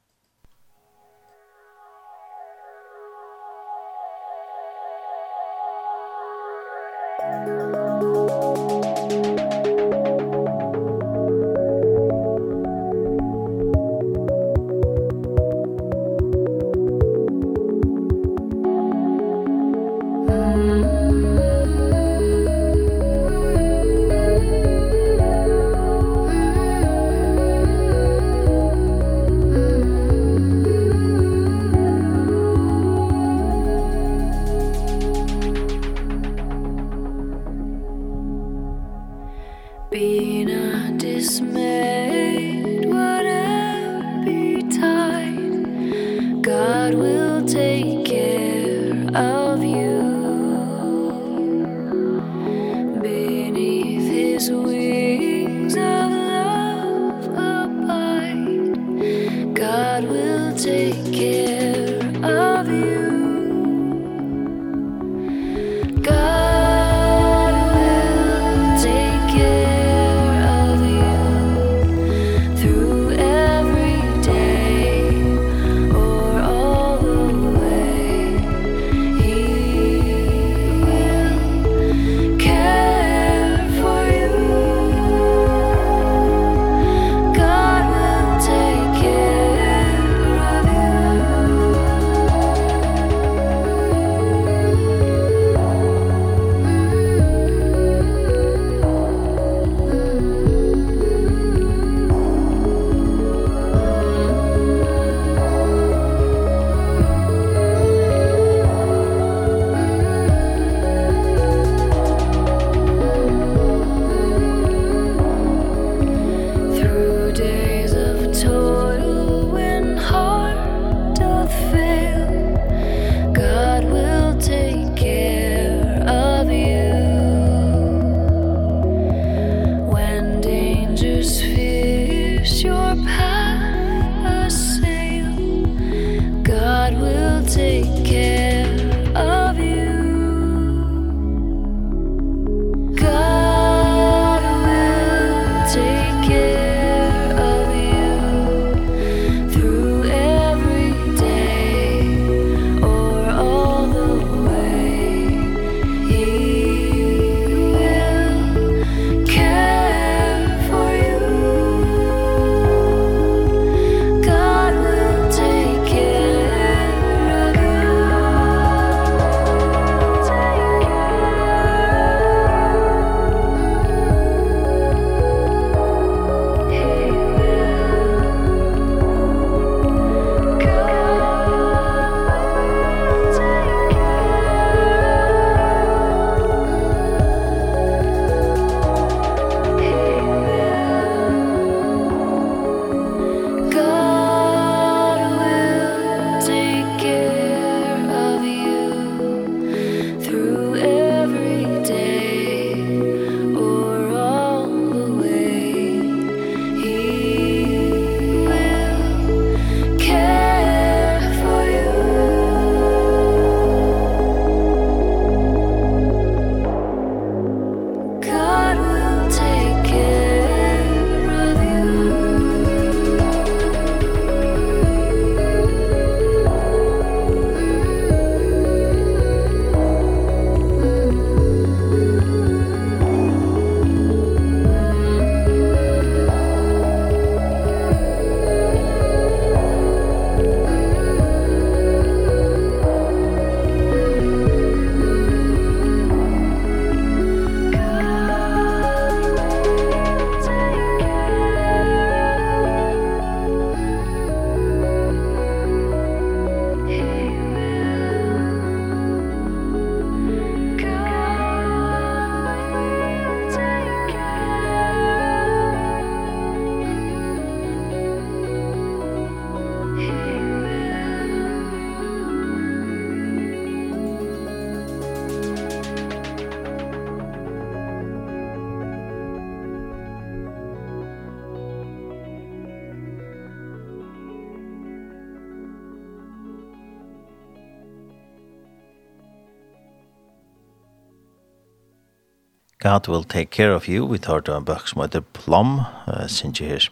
God 292.85 293.09
will 293.09 293.25
take 293.25 293.51
care 293.51 293.75
of 293.75 293.89
you. 293.89 294.13
Vi 294.13 294.19
tar 294.19 294.43
til 294.45 294.53
en 294.53 294.65
bøk 294.65 294.91
som 294.91 295.01
heter 295.01 295.23
Plum, 295.33 295.79
uh, 296.05 296.27
synes 296.29 296.61
jeg 296.61 296.69
her. 296.69 296.89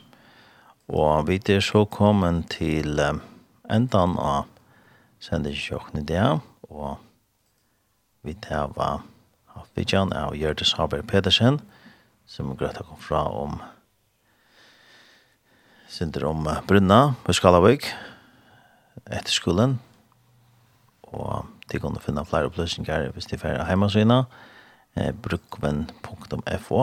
Og 0.89 1.27
vi 1.28 1.36
er 1.52 1.60
så 1.60 1.85
kommet 1.85 2.47
til 2.55 2.97
um, 2.97 3.19
endan 3.69 4.14
av 4.16 4.47
sendesjøkken 5.20 6.01
i 6.01 6.05
det, 6.09 6.23
og 6.62 6.97
vi 8.24 8.32
tar 8.32 8.73
var 8.73 9.02
av 9.52 9.66
vidjan 9.77 10.14
av 10.16 10.32
Gjørdes 10.32 10.73
Haber 10.78 11.02
Pedersen, 11.02 11.60
som 12.24 12.55
grøtt 12.56 12.78
Greta 12.78 12.86
kom 12.89 13.01
fra 13.01 13.27
om 13.28 13.59
synder 15.93 16.24
om 16.31 16.48
Brunna 16.69 17.02
på 17.27 17.36
Skalavøk 17.36 17.90
etter 19.10 19.36
skolen. 19.36 19.77
Og 21.12 21.44
de 21.69 21.82
kunne 21.85 22.01
finne 22.01 22.24
flere 22.24 22.48
opplysninger 22.48 23.10
hvis 23.12 23.28
de 23.28 23.40
færre 23.44 23.69
hjemme 23.69 23.90
sine. 23.93 24.23
Og 24.24 24.51
eh, 24.97 25.12
brukven.fo. 25.12 26.82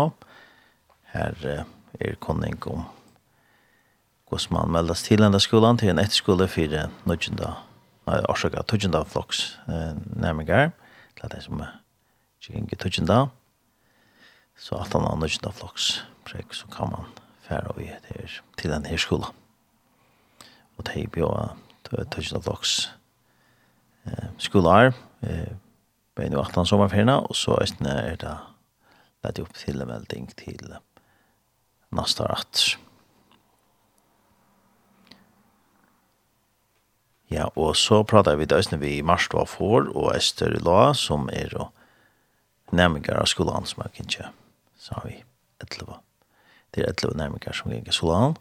Her 1.13 1.45
eh, 1.45 1.63
er 1.99 2.15
konning 2.21 2.57
om 2.67 2.85
hvordan 4.29 4.53
man 4.53 4.71
meldes 4.71 5.03
til 5.03 5.23
denne 5.23 5.39
skolen 5.41 5.77
til 5.77 5.89
en 5.89 6.01
etterskole 6.01 6.47
for 6.47 6.75
eh, 6.77 6.91
nødgjende, 7.09 7.53
nei, 8.07 8.19
årsaker, 8.29 8.61
tødgjende 8.61 9.01
flokks 9.09 9.59
eh, 9.67 9.95
nærmere, 10.21 10.69
til 11.17 11.33
det 11.33 11.43
som 11.43 11.63
er 11.63 11.79
ikke 12.45 12.75
tødgjende. 12.75 13.27
Så 14.59 14.75
at 14.75 14.93
han 14.93 15.07
har 15.07 15.17
nødgjende 15.17 15.55
floks 15.55 16.05
prek, 16.25 16.53
så 16.53 16.67
kan 16.67 16.91
man 16.93 17.09
fære 17.47 17.73
og 17.73 17.81
til, 17.81 18.39
til 18.57 18.71
denne 18.71 18.97
skolen. 18.97 19.33
Og 20.77 20.85
det 20.87 20.95
er 20.95 21.17
jo 21.17 21.31
tødgjende 21.89 22.43
flokks 22.43 22.91
eh, 24.05 24.29
skolar 24.37 24.93
eh, 25.23 25.55
Vi 26.19 26.25
er 26.27 26.33
nå 26.33 26.41
18 26.43 26.67
sommerferien, 26.67 27.09
og 27.15 27.35
så 27.37 27.55
er 27.63 28.17
det 28.19 28.35
lett 29.23 29.39
opp 29.39 29.53
til 29.55 29.79
en 29.79 29.87
melding 29.87 30.27
til 30.35 30.73
neste 31.95 32.27
rett. 32.27 32.63
Ja, 37.31 37.47
og 37.55 37.77
så 37.77 38.01
prater 38.03 38.35
vi 38.39 38.49
døsne 38.49 38.81
vi 38.81 38.97
i 38.97 39.05
mars 39.05 39.29
var 39.31 39.47
for, 39.47 39.87
og 39.95 40.11
Ester 40.17 40.57
La, 40.65 40.91
som 40.97 41.29
er 41.31 41.55
og 41.55 41.71
nærmere 42.75 43.15
av 43.21 43.29
skolen 43.29 43.67
som 43.69 43.85
er 43.85 43.95
kjent, 43.95 44.19
så 44.77 44.99
har 44.99 45.07
vi 45.07 45.19
11. 45.63 45.99
Det 46.75 46.83
er 46.83 46.91
11 46.91 47.15
nærmere 47.17 47.53
som 47.55 47.71
er 47.71 47.79
i 47.79 47.95
skolen, 47.95 48.35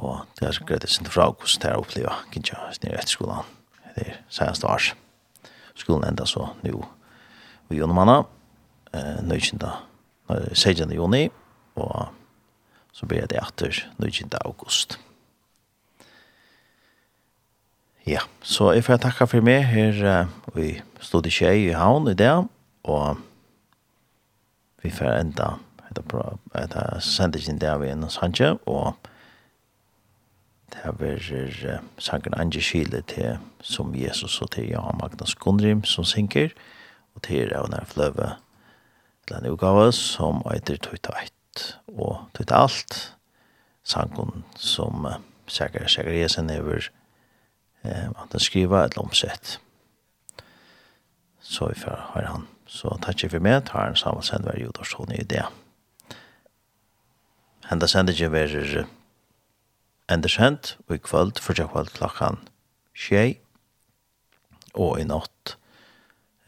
og 0.00 0.22
det 0.38 0.48
er 0.48 0.64
greit 0.68 0.86
å 0.86 0.92
sende 0.92 1.12
fra 1.12 1.28
hvordan 1.28 1.62
det 1.62 1.72
er 1.72 1.82
opplevd, 1.82 2.30
kanskje, 2.32 2.62
nere 2.84 3.02
etter 3.02 3.18
skolen, 3.18 3.58
det 3.96 4.06
er 4.06 4.22
seneste 4.32 4.70
års. 4.70 4.94
Ja 4.94 5.05
skolen 5.76 6.08
enda 6.08 6.26
så 6.28 6.50
nu 6.64 6.80
vi 7.68 7.80
gjør 7.80 7.92
henne, 7.92 8.20
eh, 8.94 9.22
nøykjenta 9.26 9.72
eh, 10.30 10.52
16. 10.54 10.92
juni, 10.94 11.26
og 11.76 12.08
så 12.92 13.06
blir 13.06 13.26
det 13.26 13.40
etter 13.42 13.82
nøykjenta 13.98 14.38
august. 14.46 14.98
Ja, 18.06 18.22
så 18.42 18.70
jeg 18.72 18.84
får 18.86 19.00
takka 19.02 19.26
for 19.26 19.42
meg 19.42 19.64
her, 19.66 19.96
uh, 20.06 20.54
vi 20.54 20.76
stod 21.02 21.26
i 21.26 21.32
tjei 21.34 21.56
i 21.66 21.74
havn 21.74 22.06
i 22.06 22.14
det 22.14 22.30
og 22.86 23.18
vi 24.84 24.92
får 24.94 25.18
enda, 25.18 25.56
etter, 25.88 26.36
etter 26.54 27.00
sendingen 27.02 27.58
der 27.58 27.80
vi 27.82 27.90
er 27.90 28.04
sannsje, 28.12 28.52
og 28.70 28.94
Det 30.84 31.64
er 31.64 31.78
sangen 31.98 32.34
Ange 32.34 32.60
Kile 32.60 33.02
til 33.02 33.38
som 33.60 33.94
Jesus 33.94 34.42
og 34.42 34.50
til 34.50 34.70
Johan 34.70 34.98
Magnus 35.00 35.34
Gundrim 35.34 35.84
som 35.84 36.04
synker, 36.04 36.48
og 37.14 37.22
til 37.22 37.48
er 37.48 37.56
av 37.58 37.70
nær 37.70 37.86
fløve 37.88 38.34
til 39.26 39.36
en 39.36 39.48
utgave 39.50 39.92
som 39.92 40.42
eiter 40.52 40.76
tøyta 40.76 41.14
eit 41.20 41.62
og 41.88 42.28
tøyta 42.34 42.62
alt. 42.62 42.98
Sangen 43.86 44.44
som 44.56 45.06
uh, 45.06 45.18
Sækare 45.46 45.88
Sækare 45.88 46.18
Jesen 46.20 46.50
over 46.50 46.88
eh, 47.84 48.08
at 48.08 48.32
han 48.32 48.40
skriva 48.40 48.84
et 48.84 48.98
omsett. 48.98 49.60
Så 51.40 51.68
vi 51.68 51.80
får 51.80 52.10
høre 52.14 52.26
han. 52.26 52.48
Så 52.66 52.98
takk 53.02 53.30
for 53.30 53.38
meg, 53.38 53.62
tar 53.66 53.88
en 53.88 53.96
sammen 53.96 54.22
sendver 54.22 54.58
Jodors 54.58 54.92
Hone 54.98 55.16
i 55.16 55.24
det. 55.24 55.44
Henda 57.70 57.86
sendingen 57.86 58.32
verer 58.32 58.86
endersendt, 60.12 60.76
og 60.88 60.96
i 60.96 61.02
kvöld, 61.02 61.40
fyrtja 61.42 61.66
kvöld 61.70 61.90
klokkan 61.96 62.38
tjej, 62.94 63.38
og 64.74 65.00
i 65.00 65.06
natt 65.08 65.56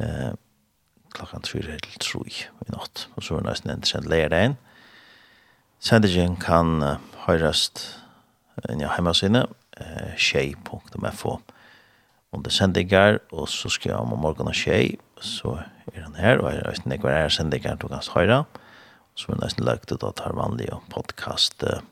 eh, 0.01 0.33
klokkan 1.15 1.43
3 1.43 1.63
til 1.63 1.99
3 2.01 2.25
i 2.69 2.73
natt, 2.75 3.09
og 3.17 3.25
så 3.25 3.35
er 3.35 3.43
det 3.43 3.51
nesten 3.51 3.73
endersendt 3.73 4.11
lærdagen. 4.11 4.59
Sendingen 5.79 6.37
kan 6.43 6.83
uh, 6.83 6.97
høyrast 7.29 7.85
enn 8.69 8.83
jeg 8.83 8.91
hjemmesine, 8.97 9.45
eh, 9.79 10.15
tjej.fo 10.19 11.39
under 12.35 12.51
sendingar, 12.53 13.21
og 13.33 13.47
så 13.49 13.71
skal 13.73 13.93
jeg 13.93 14.01
om 14.01 14.19
morgen 14.19 14.51
og 14.51 14.57
tjej, 14.59 14.97
så 15.23 15.61
er 15.95 16.03
han 16.03 16.19
her, 16.19 16.43
og 16.43 16.51
er 16.51 16.67
det 16.67 16.99
ikke 16.99 17.07
hva 17.07 17.15
er 17.25 17.33
sendinger 17.33 17.79
du 17.79 17.87
kan 17.89 18.03
høyre, 18.15 18.43
så 19.15 19.31
er 19.31 19.39
det 19.39 19.45
nesten 19.47 19.67
lagt 19.67 19.93
ut 19.93 20.05
at 20.05 20.25
her 20.25 20.35
vanlige 20.37 20.81
podcast-sendinger, 20.93 21.87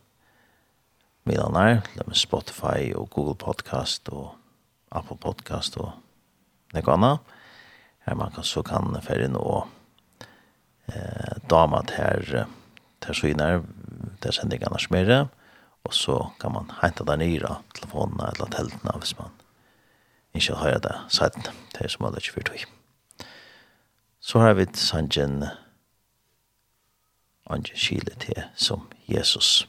milanar, 1.27 1.83
det 1.97 2.07
med 2.07 2.17
Spotify 2.17 2.93
og 2.95 3.11
Google 3.11 3.35
Podcast 3.35 4.09
og 4.09 4.35
Apple 4.91 5.19
Podcast 5.19 5.77
og 5.77 5.93
noe 6.75 6.95
annet. 6.95 7.33
Her 8.07 8.15
man 8.15 8.31
kan 8.35 8.47
så 8.47 8.63
kan 8.63 8.95
ferien 9.03 9.35
nå 9.35 9.67
eh, 10.93 11.35
dama 11.51 11.83
til 11.91 12.47
til 13.03 13.15
synar, 13.15 13.63
til 14.23 14.33
sendingarna 14.33 14.79
smere, 14.79 15.19
og 15.85 15.95
så 15.95 16.31
kan 16.41 16.53
man 16.53 16.71
hente 16.83 17.05
der 17.05 17.17
nyra 17.21 17.61
telefonene 17.75 18.31
eller 18.33 18.51
teltene 18.51 18.99
hvis 18.99 19.19
man 19.19 19.31
ikke 20.35 20.57
har 20.63 20.81
det 20.83 20.97
sett 21.09 21.39
til 21.75 21.91
som 21.91 22.07
alle 22.07 22.23
ikke 22.23 22.39
fyrtøy. 22.41 22.65
Så 24.21 24.43
har 24.43 24.55
vi 24.59 24.67
sanjen 24.75 25.45
Anje 27.47 27.75
Kile 27.75 28.15
til 28.21 28.43
som 28.55 28.89
Jesus. 29.07 29.69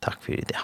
Takk 0.00 0.22
for 0.24 0.32
i 0.32 0.44
det. 0.48 0.60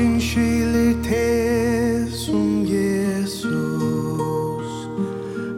din 0.00 0.20
te 1.02 2.10
som 2.10 2.64
Jesus. 2.64 3.50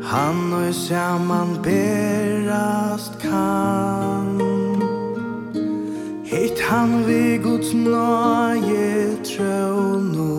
Han 0.02 0.52
og 0.52 0.74
saman 0.74 1.48
berast 1.62 3.12
kan 3.20 4.40
Hitt 6.24 6.60
han 6.60 7.06
vi 7.06 7.38
Guds 7.42 7.74
nøye 7.74 9.16
tro 9.24 9.98
nå 10.14 10.38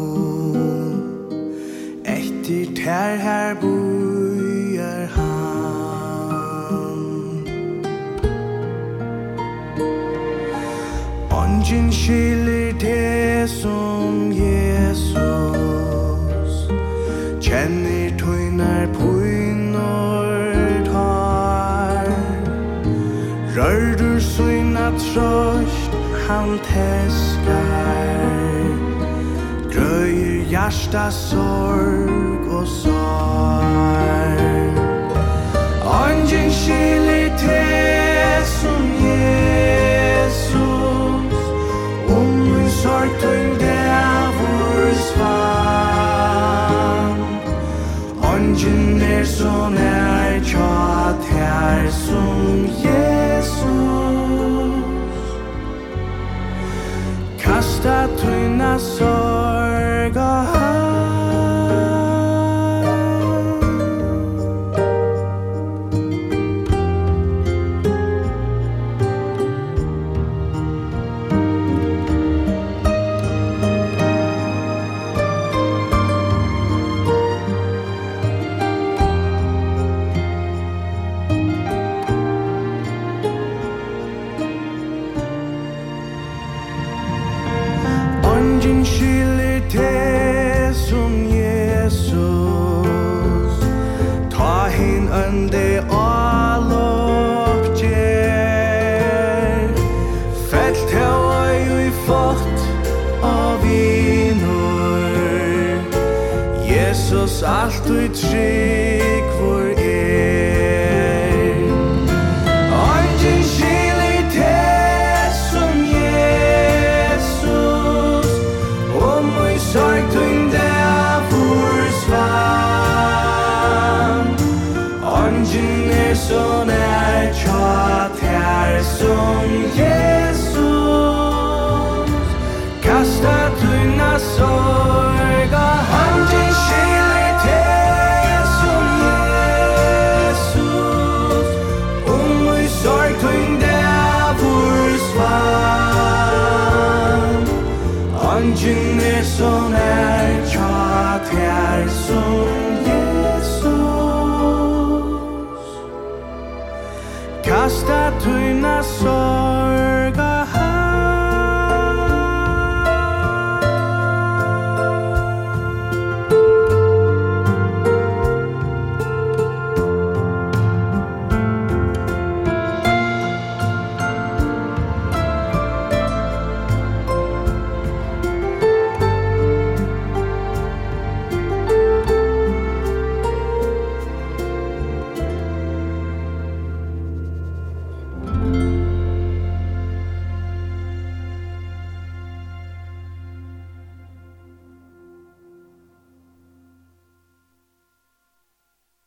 Etter 2.05 2.65
ter 2.75 3.15
her 3.25 3.55
bojar 3.61 5.05
han. 5.15 6.34
Ongen 11.31 11.91
kyrlighet 11.91 12.43
som 13.48 14.32
Jesus 14.32 15.34
Kjenner 17.44 18.11
tøynar 18.18 18.88
pøynar 18.95 20.84
tar 20.88 22.07
Rørdur 23.56 24.20
søyna 24.20 24.88
trøst 24.98 25.91
han 26.28 26.60
teskar. 26.64 28.24
Grøyer 29.74 30.48
hjärsta 30.49 31.10
sorg 31.11 32.48
og 32.48 32.68
sår 32.68 33.64
Angen 35.84 36.52
skilir 36.52 37.38
til 37.38 37.72
så 49.44 49.70
nær 49.70 50.40
tja 50.48 51.11
tær 51.26 51.90
som 51.91 52.64
Jesus. 52.84 53.60
Kasta 57.44 58.07
tøyna 58.22 58.74
sorg 58.80 60.15
og 60.15 60.62